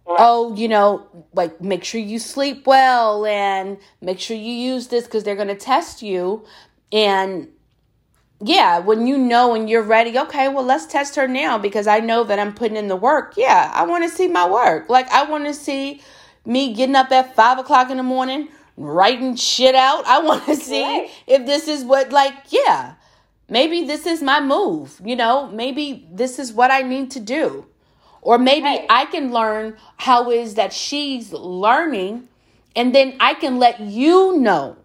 oh, 0.07 0.55
you 0.57 0.69
know, 0.69 1.07
like 1.35 1.61
make 1.61 1.85
sure 1.85 2.01
you 2.01 2.19
sleep 2.19 2.67
well 2.67 3.27
and 3.27 3.79
make 4.01 4.21
sure 4.21 4.37
you 4.37 4.53
use 4.53 4.89
this 4.89 5.05
because 5.05 5.25
they're 5.25 5.37
going 5.37 5.49
to 5.49 5.57
test 5.57 6.03
you. 6.03 6.45
And 6.93 7.49
yeah, 8.43 8.79
when 8.79 9.07
you 9.07 9.19
know 9.19 9.55
and 9.55 9.71
you're 9.71 9.83
ready, 9.83 10.19
okay, 10.19 10.49
well, 10.49 10.65
let's 10.65 10.87
test 10.87 11.17
her 11.17 11.29
now 11.29 11.59
because 11.59 11.87
I 11.87 12.01
know 12.01 12.25
that 12.25 12.39
I'm 12.39 12.55
putting 12.55 12.77
in 12.77 12.89
the 12.89 12.97
work. 12.97 13.35
Yeah, 13.37 13.71
I 13.75 13.85
want 13.87 14.05
to 14.05 14.11
see 14.11 14.29
my 14.29 14.49
work. 14.49 14.89
Like, 14.91 15.09
I 15.11 15.25
want 15.25 15.47
to 15.47 15.55
see 15.55 16.03
me 16.47 16.75
getting 16.75 16.97
up 16.97 17.13
at 17.13 17.37
five 17.37 17.59
o'clock 17.59 17.91
in 17.91 17.99
the 17.99 18.03
morning, 18.05 18.49
writing 18.77 19.37
shit 19.37 19.75
out. 19.75 20.07
I 20.07 20.21
want 20.21 20.47
to 20.47 20.57
see 20.57 20.83
Right. 20.83 21.11
if 21.27 21.47
this 21.47 21.69
is 21.69 21.85
what, 21.85 22.13
like, 22.13 22.35
yeah, 22.51 22.95
maybe 23.51 23.85
this 23.85 24.07
is 24.07 24.23
my 24.23 24.41
move. 24.41 25.01
You 25.05 25.17
know, 25.17 25.49
maybe 25.49 26.09
this 26.11 26.39
is 26.39 26.53
what 26.53 26.71
I 26.71 26.83
need 26.83 27.11
to 27.13 27.21
do. 27.21 27.67
Or 28.23 28.39
maybe. 28.39 28.87
I 28.89 29.07
can 29.07 29.33
learn 29.33 29.77
how 29.97 30.31
is 30.31 30.55
that 30.55 30.73
she's 30.73 31.33
learning, 31.33 32.29
and 32.77 32.95
then 32.95 33.17
I 33.21 33.35
can 33.35 33.59
let 33.59 33.81
you 33.81 34.37
know 34.39 34.77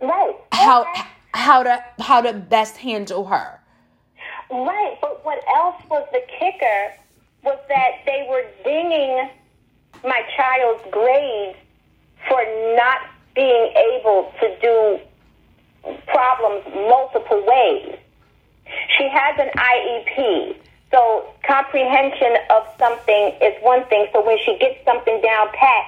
Right. 0.00 0.36
how 0.52 0.82
Okay. 0.82 1.02
how 1.34 1.62
to 1.62 1.84
how 2.00 2.20
to 2.22 2.32
best 2.32 2.76
handle 2.78 3.24
her. 3.26 3.60
Right, 4.50 4.96
but 5.00 5.24
what 5.24 5.42
else 5.48 5.76
was 5.90 6.06
the 6.12 6.22
kicker 6.38 6.92
was 7.42 7.58
that 7.68 7.92
they 8.06 8.26
were 8.28 8.44
dinging 8.64 9.28
my 10.04 10.22
child's 10.36 10.82
grades 10.90 11.58
for 12.28 12.40
not 12.76 13.00
being 13.34 13.72
able 13.76 14.32
to 14.40 14.58
do 14.60 14.98
problems 16.06 16.64
multiple 16.74 17.42
ways. 17.46 17.96
She 18.98 19.08
has 19.08 19.38
an 19.38 19.50
IEP, 19.54 20.56
so 20.90 21.26
comprehension 21.46 22.36
of 22.50 22.66
something 22.78 23.34
is 23.40 23.54
one 23.62 23.84
thing. 23.86 24.06
So 24.12 24.24
when 24.24 24.38
she 24.44 24.56
gets 24.58 24.84
something 24.84 25.20
down 25.20 25.48
pat, 25.52 25.84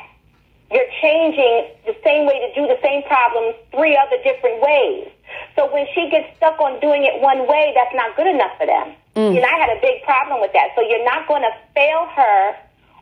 you're 0.71 0.91
changing 1.01 1.71
the 1.87 1.97
same 2.05 2.27
way 2.27 2.39
to 2.45 2.55
do 2.55 2.69
the 2.69 2.79
same 2.83 3.03
problem 3.05 3.55
three 3.73 3.97
other 3.97 4.23
different 4.23 4.61
ways. 4.61 5.09
So 5.57 5.73
when 5.73 5.87
she 5.95 6.11
gets 6.11 6.29
stuck 6.37 6.61
on 6.61 6.79
doing 6.81 7.05
it 7.05 7.21
one 7.23 7.49
way, 7.49 7.73
that's 7.75 7.95
not 7.95 8.17
good 8.17 8.27
enough 8.27 8.53
for 8.59 8.67
them. 8.67 8.95
Mm. 9.17 9.37
And 9.37 9.45
I 9.45 9.57
had 9.59 9.71
a 9.77 9.81
big 9.81 10.03
problem 10.05 10.41
with 10.41 10.53
that. 10.53 10.71
So 10.77 10.83
you're 10.83 11.05
not 11.05 11.27
going 11.27 11.43
to 11.43 11.53
fail 11.75 12.07
her 12.15 12.57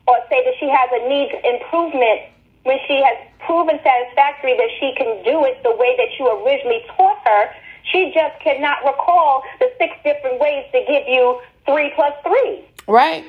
or 0.07 0.17
say 0.31 0.45
that 0.45 0.55
she 0.59 0.69
has 0.71 0.89
a 0.95 1.09
needs 1.09 1.35
improvement 1.43 2.33
when 2.67 2.79
she 2.87 3.01
has 3.03 3.17
proven 3.47 3.79
satisfactory 3.83 4.57
that 4.57 4.69
she 4.79 4.93
can 4.97 5.23
do 5.25 5.45
it 5.45 5.63
the 5.63 5.75
way 5.77 5.95
that 5.97 6.19
you 6.19 6.27
originally 6.45 6.85
taught 6.97 7.19
her. 7.25 7.51
She 7.93 8.11
just 8.13 8.39
cannot 8.43 8.85
recall 8.85 9.43
the 9.61 9.71
six 9.79 9.95
different 10.05 10.41
ways 10.41 10.67
to 10.73 10.81
give 10.89 11.07
you 11.07 11.41
three 11.65 11.93
plus 11.95 12.13
three. 12.27 12.65
Right? 12.89 13.25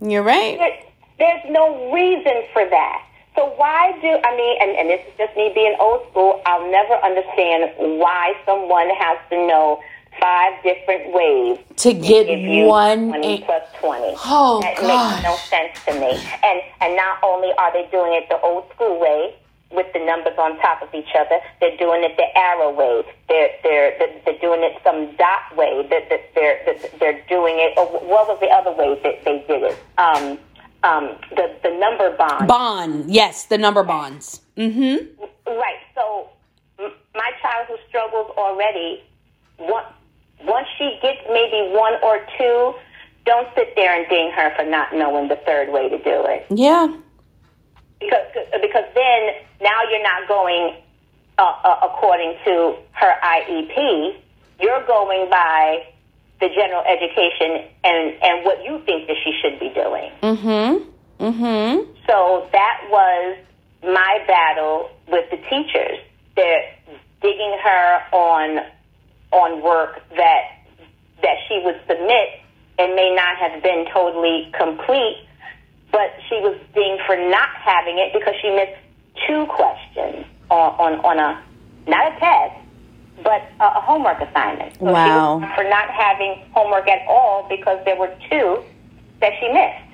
You're 0.00 0.22
right. 0.22 0.56
There- 0.58 0.78
There's 1.18 1.50
no 1.50 1.90
reason 1.92 2.44
for 2.52 2.64
that. 2.70 3.02
So 3.34 3.46
why 3.56 3.92
do 4.00 4.06
I 4.08 4.36
mean? 4.36 4.56
And, 4.62 4.70
and 4.78 4.88
this 4.90 5.00
is 5.06 5.14
just 5.18 5.36
me 5.36 5.50
being 5.54 5.74
old 5.80 6.06
school. 6.10 6.40
I'll 6.46 6.70
never 6.70 6.94
understand 7.04 7.70
why 7.98 8.34
someone 8.46 8.88
has 8.90 9.18
to 9.30 9.36
know 9.46 9.80
five 10.20 10.62
different 10.62 11.12
ways 11.12 11.58
To 11.76 11.92
get 11.94 12.26
give 12.26 12.40
you 12.40 12.64
one. 12.66 13.08
twenty 13.08 13.42
a- 13.42 13.44
plus 13.46 13.62
twenty. 13.80 14.14
Oh, 14.24 14.60
that 14.62 14.76
gosh. 14.76 15.22
makes 15.22 15.24
no 15.24 15.36
sense 15.36 15.84
to 15.86 15.92
me. 16.00 16.10
And 16.42 16.60
and 16.80 16.96
not 16.96 17.18
only 17.22 17.50
are 17.58 17.72
they 17.72 17.88
doing 17.90 18.12
it 18.14 18.28
the 18.28 18.40
old 18.40 18.64
school 18.74 18.98
way 19.00 19.34
with 19.70 19.86
the 19.92 19.98
numbers 20.00 20.32
on 20.38 20.56
top 20.60 20.80
of 20.82 20.88
each 20.94 21.12
other, 21.18 21.38
they're 21.60 21.76
doing 21.76 22.02
it 22.02 22.16
the 22.16 22.26
arrow 22.38 22.70
way. 22.72 23.02
They're 23.28 23.50
they're 23.62 23.98
they're, 23.98 24.20
they're 24.24 24.38
doing 24.40 24.62
it 24.62 24.80
some 24.82 25.14
dot 25.16 25.56
way. 25.56 25.86
They're, 25.90 26.06
they're 26.08 26.60
they're 26.64 26.90
they're 26.98 27.22
doing 27.28 27.56
it. 27.58 27.74
Oh, 27.76 27.86
what 28.06 28.28
was 28.28 28.38
the 28.40 28.48
other 28.48 28.72
way 28.72 28.98
that 29.02 29.24
they 29.24 29.44
did 29.46 29.62
it? 29.70 29.78
Um, 29.98 30.38
um, 30.84 31.16
the 31.36 31.54
the 31.62 31.70
number 31.78 32.16
bond. 32.16 32.48
bond. 32.48 33.10
Yes, 33.10 33.44
the 33.46 33.58
number 33.58 33.82
bonds. 33.82 34.40
Mm-hmm. 34.56 35.22
Right. 35.46 35.80
So 35.94 36.30
m- 36.78 36.92
my 37.14 37.30
child 37.42 37.66
who 37.68 37.76
struggles 37.88 38.30
already, 38.38 39.02
one, 39.58 39.84
once 40.44 40.66
she 40.78 40.98
gets 41.02 41.20
maybe 41.28 41.70
one 41.74 41.94
or 42.02 42.20
two, 42.38 42.74
don't 43.24 43.48
sit 43.54 43.74
there 43.76 43.98
and 43.98 44.08
ding 44.08 44.30
her 44.34 44.54
for 44.56 44.64
not 44.64 44.94
knowing 44.94 45.28
the 45.28 45.36
third 45.44 45.70
way 45.70 45.88
to 45.88 45.98
do 45.98 46.24
it. 46.26 46.46
Yeah. 46.50 46.88
Because 48.00 48.26
because 48.62 48.84
then 48.94 49.20
now 49.60 49.82
you're 49.90 50.02
not 50.02 50.28
going 50.28 50.76
uh, 51.38 51.42
uh, 51.42 51.80
according 51.82 52.34
to 52.44 52.76
her 52.92 53.14
IEP. 53.22 54.20
You're 54.60 54.86
going 54.86 55.28
by 55.30 55.86
the 56.40 56.48
general 56.48 56.82
education 56.86 57.68
and 57.84 58.14
and 58.22 58.44
what 58.44 58.64
you 58.64 58.80
think 58.86 59.08
that 59.08 59.16
she 59.24 59.32
should 59.42 59.58
be 59.58 59.68
doing. 59.70 60.10
Mm-hmm. 60.22 61.24
Mm-hmm. 61.24 61.92
So 62.06 62.48
that 62.52 62.80
was 62.88 63.38
my 63.82 64.24
battle 64.26 64.90
with 65.08 65.28
the 65.30 65.36
teachers. 65.36 65.98
They're 66.36 66.74
digging 67.20 67.56
her 67.62 68.02
on 68.12 68.64
on 69.32 69.62
work 69.62 70.00
that 70.16 70.42
that 71.22 71.36
she 71.48 71.60
would 71.64 71.78
submit 71.88 72.28
and 72.78 72.94
may 72.94 73.12
not 73.14 73.36
have 73.36 73.62
been 73.62 73.86
totally 73.92 74.50
complete, 74.56 75.18
but 75.90 76.14
she 76.28 76.36
was 76.36 76.56
dinged 76.74 77.02
for 77.06 77.16
not 77.16 77.48
having 77.56 77.98
it 77.98 78.12
because 78.12 78.34
she 78.40 78.50
missed 78.50 78.78
two 79.26 79.46
questions 79.46 80.24
on 80.50 80.70
on, 80.78 80.92
on 81.04 81.18
a 81.18 81.42
not 81.88 82.12
a 82.12 82.20
test, 82.20 82.54
but 83.22 83.42
a, 83.60 83.64
a 83.64 83.80
homework 83.80 84.20
assignment. 84.20 84.74
So 84.78 84.92
Wow. 84.92 85.40
For 85.56 85.64
not 85.64 85.90
having 85.90 86.42
homework 86.52 86.88
at 86.88 87.06
all 87.08 87.46
because 87.48 87.78
there 87.84 87.96
were 87.96 88.14
two 88.30 88.62
that 89.20 89.32
she 89.40 89.48
missed. 89.48 89.84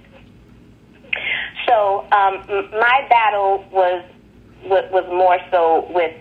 So 1.66 2.06
um, 2.12 2.44
m- 2.48 2.70
my 2.72 3.06
battle 3.08 3.64
was, 3.70 4.04
was 4.64 4.84
was 4.90 5.04
more 5.08 5.38
so 5.50 5.86
with 5.90 6.14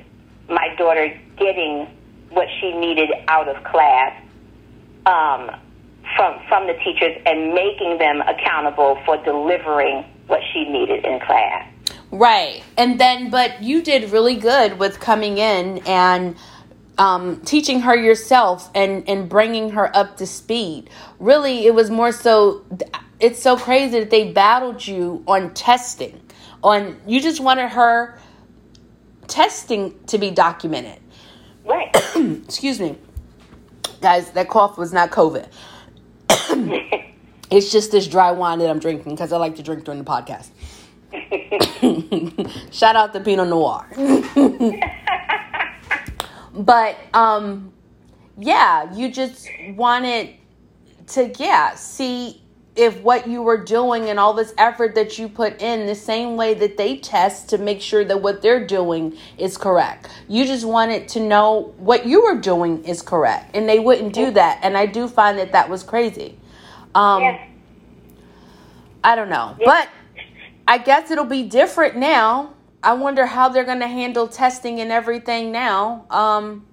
my 0.49 0.74
daughter 0.78 1.20
getting 1.38 1.88
what 2.34 2.47
she 2.59 2.71
needed 2.71 3.09
out 3.27 3.47
of 3.47 3.63
class 3.63 4.21
um, 5.05 5.51
from 6.15 6.39
from 6.47 6.67
the 6.67 6.73
teachers 6.84 7.21
and 7.25 7.53
making 7.53 7.97
them 7.97 8.21
accountable 8.21 8.99
for 9.05 9.17
delivering 9.23 10.03
what 10.27 10.41
she 10.51 10.65
needed 10.65 11.05
in 11.05 11.19
class. 11.19 11.69
Right. 12.13 12.63
And 12.77 12.99
then, 12.99 13.31
but 13.31 13.63
you 13.63 13.81
did 13.81 14.11
really 14.11 14.36
good 14.36 14.77
with 14.77 14.99
coming 14.99 15.39
in 15.39 15.79
and 15.88 16.36
um, 16.99 17.41
teaching 17.41 17.81
her 17.81 17.95
yourself 17.95 18.69
and, 18.75 19.09
and 19.09 19.27
bringing 19.27 19.71
her 19.71 19.95
up 19.97 20.17
to 20.17 20.27
speed. 20.27 20.91
Really, 21.19 21.65
it 21.65 21.73
was 21.73 21.89
more 21.89 22.11
so, 22.11 22.63
it's 23.19 23.41
so 23.41 23.57
crazy 23.57 23.99
that 23.99 24.11
they 24.11 24.31
battled 24.31 24.86
you 24.86 25.23
on 25.27 25.55
testing. 25.55 26.21
On 26.63 26.99
You 27.07 27.19
just 27.19 27.39
wanted 27.39 27.69
her 27.69 28.19
testing 29.27 29.99
to 30.05 30.19
be 30.19 30.29
documented. 30.29 30.99
Right. 31.64 31.89
Excuse 32.45 32.80
me. 32.80 32.97
Guys, 34.01 34.32
that 34.32 34.49
cough 34.49 34.78
was 34.78 34.91
not 34.91 35.11
COVID. 35.11 35.47
it's 37.49 37.72
just 37.72 37.91
this 37.91 38.07
dry 38.07 38.32
wine 38.32 38.59
that 38.59 38.70
I'm 38.70 38.80
drinking 38.80 39.14
because 39.14 39.32
I 39.32 39.38
like 39.38 39.55
to 39.55 39.64
drink 39.64 39.86
during 39.86 40.03
the 40.03 40.09
podcast. 40.09 40.49
Shout 42.74 42.95
out 42.95 43.14
to 43.14 43.20
Pinot 43.20 43.47
Noir. 43.47 43.88
but 46.53 46.97
um 47.14 47.72
yeah, 48.38 48.93
you 48.93 49.11
just 49.11 49.47
wanted 49.70 50.34
to 51.07 51.34
yeah, 51.38 51.76
see 51.76 52.42
if 52.76 52.99
what 53.01 53.28
you 53.28 53.41
were 53.41 53.63
doing 53.63 54.09
and 54.09 54.19
all 54.19 54.34
this 54.34 54.53
effort 54.57 54.95
that 54.95 55.19
you 55.19 55.30
put 55.30 55.61
in 55.61 55.86
the 55.86 55.95
same 55.95 56.36
way 56.36 56.53
that 56.55 56.76
they 56.78 56.97
test 56.97 57.49
to 57.49 57.57
make 57.57 57.82
sure 57.82 58.03
that 58.03 58.21
what 58.21 58.41
they're 58.41 58.65
doing 58.65 59.15
is 59.38 59.57
correct. 59.57 60.09
You 60.28 60.45
just 60.45 60.65
wanted 60.65 61.07
to 61.09 61.19
know 61.19 61.74
what 61.78 62.05
you 62.05 62.24
were 62.24 62.39
doing 62.39 62.84
is 62.84 63.01
correct 63.01 63.55
and 63.55 63.69
they 63.69 63.80
wouldn't 63.80 64.13
do 64.13 64.32
that 64.32 64.59
and 64.63 64.76
I 64.76 64.88
do 64.88 65.07
find 65.07 65.38
that 65.38 65.51
that 65.51 65.69
was 65.69 65.84
crazy. 65.84 66.39
Um 66.95 67.21
Yeah. 67.21 67.45
I 69.03 69.15
don't 69.15 69.30
know. 69.30 69.55
But 69.63 69.89
I 70.67 70.78
guess 70.78 71.11
it'll 71.11 71.26
be 71.26 71.43
different 71.43 71.97
now. 71.97 72.53
I 72.82 72.93
wonder 72.93 73.26
how 73.26 73.49
they're 73.49 73.63
going 73.63 73.80
to 73.80 73.88
handle 73.88 74.28
testing 74.28 74.80
and 74.80 74.91
everything 74.91 75.51
now. 75.51 76.05
Um, 76.09 76.65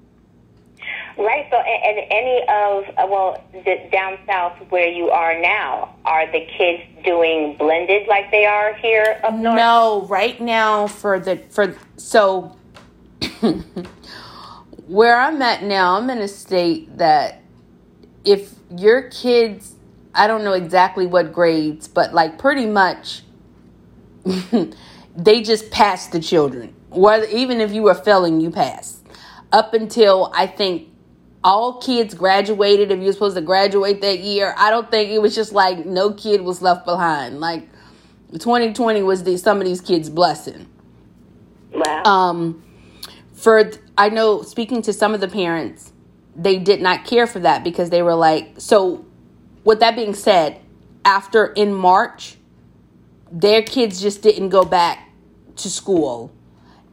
Right. 1.20 1.46
So, 1.50 1.56
and, 1.58 1.98
and 1.98 2.06
any 2.10 2.40
of 2.48 2.84
uh, 2.96 3.06
well, 3.10 3.44
the, 3.52 3.76
down 3.92 4.18
south 4.26 4.56
where 4.70 4.88
you 4.88 5.10
are 5.10 5.38
now, 5.38 5.94
are 6.06 6.26
the 6.32 6.46
kids 6.56 6.82
doing 7.04 7.56
blended 7.58 8.08
like 8.08 8.30
they 8.30 8.46
are 8.46 8.72
here 8.76 9.20
up 9.22 9.34
north? 9.34 9.54
no, 9.54 10.06
right 10.08 10.40
now 10.40 10.86
for 10.86 11.20
the 11.20 11.36
for 11.50 11.76
so 11.98 12.56
where 14.86 15.20
I'm 15.20 15.42
at 15.42 15.62
now, 15.62 15.98
I'm 15.98 16.08
in 16.08 16.18
a 16.18 16.28
state 16.28 16.96
that 16.96 17.42
if 18.24 18.54
your 18.74 19.02
kids 19.10 19.74
I 20.14 20.26
don't 20.26 20.42
know 20.42 20.54
exactly 20.54 21.06
what 21.06 21.34
grades, 21.34 21.86
but 21.86 22.14
like 22.14 22.38
pretty 22.38 22.66
much 22.66 23.24
they 25.16 25.42
just 25.42 25.70
pass 25.70 26.08
the 26.08 26.20
children. 26.20 26.74
Whether 26.88 27.26
even 27.26 27.60
if 27.60 27.72
you 27.72 27.82
were 27.82 27.94
failing, 27.94 28.40
you 28.40 28.50
pass 28.50 29.02
Up 29.52 29.74
until 29.74 30.32
I 30.34 30.46
think 30.46 30.89
all 31.42 31.80
kids 31.80 32.14
graduated 32.14 32.90
if 32.90 32.98
you 32.98 33.06
were 33.06 33.12
supposed 33.12 33.36
to 33.36 33.42
graduate 33.42 34.00
that 34.02 34.18
year. 34.18 34.54
I 34.56 34.70
don't 34.70 34.90
think 34.90 35.10
it 35.10 35.20
was 35.20 35.34
just 35.34 35.52
like 35.52 35.86
no 35.86 36.12
kid 36.12 36.42
was 36.42 36.60
left 36.60 36.84
behind. 36.84 37.40
Like 37.40 37.68
2020 38.32 39.02
was 39.02 39.24
the 39.24 39.36
some 39.38 39.58
of 39.58 39.64
these 39.64 39.80
kids' 39.80 40.10
blessing. 40.10 40.66
Wow. 41.72 42.02
Um 42.04 42.62
for 43.32 43.70
I 43.96 44.10
know 44.10 44.42
speaking 44.42 44.82
to 44.82 44.92
some 44.92 45.14
of 45.14 45.20
the 45.20 45.28
parents, 45.28 45.92
they 46.36 46.58
did 46.58 46.80
not 46.80 47.04
care 47.04 47.26
for 47.26 47.40
that 47.40 47.64
because 47.64 47.90
they 47.90 48.02
were 48.02 48.14
like, 48.14 48.54
so 48.58 49.04
with 49.64 49.80
that 49.80 49.96
being 49.96 50.14
said, 50.14 50.60
after 51.04 51.46
in 51.46 51.72
March, 51.72 52.36
their 53.32 53.62
kids 53.62 54.00
just 54.00 54.22
didn't 54.22 54.50
go 54.50 54.64
back 54.64 55.08
to 55.56 55.70
school 55.70 56.32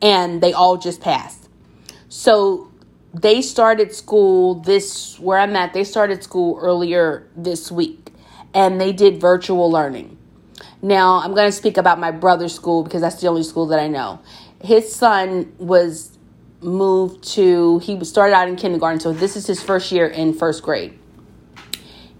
and 0.01 0.41
they 0.41 0.53
all 0.53 0.77
just 0.77 1.01
passed. 1.01 1.49
So 2.09 2.66
they 3.21 3.41
started 3.41 3.93
school 3.93 4.55
this 4.55 5.19
where 5.19 5.39
I'm 5.39 5.55
at, 5.55 5.73
they 5.73 5.83
started 5.83 6.23
school 6.23 6.59
earlier 6.61 7.27
this 7.35 7.71
week 7.71 8.11
and 8.53 8.79
they 8.79 8.93
did 8.93 9.19
virtual 9.19 9.71
learning. 9.71 10.17
Now, 10.81 11.21
I'm 11.21 11.33
going 11.33 11.47
to 11.47 11.51
speak 11.51 11.77
about 11.77 11.99
my 11.99 12.11
brother's 12.11 12.53
school 12.53 12.83
because 12.83 13.01
that's 13.01 13.19
the 13.19 13.27
only 13.27 13.43
school 13.43 13.65
that 13.67 13.79
I 13.79 13.87
know. 13.87 14.19
His 14.63 14.93
son 14.93 15.51
was 15.57 16.17
moved 16.61 17.23
to 17.23 17.79
he 17.79 18.03
started 18.03 18.35
out 18.35 18.47
in 18.47 18.55
kindergarten, 18.55 18.99
so 18.99 19.13
this 19.13 19.35
is 19.35 19.47
his 19.47 19.61
first 19.61 19.91
year 19.91 20.07
in 20.07 20.33
first 20.33 20.63
grade. 20.63 20.97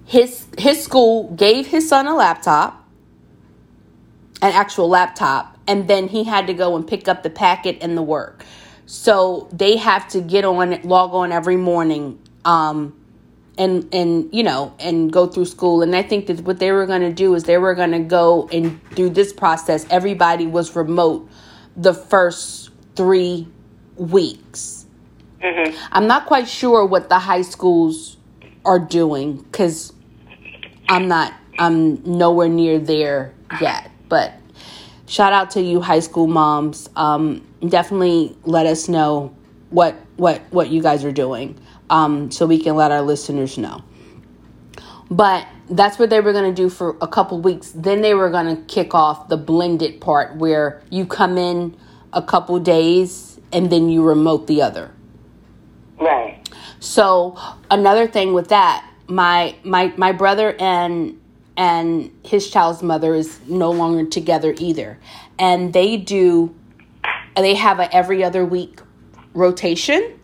His 0.06 0.46
his 0.58 0.84
school 0.84 1.34
gave 1.36 1.68
his 1.68 1.88
son 1.90 2.08
a 2.08 2.16
laptop, 2.16 2.88
an 4.42 4.54
actual 4.54 4.90
laptop, 4.90 5.58
and 5.68 5.88
then 5.88 6.08
he 6.08 6.24
had 6.24 6.48
to 6.48 6.54
go 6.54 6.76
and 6.76 6.88
pick 6.88 7.08
up 7.08 7.24
the 7.24 7.30
packet 7.30 7.78
and 7.82 7.98
the 7.98 8.04
work. 8.04 8.46
So 8.88 9.50
they 9.52 9.76
have 9.76 10.08
to 10.10 10.22
get 10.22 10.46
on, 10.46 10.82
log 10.84 11.14
on 11.14 11.34
every 11.34 11.58
morning, 11.58 12.20
um, 12.46 12.98
and 13.58 13.94
and 13.94 14.34
you 14.34 14.44
know, 14.44 14.74
and 14.80 15.12
go 15.12 15.28
through 15.28 15.46
school. 15.46 15.82
And 15.82 15.94
I 15.94 16.04
think 16.04 16.28
that 16.28 16.42
what 16.42 16.60
they 16.60 16.72
were 16.72 16.86
going 16.86 17.02
to 17.02 17.12
do 17.12 17.36
is 17.36 17.44
they 17.44 17.58
were 17.58 17.76
going 17.76 17.92
to 17.92 18.00
go 18.00 18.48
and 18.52 18.80
do 18.96 19.10
this 19.10 19.34
process. 19.34 19.86
Everybody 19.90 20.48
was 20.48 20.74
remote 20.74 21.30
the 21.76 21.94
first 21.94 22.72
three 22.96 23.48
weeks. 23.98 24.86
I'm 25.92 26.08
not 26.08 26.26
quite 26.26 26.48
sure 26.48 26.86
what 26.86 27.10
the 27.10 27.20
high 27.20 27.42
schools 27.42 28.18
are 28.64 28.80
doing 28.80 29.38
because 29.38 29.94
I'm 30.90 31.08
not, 31.08 31.34
I'm 31.60 32.02
nowhere 32.04 32.50
near 32.50 32.80
there 32.80 33.34
yet. 33.62 33.92
But 34.10 34.34
shout 35.08 35.34
out 35.34 35.52
to 35.52 35.62
you, 35.62 35.82
high 35.82 36.00
school 36.00 36.28
moms. 36.28 36.90
Um, 36.96 37.47
definitely 37.66 38.38
let 38.44 38.66
us 38.66 38.88
know 38.88 39.36
what 39.70 39.96
what 40.16 40.42
what 40.52 40.70
you 40.70 40.82
guys 40.82 41.04
are 41.04 41.12
doing, 41.12 41.58
um, 41.90 42.32
so 42.32 42.46
we 42.46 42.60
can 42.60 42.76
let 42.76 42.92
our 42.92 43.02
listeners 43.02 43.58
know. 43.58 43.84
But 45.10 45.48
that's 45.70 46.00
what 46.00 46.10
they 46.10 46.20
were 46.20 46.34
going 46.34 46.54
to 46.54 46.62
do 46.62 46.70
for 46.70 46.98
a 47.02 47.08
couple 47.08 47.40
weeks. 47.40 47.72
Then 47.72 48.02
they 48.02 48.14
were 48.14 48.30
going 48.30 48.56
to 48.56 48.62
kick 48.64 48.94
off 48.94 49.30
the 49.30 49.38
blended 49.38 50.02
part 50.02 50.36
where 50.36 50.82
you 50.90 51.06
come 51.06 51.38
in 51.38 51.78
a 52.14 52.22
couple 52.22 52.60
days 52.60 53.40
and 53.52 53.70
then 53.70 53.90
you 53.90 54.04
remote 54.04 54.48
the 54.48 54.62
other. 54.62 54.92
right. 56.00 56.34
So 56.80 57.38
another 57.72 58.08
thing 58.08 58.34
with 58.34 58.50
that, 58.50 58.90
my 59.08 59.56
my 59.64 59.94
my 59.98 60.12
brother 60.12 60.56
and 60.60 61.20
and 61.56 62.12
his 62.24 62.50
child's 62.50 62.84
mother 62.84 63.16
is 63.16 63.40
no 63.48 63.72
longer 63.72 64.06
together 64.06 64.54
either, 64.60 65.00
and 65.40 65.74
they 65.74 65.98
do 65.98 66.54
they 67.46 67.56
have 67.56 67.80
a 67.80 67.94
every 67.96 68.24
other 68.24 68.46
week 68.46 68.80
rotation. 69.34 70.20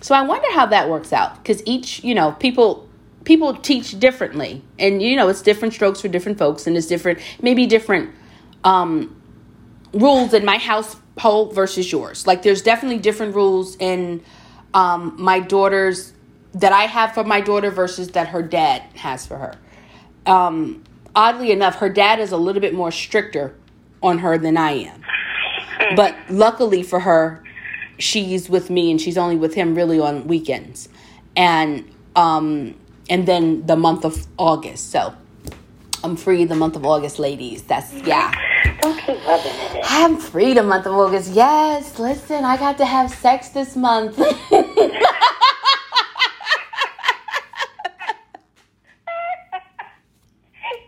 So 0.00 0.14
I 0.14 0.22
wonder 0.22 0.50
how 0.52 0.66
that 0.66 0.88
works 0.88 1.12
out 1.12 1.36
because 1.42 1.62
each 1.66 2.02
you 2.04 2.14
know 2.14 2.32
people 2.32 2.88
people 3.24 3.54
teach 3.54 3.98
differently, 3.98 4.62
and 4.78 5.02
you 5.02 5.16
know 5.16 5.28
it's 5.28 5.42
different 5.42 5.74
strokes 5.74 6.00
for 6.00 6.08
different 6.08 6.38
folks, 6.38 6.66
and 6.66 6.76
it's 6.76 6.86
different 6.86 7.18
maybe 7.40 7.66
different 7.66 8.14
um, 8.64 9.20
rules 9.92 10.34
in 10.34 10.44
my 10.44 10.58
household 10.58 11.54
versus 11.54 11.90
yours. 11.90 12.26
Like 12.26 12.42
there's 12.42 12.62
definitely 12.62 12.98
different 12.98 13.34
rules 13.34 13.76
in 13.76 14.22
um, 14.74 15.16
my 15.18 15.40
daughter's 15.40 16.12
that 16.54 16.72
I 16.72 16.84
have 16.84 17.12
for 17.12 17.24
my 17.24 17.40
daughter 17.40 17.70
versus 17.70 18.10
that 18.12 18.28
her 18.28 18.42
dad 18.42 18.82
has 18.94 19.26
for 19.26 19.36
her. 19.36 19.54
Um, 20.24 20.84
oddly 21.14 21.52
enough, 21.52 21.76
her 21.76 21.88
dad 21.88 22.18
is 22.18 22.32
a 22.32 22.36
little 22.36 22.62
bit 22.62 22.74
more 22.74 22.90
stricter 22.90 23.54
on 24.02 24.18
her 24.18 24.38
than 24.38 24.56
I 24.56 24.72
am. 24.72 25.04
But 25.94 26.16
luckily 26.28 26.82
for 26.82 27.00
her, 27.00 27.44
she's 27.98 28.48
with 28.48 28.70
me 28.70 28.90
and 28.90 29.00
she's 29.00 29.16
only 29.18 29.36
with 29.36 29.54
him 29.54 29.74
really 29.74 30.00
on 30.00 30.26
weekends. 30.26 30.88
And 31.36 31.84
um 32.16 32.74
and 33.08 33.26
then 33.26 33.64
the 33.66 33.76
month 33.76 34.04
of 34.04 34.26
August. 34.38 34.90
So 34.90 35.14
I'm 36.02 36.16
free 36.16 36.44
the 36.44 36.54
month 36.56 36.76
of 36.76 36.84
August, 36.84 37.18
ladies. 37.18 37.62
That's 37.62 37.92
yeah. 37.92 38.32
Don't 38.80 38.98
keep 38.98 39.24
rubbing 39.26 39.52
it 39.52 39.74
in. 39.76 39.80
I'm 39.84 40.16
free 40.18 40.54
the 40.54 40.62
month 40.62 40.86
of 40.86 40.92
August. 40.94 41.32
Yes, 41.32 41.98
listen, 41.98 42.44
I 42.44 42.56
got 42.56 42.78
to 42.78 42.84
have 42.86 43.10
sex 43.10 43.50
this 43.50 43.76
month. 43.76 44.18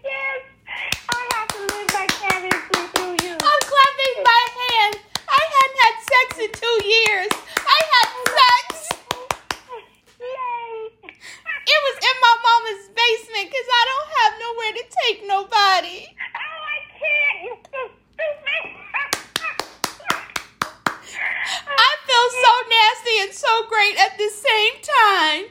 yes, 0.04 0.40
I 1.08 1.20
have 1.34 1.48
to 1.48 1.60
live 1.60 1.90
vicariously 1.90 2.82
through 2.94 3.16
you. 3.26 3.34
I'm 3.34 3.62
clapping 3.72 4.16
my 4.24 4.42
hands. 4.60 4.98
I 5.28 5.42
hadn't 5.56 5.78
had 5.84 5.94
sex 6.12 6.28
in 6.44 6.50
two 6.52 6.78
years. 6.86 7.30
I 7.56 7.78
had 7.94 8.08
sex. 8.38 8.66
Yay! 10.20 10.74
It 11.04 11.80
was 11.86 11.96
in 12.02 12.16
my 12.20 12.34
mama's 12.46 12.84
basement 12.94 13.46
because 13.50 13.68
I 13.70 13.82
don't 13.90 14.10
have 14.18 14.32
nowhere 14.44 14.72
to 14.78 14.84
take 15.04 15.18
nobody. 15.26 15.98
Oh, 16.08 16.60
I 16.74 16.78
can't. 16.98 17.38
You're 17.44 17.62
so 17.64 17.80
stupid. 18.14 18.64
I 21.70 21.90
feel 22.06 22.28
so 22.42 22.52
nasty 22.68 23.16
and 23.22 23.32
so 23.32 23.52
great 23.68 23.96
at 23.98 24.16
the 24.18 24.30
same 24.30 24.74
time. 24.82 25.44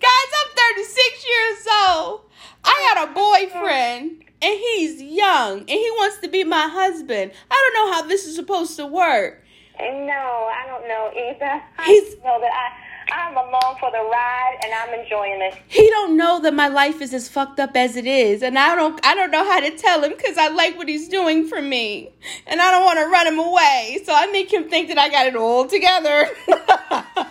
Guys, 0.00 0.30
I'm 0.38 0.50
36 0.76 1.26
years 1.26 1.66
old. 1.88 2.20
I 2.64 2.94
got 2.94 3.08
a 3.08 3.12
boyfriend 3.12 4.24
and 4.42 4.58
he's 4.58 5.02
young 5.02 5.60
and 5.60 5.68
he 5.68 5.90
wants 5.96 6.18
to 6.18 6.28
be 6.28 6.44
my 6.44 6.68
husband. 6.68 7.32
I 7.50 7.54
don't 7.74 7.86
know 7.86 7.92
how 7.94 8.02
this 8.08 8.26
is 8.26 8.36
supposed 8.36 8.76
to 8.76 8.86
work. 8.86 9.42
no, 9.78 10.48
I 10.52 10.64
don't 10.66 10.86
know 10.88 11.10
either. 11.14 11.62
I 11.78 11.84
He's- 11.86 12.04
just 12.10 12.24
know 12.24 12.40
that 12.40 12.52
I, 12.52 13.12
I'm 13.14 13.36
along 13.36 13.76
for 13.80 13.90
the 13.90 14.02
ride 14.10 14.56
and 14.64 14.72
I'm 14.86 15.00
enjoying 15.00 15.40
it. 15.42 15.54
He 15.68 15.88
don't 15.90 16.16
know 16.16 16.40
that 16.40 16.54
my 16.54 16.68
life 16.68 17.00
is 17.00 17.12
as 17.12 17.28
fucked 17.28 17.58
up 17.58 17.76
as 17.76 17.96
it 17.96 18.06
is, 18.06 18.42
and 18.42 18.58
I 18.58 18.74
don't 18.74 19.04
I 19.04 19.14
don't 19.14 19.30
know 19.30 19.44
how 19.44 19.60
to 19.60 19.70
tell 19.76 20.02
him 20.04 20.12
because 20.16 20.38
I 20.38 20.48
like 20.48 20.76
what 20.76 20.88
he's 20.88 21.08
doing 21.08 21.46
for 21.48 21.60
me, 21.60 22.10
and 22.46 22.60
I 22.60 22.70
don't 22.70 22.84
want 22.84 22.98
to 22.98 23.06
run 23.06 23.26
him 23.26 23.38
away. 23.38 24.00
So 24.04 24.12
I 24.14 24.26
make 24.26 24.52
him 24.52 24.68
think 24.68 24.88
that 24.88 24.98
I 24.98 25.08
got 25.08 25.26
it 25.26 25.36
all 25.36 25.66
together. 25.66 26.28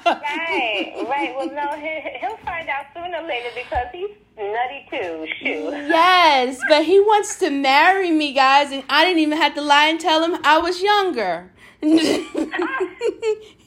Right, 0.05 0.93
right. 1.07 1.33
Well, 1.35 1.49
no, 1.51 1.71
he, 1.79 2.17
he'll 2.19 2.37
find 2.37 2.69
out 2.69 2.85
sooner 2.93 3.17
or 3.17 3.27
later 3.27 3.49
because 3.55 3.87
he's 3.91 4.09
nutty 4.37 4.85
too. 4.89 5.27
Shoot. 5.39 5.71
yes, 5.71 6.59
but 6.69 6.85
he 6.85 6.99
wants 6.99 7.37
to 7.39 7.49
marry 7.49 8.11
me, 8.11 8.33
guys, 8.33 8.71
and 8.71 8.83
I 8.89 9.03
didn't 9.05 9.19
even 9.19 9.37
have 9.37 9.55
to 9.55 9.61
lie 9.61 9.87
and 9.87 9.99
tell 9.99 10.23
him 10.23 10.39
I 10.43 10.57
was 10.59 10.81
younger. 10.81 11.51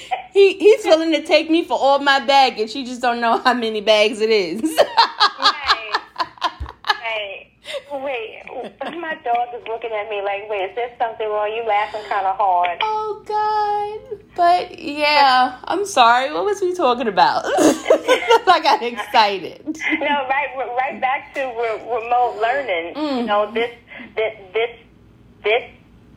he 0.32 0.54
he's 0.58 0.84
willing 0.84 1.12
to 1.12 1.22
take 1.24 1.50
me 1.50 1.64
for 1.64 1.78
all 1.78 1.98
my 1.98 2.20
baggage. 2.20 2.72
He 2.72 2.84
just 2.84 3.00
don't 3.02 3.20
know 3.20 3.38
how 3.38 3.54
many 3.54 3.80
bags 3.80 4.20
it 4.20 4.30
is. 4.30 4.60
Right. 5.38 6.00
Right. 6.86 7.46
Wait, 7.92 8.42
my 9.00 9.14
dog 9.24 9.48
is 9.54 9.66
looking 9.66 9.90
at 9.92 10.08
me 10.08 10.20
like, 10.22 10.48
wait, 10.48 10.70
is 10.70 10.74
there 10.76 10.90
something 10.98 11.26
wrong? 11.28 11.52
You 11.54 11.62
laughing 11.66 12.02
kind 12.08 12.26
of 12.26 12.36
hard. 12.36 12.78
Oh 12.80 13.22
God! 13.26 14.18
But 14.34 14.78
yeah, 14.78 15.58
I'm 15.64 15.84
sorry. 15.86 16.32
What 16.32 16.44
was 16.44 16.60
we 16.60 16.74
talking 16.74 17.08
about? 17.08 17.44
I 17.46 18.60
got 18.62 18.82
excited. 18.82 19.64
No, 19.66 20.06
right, 20.28 20.74
right 20.76 21.00
back 21.00 21.34
to 21.34 21.40
re- 21.40 21.82
remote 21.82 22.38
learning. 22.40 23.18
You 23.18 23.24
know, 23.26 23.50
this, 23.52 23.70
this, 24.16 24.34
this, 24.52 24.70
this 25.44 25.62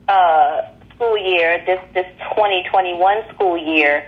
uh, 0.08 0.62
school 0.96 1.18
year, 1.18 1.64
this 1.66 1.80
this 1.94 2.06
2021 2.32 3.24
school 3.34 3.58
year, 3.58 4.06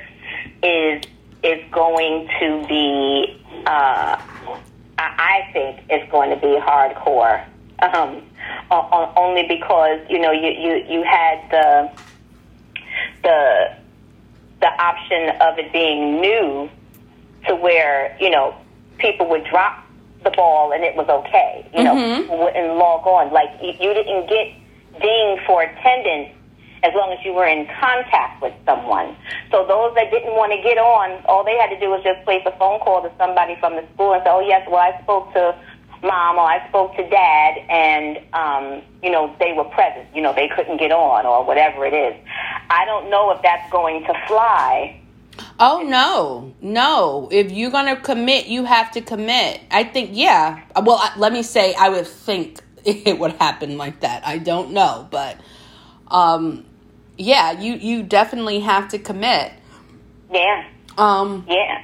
is 0.63 1.03
is 1.43 1.63
going 1.71 2.27
to 2.39 2.65
be. 2.67 3.41
Uh, 3.65 4.21
I 4.99 5.49
think 5.53 5.81
it's 5.89 6.09
going 6.11 6.31
to 6.31 6.35
be 6.37 6.57
hardcore. 6.59 7.43
Um, 7.79 8.23
only 8.71 9.43
because 9.47 9.99
you 10.09 10.19
know 10.19 10.31
you, 10.31 10.49
you, 10.49 10.85
you 10.89 11.03
had 11.03 11.39
the 11.51 11.91
the 13.23 13.75
the 14.61 14.67
option 14.67 15.29
of 15.41 15.59
it 15.59 15.71
being 15.71 16.19
new 16.19 16.69
to 17.47 17.55
where 17.55 18.17
you 18.19 18.29
know 18.31 18.55
people 18.97 19.29
would 19.29 19.43
drop 19.45 19.83
the 20.23 20.31
ball 20.31 20.71
and 20.71 20.83
it 20.83 20.95
was 20.95 21.07
okay. 21.07 21.63
You 21.75 21.83
know, 21.83 21.93
Mhm. 21.95 22.39
wouldn't 22.39 22.75
log 22.77 23.05
on. 23.05 23.31
Like 23.31 23.49
you, 23.61 23.69
you 23.79 23.93
didn't 23.93 24.27
get 24.27 24.47
dinged 24.99 25.43
for 25.45 25.61
attendance 25.61 26.33
as 26.87 26.93
long 26.95 27.11
as 27.11 27.19
you 27.25 27.33
were 27.33 27.45
in 27.45 27.67
contact 27.79 28.41
with 28.41 28.53
someone. 28.65 29.15
So 29.51 29.67
those 29.67 29.93
that 29.95 30.09
didn't 30.09 30.33
want 30.39 30.53
to 30.53 30.61
get 30.63 30.77
on, 30.77 31.19
all 31.25 31.43
they 31.43 31.57
had 31.57 31.67
to 31.69 31.79
do 31.79 31.89
was 31.89 32.01
just 32.03 32.23
place 32.23 32.41
a 32.45 32.55
phone 32.57 32.79
call 32.79 33.03
to 33.03 33.11
somebody 33.17 33.57
from 33.59 33.75
the 33.75 33.83
school 33.93 34.13
and 34.13 34.23
say, 34.23 34.31
"Oh 34.31 34.39
yes, 34.39 34.63
well 34.71 34.79
I 34.79 34.95
spoke 35.03 35.33
to 35.33 35.55
mom 36.01 36.37
or 36.37 36.47
I 36.47 36.67
spoke 36.69 36.95
to 36.95 37.03
dad," 37.09 37.59
and 37.67 38.23
um, 38.31 38.81
you 39.03 39.11
know 39.11 39.35
they 39.39 39.51
were 39.51 39.67
present. 39.75 40.07
You 40.15 40.21
know 40.21 40.33
they 40.33 40.47
couldn't 40.47 40.77
get 40.77 40.91
on 40.91 41.25
or 41.25 41.43
whatever 41.43 41.85
it 41.85 41.93
is. 41.93 42.15
I 42.69 42.85
don't 42.85 43.09
know 43.09 43.31
if 43.31 43.41
that's 43.41 43.69
going 43.71 44.03
to 44.05 44.13
fly. 44.27 45.01
Oh 45.59 45.83
no, 45.83 46.53
no. 46.61 47.29
If 47.31 47.51
you're 47.51 47.71
gonna 47.71 47.99
commit, 47.99 48.47
you 48.47 48.63
have 48.63 48.91
to 48.91 49.01
commit. 49.01 49.59
I 49.71 49.83
think, 49.83 50.11
yeah. 50.13 50.63
Well, 50.75 50.97
I, 51.01 51.17
let 51.17 51.33
me 51.33 51.43
say, 51.43 51.73
I 51.73 51.89
would 51.89 52.07
think 52.07 52.61
it 52.85 53.17
would 53.19 53.33
happen 53.33 53.77
like 53.77 54.01
that. 54.01 54.25
I 54.25 54.37
don't 54.37 54.71
know, 54.71 55.07
but 55.11 55.37
um, 56.09 56.65
yeah, 57.17 57.51
you 57.51 57.73
you 57.73 58.03
definitely 58.03 58.59
have 58.61 58.87
to 58.89 58.99
commit. 58.99 59.51
Yeah, 60.31 60.65
Um, 60.97 61.45
yeah. 61.47 61.81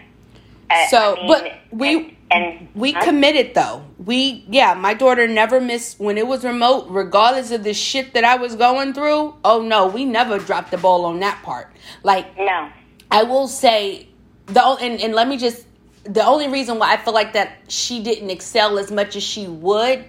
I- 0.69 0.87
So, 0.87 1.13
I 1.13 1.15
mean, 1.15 1.27
but 1.27 1.51
we- 1.71 2.17
and, 2.31 2.43
and 2.45 2.67
we 2.75 2.93
committed 2.93 3.53
though. 3.53 3.83
We 4.03 4.43
yeah, 4.49 4.73
my 4.73 4.93
daughter 4.93 5.27
never 5.27 5.61
missed 5.61 5.99
when 5.99 6.17
it 6.17 6.25
was 6.27 6.43
remote, 6.43 6.87
regardless 6.89 7.51
of 7.51 7.63
the 7.63 7.73
shit 7.73 8.13
that 8.15 8.23
I 8.23 8.35
was 8.37 8.55
going 8.55 8.93
through. 8.93 9.35
Oh 9.45 9.61
no, 9.61 9.87
we 9.87 10.03
never 10.05 10.39
dropped 10.39 10.71
the 10.71 10.77
ball 10.77 11.05
on 11.05 11.19
that 11.19 11.41
part. 11.43 11.71
Like 12.03 12.37
no. 12.37 12.69
I 13.11 13.23
will 13.23 13.47
say 13.47 14.07
the 14.47 14.61
and, 14.63 14.99
and 14.99 15.13
let 15.13 15.27
me 15.27 15.37
just 15.37 15.65
the 16.05 16.25
only 16.25 16.49
reason 16.49 16.79
why 16.79 16.93
I 16.93 16.97
feel 16.97 17.13
like 17.13 17.33
that 17.33 17.59
she 17.69 18.01
didn't 18.03 18.29
excel 18.29 18.77
as 18.79 18.91
much 18.91 19.15
as 19.15 19.23
she 19.23 19.47
would 19.47 20.03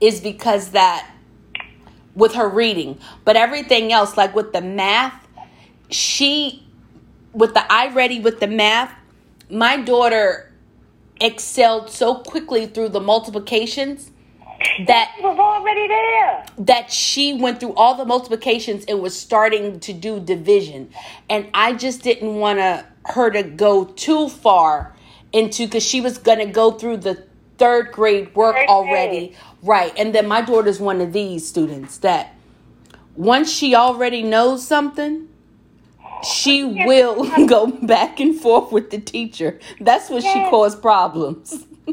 is 0.00 0.20
because 0.20 0.70
that 0.70 1.10
with 2.16 2.34
her 2.34 2.48
reading, 2.48 2.98
but 3.24 3.36
everything 3.36 3.92
else 3.92 4.16
like 4.16 4.34
with 4.34 4.52
the 4.52 4.62
math, 4.62 5.28
she 5.90 6.66
with 7.32 7.52
the 7.54 7.70
i-Ready 7.70 8.18
with 8.18 8.40
the 8.40 8.46
math, 8.46 8.92
my 9.50 9.76
daughter 9.76 10.50
excelled 11.20 11.90
so 11.90 12.16
quickly 12.16 12.66
through 12.66 12.88
the 12.88 13.00
multiplications 13.00 14.10
that 14.86 15.14
was 15.20 15.38
already 15.38 15.86
there. 15.86 16.44
that 16.58 16.90
she 16.90 17.34
went 17.34 17.60
through 17.60 17.74
all 17.74 17.94
the 17.94 18.04
multiplications 18.04 18.84
and 18.86 19.00
was 19.00 19.18
starting 19.18 19.78
to 19.80 19.92
do 19.92 20.18
division 20.18 20.90
and 21.28 21.48
i 21.52 21.72
just 21.74 22.02
didn't 22.02 22.36
want 22.36 22.58
to 22.58 22.84
her 23.04 23.30
to 23.30 23.42
go 23.42 23.84
too 23.84 24.28
far 24.28 24.94
into 25.32 25.66
because 25.66 25.82
she 25.82 26.00
was 26.00 26.18
going 26.18 26.38
to 26.38 26.46
go 26.46 26.70
through 26.70 26.96
the 26.96 27.22
third 27.58 27.92
grade 27.92 28.34
work 28.34 28.56
Third 28.56 28.68
already 28.68 29.28
grade. 29.28 29.36
right 29.62 29.92
and 29.96 30.14
then 30.14 30.26
my 30.28 30.40
daughter's 30.42 30.80
one 30.80 31.00
of 31.00 31.12
these 31.12 31.46
students 31.48 31.98
that 31.98 32.34
once 33.14 33.50
she 33.50 33.74
already 33.74 34.22
knows 34.22 34.66
something 34.66 35.28
she 36.22 36.64
will 36.64 37.24
go 37.46 37.66
back 37.66 38.20
and 38.20 38.38
forth 38.38 38.72
with 38.72 38.90
the 38.90 38.98
teacher 38.98 39.58
that's 39.80 40.08
what 40.10 40.22
she 40.22 40.28
Yes. 40.28 40.50
caused 40.50 40.80
problems 40.82 41.64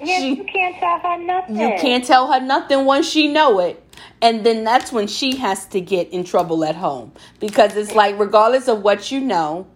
Yes, 0.00 0.20
She- 0.22 0.34
you 0.36 0.44
can't 0.44 0.76
tell 0.76 0.98
her 1.00 1.18
nothing. 1.18 1.56
you 1.58 1.68
can't 1.80 2.04
tell 2.04 2.32
her 2.32 2.40
nothing 2.40 2.84
once 2.84 3.08
she 3.08 3.26
know 3.26 3.58
it. 3.58 3.82
And 4.22 4.46
then 4.46 4.62
that's 4.62 4.92
when 4.92 5.08
she 5.08 5.36
has 5.38 5.66
to 5.68 5.80
get 5.80 6.08
in 6.10 6.22
trouble 6.22 6.64
at 6.64 6.76
home. 6.76 7.10
Because 7.40 7.74
it's 7.76 7.92
like 7.92 8.16
regardless 8.18 8.68
of 8.68 8.82
what 8.82 9.10
you 9.10 9.20
know, 9.20 9.66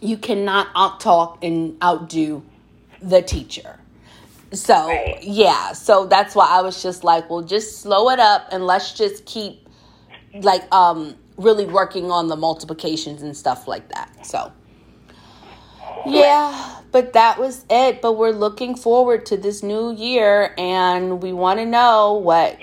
you 0.00 0.16
cannot 0.16 0.68
out 0.74 0.98
talk 1.00 1.38
and 1.44 1.80
outdo 1.82 2.42
the 3.00 3.22
teacher. 3.22 3.78
So 4.52 4.88
Right. 4.88 5.18
yeah, 5.22 5.72
so 5.72 6.06
that's 6.06 6.34
why 6.34 6.48
I 6.48 6.62
was 6.62 6.82
just 6.82 7.04
like, 7.04 7.30
well, 7.30 7.42
just 7.42 7.80
slow 7.82 8.10
it 8.10 8.18
up 8.18 8.48
and 8.52 8.66
let's 8.66 8.94
just 8.94 9.24
keep 9.26 9.68
like 10.34 10.72
um 10.74 11.16
really 11.36 11.66
working 11.66 12.10
on 12.10 12.28
the 12.28 12.36
multiplications 12.36 13.22
and 13.22 13.36
stuff 13.36 13.68
like 13.68 13.88
that. 13.90 14.26
So 14.26 14.52
yeah, 16.06 16.80
but 16.92 17.12
that 17.14 17.38
was 17.38 17.64
it. 17.70 18.02
But 18.02 18.14
we're 18.14 18.32
looking 18.32 18.74
forward 18.76 19.26
to 19.26 19.36
this 19.36 19.62
new 19.62 19.92
year 19.94 20.54
and 20.58 21.22
we 21.22 21.32
want 21.32 21.60
to 21.60 21.66
know 21.66 22.14
what 22.14 22.58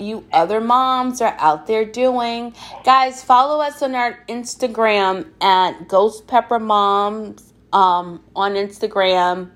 you 0.00 0.26
other 0.32 0.60
moms 0.60 1.20
are 1.20 1.36
out 1.38 1.66
there 1.66 1.84
doing. 1.84 2.54
Guys, 2.84 3.22
follow 3.22 3.60
us 3.62 3.82
on 3.82 3.94
our 3.94 4.24
Instagram 4.28 5.30
at 5.40 5.88
Ghost 5.88 6.26
Pepper 6.26 6.58
Moms 6.58 7.52
um, 7.72 8.22
on 8.36 8.54
Instagram, 8.54 9.50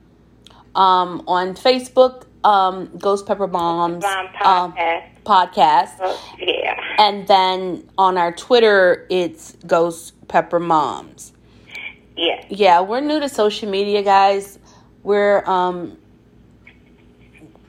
um, 0.77 1.25
on 1.27 1.55
Facebook, 1.55 2.25
um, 2.45 2.91
Ghost 2.99 3.27
Pepper 3.27 3.47
Moms 3.47 4.03
Mom 4.05 4.27
um, 4.45 4.73
podcast. 4.73 5.05
podcast. 5.25 5.91
Oh, 6.01 6.35
yeah. 6.39 6.79
And 6.99 7.27
then 7.27 7.89
on 7.99 8.17
our 8.19 8.33
Twitter, 8.33 9.07
it's 9.11 9.57
Ghost 9.67 10.13
Pepper 10.29 10.61
Moms. 10.61 11.33
Yeah. 12.17 12.45
Yeah, 12.49 12.81
we're 12.81 13.01
new 13.01 13.21
to 13.21 13.29
social 13.29 13.69
media, 13.69 14.03
guys. 14.03 14.59
We're 15.03 15.45
um 15.47 15.99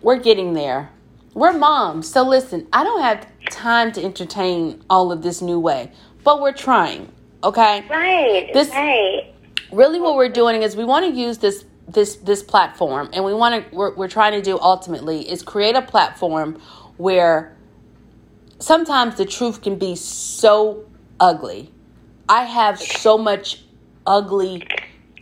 we're 0.02 0.20
getting 0.20 0.54
there. 0.54 0.90
We're 1.34 1.54
moms. 1.54 2.10
So 2.10 2.24
listen, 2.24 2.68
I 2.72 2.84
don't 2.84 3.02
have 3.02 3.28
time 3.50 3.92
to 3.94 4.04
entertain 4.04 4.84
all 4.90 5.12
of 5.12 5.22
this 5.22 5.42
new 5.42 5.60
way, 5.60 5.92
but 6.24 6.42
we're 6.42 6.54
trying. 6.54 7.12
Okay? 7.44 7.84
Right. 7.90 8.50
This- 8.54 8.70
right. 8.70 9.34
really 9.72 10.00
what 10.00 10.16
we're 10.16 10.30
doing 10.30 10.64
is 10.64 10.76
we 10.76 10.84
want 10.86 11.06
to 11.06 11.20
use 11.20 11.38
this 11.40 11.66
this 11.88 12.18
this 12.18 12.44
platform 12.44 13.10
and 13.14 13.24
we 13.24 13.34
want 13.34 13.70
to 13.70 13.76
we're, 13.76 13.96
we're 13.96 14.08
trying 14.08 14.34
to 14.34 14.42
do 14.42 14.60
ultimately 14.60 15.30
is 15.30 15.42
create 15.42 15.76
a 15.76 15.82
platform 15.82 16.60
where 16.98 17.56
sometimes 18.60 19.16
the 19.16 19.26
truth 19.26 19.62
can 19.62 19.78
be 19.78 19.96
so 19.96 20.86
ugly. 21.20 21.72
I 22.28 22.44
have 22.44 22.80
so 22.80 23.18
much 23.18 23.64
ugly 24.06 24.68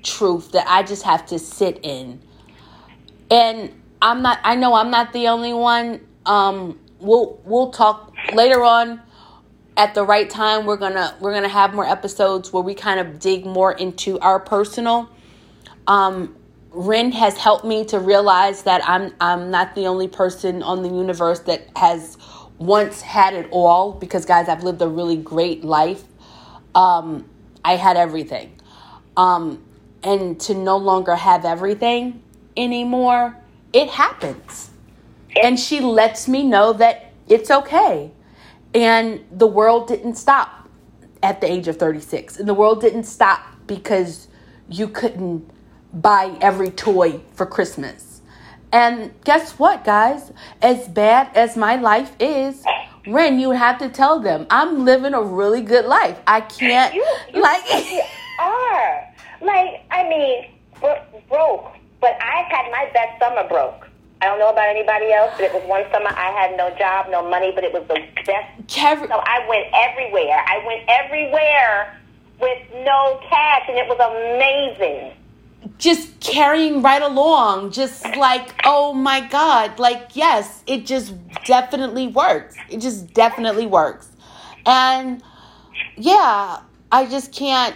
truth 0.04 0.52
that 0.52 0.66
i 0.68 0.84
just 0.84 1.04
have 1.04 1.26
to 1.26 1.40
sit 1.40 1.80
in. 1.84 2.22
And 3.30 3.72
i'm 4.02 4.22
not 4.22 4.40
i 4.44 4.56
know 4.56 4.74
i'm 4.74 4.92
not 4.92 5.14
the 5.14 5.28
only 5.28 5.54
one 5.54 6.00
um 6.26 6.80
we'll 7.00 7.40
we'll 7.46 7.72
talk 7.72 8.14
later 8.34 8.64
on 8.64 9.02
at 9.78 9.94
the 9.94 10.04
right 10.04 10.30
time. 10.30 10.66
We're 10.66 10.78
gonna 10.78 11.16
we're 11.20 11.34
gonna 11.34 11.48
have 11.48 11.74
more 11.74 11.86
episodes 11.86 12.54
where 12.54 12.64
we 12.64 12.74
kind 12.74 13.00
of 13.00 13.20
dig 13.20 13.46
more 13.46 13.74
into 13.74 14.20
our 14.20 14.40
personal 14.40 15.10
um 15.88 16.36
Ren 16.76 17.14
has 17.14 17.38
helped 17.38 17.64
me 17.64 17.86
to 17.86 18.00
realize 18.00 18.64
that 18.64 18.82
I'm 18.88 19.14
I'm 19.22 19.50
not 19.50 19.76
the 19.76 19.88
only 19.88 20.10
person 20.10 20.62
on 20.62 20.84
the 20.84 20.90
universe 20.90 21.40
that 21.42 21.70
has 21.78 22.18
once 22.58 23.02
had 23.02 23.34
it 23.34 23.48
all 23.50 23.94
because 23.94 24.26
guys 24.26 24.50
I've 24.50 24.64
lived 24.64 24.82
a 24.82 24.88
really 24.88 25.16
great 25.16 25.64
life. 25.64 26.04
Um 26.76 27.30
I 27.64 27.78
had 27.78 27.96
everything. 27.96 28.60
Um 29.16 29.64
and 30.04 30.38
to 30.42 30.54
no 30.54 30.76
longer 30.76 31.16
have 31.16 31.46
everything 31.46 32.22
anymore, 32.58 33.38
it 33.72 33.90
happens. 33.90 34.72
And 35.42 35.58
she 35.58 35.80
lets 35.80 36.28
me 36.28 36.44
know 36.44 36.74
that 36.74 37.14
it's 37.30 37.50
okay. 37.50 38.12
And 38.74 39.26
the 39.32 39.48
world 39.48 39.88
didn't 39.88 40.16
stop 40.16 40.68
at 41.24 41.40
the 41.40 41.50
age 41.50 41.70
of 41.70 41.78
36. 41.78 42.38
And 42.38 42.50
the 42.50 42.54
world 42.54 42.82
didn't 42.82 43.06
stop 43.06 43.40
because 43.66 44.28
you 44.70 44.90
couldn't 44.90 45.50
buy 45.96 46.38
every 46.42 46.70
toy 46.70 47.22
for 47.34 47.46
Christmas. 47.46 48.22
And 48.72 49.14
guess 49.24 49.54
what, 49.54 49.86
guys? 49.86 50.32
As 50.62 50.88
bad 50.88 51.36
as 51.36 51.56
my 51.56 51.78
life 51.78 52.12
is, 52.20 52.64
Ren, 53.08 53.40
you 53.40 53.52
have 53.52 53.78
to 53.80 53.90
tell 53.90 54.20
them 54.20 54.48
I'm 54.50 54.84
living 54.84 55.14
a 55.14 55.22
really 55.22 55.62
good 55.62 55.86
life. 55.86 56.20
I 56.28 56.42
can't 56.42 56.94
You, 56.94 57.06
you 57.34 57.42
like 57.42 57.64
really 57.70 58.02
are. 58.42 59.14
Like, 59.42 59.86
I 59.92 60.04
mean, 60.10 60.50
bro- 60.80 61.02
broke. 61.30 61.72
But 62.02 62.18
I 62.22 62.44
had 62.50 62.70
my 62.72 62.90
best 62.94 63.20
summer 63.20 63.48
broke. 63.48 63.88
I 64.22 64.26
don't 64.26 64.40
know 64.40 64.50
about 64.50 64.68
anybody 64.68 65.12
else, 65.12 65.32
but 65.36 65.46
it 65.46 65.54
was 65.54 65.64
one 65.68 65.84
summer 65.92 66.10
I 66.10 66.32
had 66.32 66.58
no 66.58 66.76
job, 66.78 67.08
no 67.10 67.28
money, 67.30 67.52
but 67.54 67.64
it 67.64 67.74
was 67.74 67.88
the 67.88 68.02
best. 68.26 68.70
So 69.08 69.22
I 69.24 69.46
went 69.48 69.68
everywhere. 69.74 70.44
I 70.48 70.64
went 70.66 70.84
everywhere 70.90 71.98
with 72.40 72.60
no 72.86 73.20
cash, 73.30 73.64
and 73.70 73.78
it 73.78 73.88
was 73.88 74.00
amazing. 74.00 75.14
Just 75.78 76.20
carrying 76.20 76.82
right 76.82 77.02
along 77.02 77.72
just 77.72 78.06
like 78.18 78.54
oh 78.66 78.94
my 78.94 79.20
god 79.28 79.78
like 79.80 80.16
yes 80.16 80.64
it 80.68 80.86
just 80.86 81.14
definitely 81.46 82.08
works. 82.08 82.56
It 82.70 82.80
just 82.80 83.14
definitely 83.14 83.66
works. 83.68 84.12
And 84.66 85.24
yeah 85.98 86.62
i 86.92 87.06
just 87.06 87.32
can't 87.32 87.76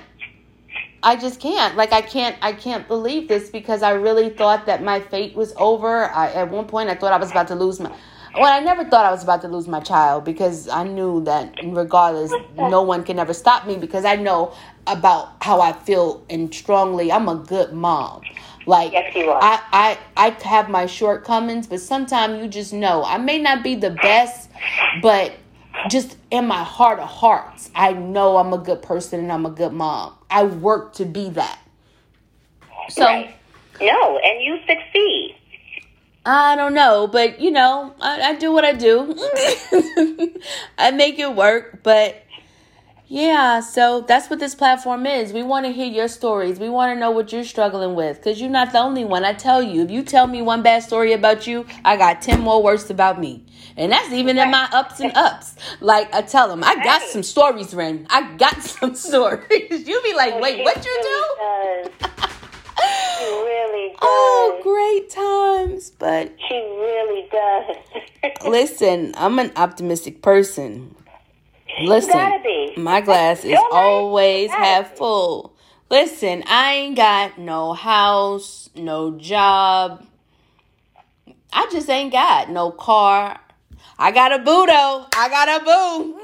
i 1.03 1.15
just 1.15 1.39
can't. 1.39 1.75
Like 1.75 1.93
i 1.93 2.01
can't 2.01 2.35
i 2.41 2.53
can't 2.53 2.87
believe 2.87 3.27
this 3.27 3.49
because 3.49 3.81
i 3.83 3.91
really 3.91 4.29
thought 4.29 4.65
that 4.65 4.83
my 4.83 4.99
fate 4.99 5.35
was 5.35 5.53
over. 5.57 6.05
I 6.05 6.31
at 6.31 6.49
one 6.49 6.65
point 6.65 6.89
i 6.89 6.95
thought 6.95 7.13
i 7.13 7.17
was 7.17 7.31
about 7.31 7.47
to 7.49 7.55
lose 7.55 7.79
my 7.79 7.91
Well, 8.35 8.53
I 8.53 8.59
never 8.59 8.85
thought 8.85 9.05
I 9.05 9.11
was 9.11 9.23
about 9.23 9.41
to 9.41 9.47
lose 9.47 9.67
my 9.67 9.79
child 9.79 10.23
because 10.23 10.67
I 10.69 10.83
knew 10.83 11.23
that 11.23 11.55
regardless, 11.63 12.31
no 12.55 12.83
one 12.83 13.03
can 13.03 13.17
ever 13.17 13.33
stop 13.33 13.65
me 13.65 13.75
because 13.75 14.05
I 14.05 14.15
know 14.17 14.53
about 14.87 15.35
how 15.41 15.61
I 15.61 15.73
feel 15.73 16.25
and 16.29 16.53
strongly. 16.53 17.11
I'm 17.11 17.27
a 17.27 17.35
good 17.35 17.73
mom. 17.73 18.21
Like 18.65 18.91
Yes, 18.93 19.15
you 19.15 19.29
are. 19.29 19.39
I, 19.41 19.97
I 20.15 20.27
I 20.27 20.29
have 20.47 20.69
my 20.69 20.85
shortcomings, 20.85 21.67
but 21.67 21.79
sometimes 21.79 22.41
you 22.41 22.47
just 22.47 22.73
know 22.73 23.03
I 23.03 23.17
may 23.17 23.39
not 23.39 23.63
be 23.63 23.75
the 23.75 23.91
best, 23.91 24.49
but 25.01 25.33
just 25.89 26.17
in 26.29 26.45
my 26.45 26.63
heart 26.63 26.99
of 26.99 27.07
hearts, 27.07 27.71
I 27.73 27.93
know 27.93 28.37
I'm 28.37 28.53
a 28.53 28.57
good 28.57 28.81
person 28.81 29.21
and 29.21 29.31
I'm 29.31 29.45
a 29.45 29.51
good 29.51 29.73
mom. 29.73 30.15
I 30.29 30.43
work 30.43 30.93
to 30.95 31.05
be 31.05 31.29
that. 31.31 31.59
So 32.89 33.05
Right. 33.05 33.35
No, 33.81 34.17
and 34.17 34.43
you 34.43 34.59
succeed. 34.67 35.35
I 36.25 36.55
don't 36.55 36.73
know, 36.73 37.07
but 37.07 37.39
you 37.39 37.49
know, 37.49 37.93
I, 38.01 38.21
I 38.21 38.35
do 38.35 38.51
what 38.51 38.65
I 38.65 38.73
do. 38.73 39.15
I 40.77 40.91
make 40.91 41.17
it 41.17 41.33
work, 41.33 41.81
but 41.81 42.23
yeah, 43.11 43.59
so 43.61 44.01
that's 44.01 44.29
what 44.29 44.37
this 44.37 44.53
platform 44.53 45.07
is. 45.07 45.33
We 45.33 45.41
want 45.41 45.65
to 45.65 45.71
hear 45.71 45.87
your 45.87 46.07
stories. 46.07 46.59
We 46.59 46.69
want 46.69 46.95
to 46.95 46.99
know 46.99 47.09
what 47.09 47.31
you're 47.31 47.43
struggling 47.43 47.95
with 47.95 48.17
because 48.17 48.39
you're 48.39 48.51
not 48.51 48.71
the 48.71 48.77
only 48.77 49.03
one. 49.03 49.25
I 49.25 49.33
tell 49.33 49.63
you, 49.63 49.81
if 49.81 49.89
you 49.89 50.03
tell 50.03 50.27
me 50.27 50.43
one 50.43 50.61
bad 50.61 50.83
story 50.83 51.13
about 51.13 51.47
you, 51.47 51.65
I 51.83 51.97
got 51.97 52.21
10 52.21 52.39
more 52.39 52.61
worse 52.61 52.91
about 52.91 53.19
me. 53.19 53.43
And 53.75 53.91
that's 53.91 54.11
even 54.13 54.37
in 54.37 54.51
my 54.51 54.69
ups 54.71 54.99
and 54.99 55.11
ups. 55.15 55.55
Like 55.81 56.13
I 56.13 56.21
tell 56.21 56.47
them, 56.47 56.63
I 56.63 56.75
got 56.83 57.01
some 57.01 57.23
stories, 57.23 57.73
Ren. 57.73 58.05
I 58.11 58.31
got 58.35 58.61
some 58.61 58.93
stories. 58.93 59.87
you 59.87 60.01
be 60.03 60.13
like, 60.13 60.39
wait, 60.39 60.63
what 60.63 60.85
you 60.85 60.91
really 60.91 61.89
do? 61.89 61.89
Does. 61.89 62.29
She 63.19 63.25
really 63.25 63.95
oh, 64.01 64.53
does. 64.53 64.59
Oh, 64.59 64.59
great 64.63 65.09
times. 65.09 65.91
But 65.99 66.33
She 66.47 66.55
really 66.55 67.27
does. 67.29 67.75
Listen, 68.49 69.13
I'm 69.17 69.39
an 69.39 69.51
optimistic 69.57 70.21
person. 70.21 70.95
Listen, 71.81 72.73
my 72.77 73.01
glass 73.01 73.43
is 73.45 73.59
always 73.71 74.51
half 74.51 74.97
full. 74.97 75.55
Listen, 75.89 76.43
I 76.45 76.73
ain't 76.73 76.95
got 76.95 77.39
no 77.39 77.73
house, 77.73 78.69
no 78.75 79.17
job. 79.17 80.05
I 81.51 81.67
just 81.71 81.89
ain't 81.89 82.11
got 82.11 82.49
no 82.49 82.71
car. 82.71 83.39
I 83.97 84.11
got 84.11 84.31
a 84.31 84.39
boo 84.39 84.65
though. 84.65 85.05
I 85.15 85.29
got 85.29 85.61
a 85.61 85.65
boo. 85.65 86.19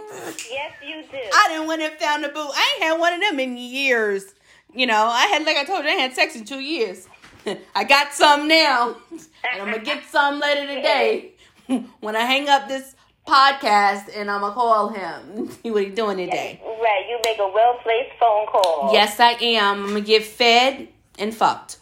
yes, 0.50 0.74
you 0.86 1.04
do. 1.12 1.18
I 1.18 1.48
didn't 1.50 1.68
went 1.68 1.82
and 1.82 1.94
found 1.96 2.26
a 2.26 2.30
boo. 2.30 2.40
I 2.40 2.74
ain't 2.76 2.84
had 2.84 3.00
one 3.00 3.14
of 3.14 3.22
them 3.22 3.40
in 3.40 3.58
years. 3.58 4.34
You 4.74 4.88
know, 4.88 5.08
I 5.08 5.26
had 5.28 5.46
like 5.46 5.58
I 5.58 5.64
told 5.64 5.84
you, 5.84 5.92
I 5.92 5.96
had 5.96 6.14
sex 6.14 6.36
in 6.36 6.46
two 6.46 6.60
years. 6.60 7.08
I 7.76 7.84
got 7.84 8.14
some 8.14 8.48
now, 8.48 8.96
and 9.12 9.62
I'm 9.62 9.72
gonna 9.72 9.84
get 9.84 10.04
some 10.06 10.40
later 10.40 10.68
today 10.68 11.34
when 12.00 12.16
I 12.16 12.22
hang 12.22 12.50
up 12.50 12.68
this 12.68 12.95
podcast, 13.26 14.10
and 14.16 14.30
I'm 14.30 14.42
gonna 14.42 14.54
call 14.54 14.90
him. 14.90 15.50
See 15.64 15.72
what 15.72 15.84
he 15.84 15.90
doing 15.90 16.18
today. 16.18 16.60
Right, 16.64 17.06
you 17.10 17.20
make 17.26 17.40
a 17.40 17.48
well 17.48 17.78
placed 17.84 18.12
phone 18.20 18.46
call. 18.48 18.90
Yes, 18.94 19.20
I 19.20 19.32
am. 19.32 19.82
I'm 19.84 19.88
gonna 19.90 20.02
get 20.02 20.24
fed 20.24 20.88
and 21.18 21.34
fucked. 21.34 21.78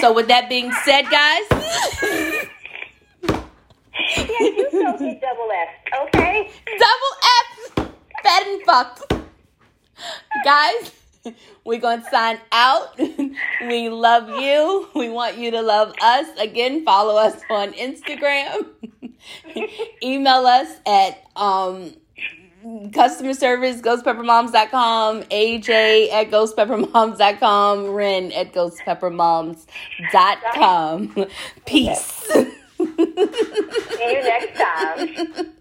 So 0.00 0.12
with 0.12 0.28
that 0.28 0.48
being 0.48 0.72
said, 0.84 1.02
guys, 1.10 1.44
Yes, 4.16 4.40
you 4.40 4.68
told 4.70 5.00
me 5.00 5.20
double 5.20 5.48
F, 5.52 6.08
okay? 6.08 6.50
double 6.66 7.14
F, 7.86 7.88
fed 8.22 8.46
and 8.46 8.62
fucked. 8.62 9.12
Guys, 10.44 10.90
we're 11.64 11.80
going 11.80 12.02
to 12.02 12.10
sign 12.10 12.38
out. 12.50 12.98
We 13.62 13.88
love 13.88 14.28
you. 14.28 14.88
We 14.94 15.08
want 15.08 15.38
you 15.38 15.50
to 15.52 15.62
love 15.62 15.94
us. 16.02 16.26
Again, 16.38 16.84
follow 16.84 17.16
us 17.16 17.40
on 17.48 17.72
Instagram. 17.74 18.66
Email 20.02 20.44
us 20.46 20.78
at 20.84 21.22
um, 21.36 21.94
customer 22.92 23.34
service 23.34 23.80
ghostpeppermoms.com, 23.80 25.22
AJ 25.24 26.12
at 26.12 26.30
ghostpeppermoms.com, 26.30 27.90
Ren 27.90 28.30
at 28.32 28.52
ghostpeppermoms.com. 28.52 31.26
Peace. 31.66 32.00
See 32.02 32.52
you 32.78 34.22
next 34.22 34.58
time. 34.58 35.52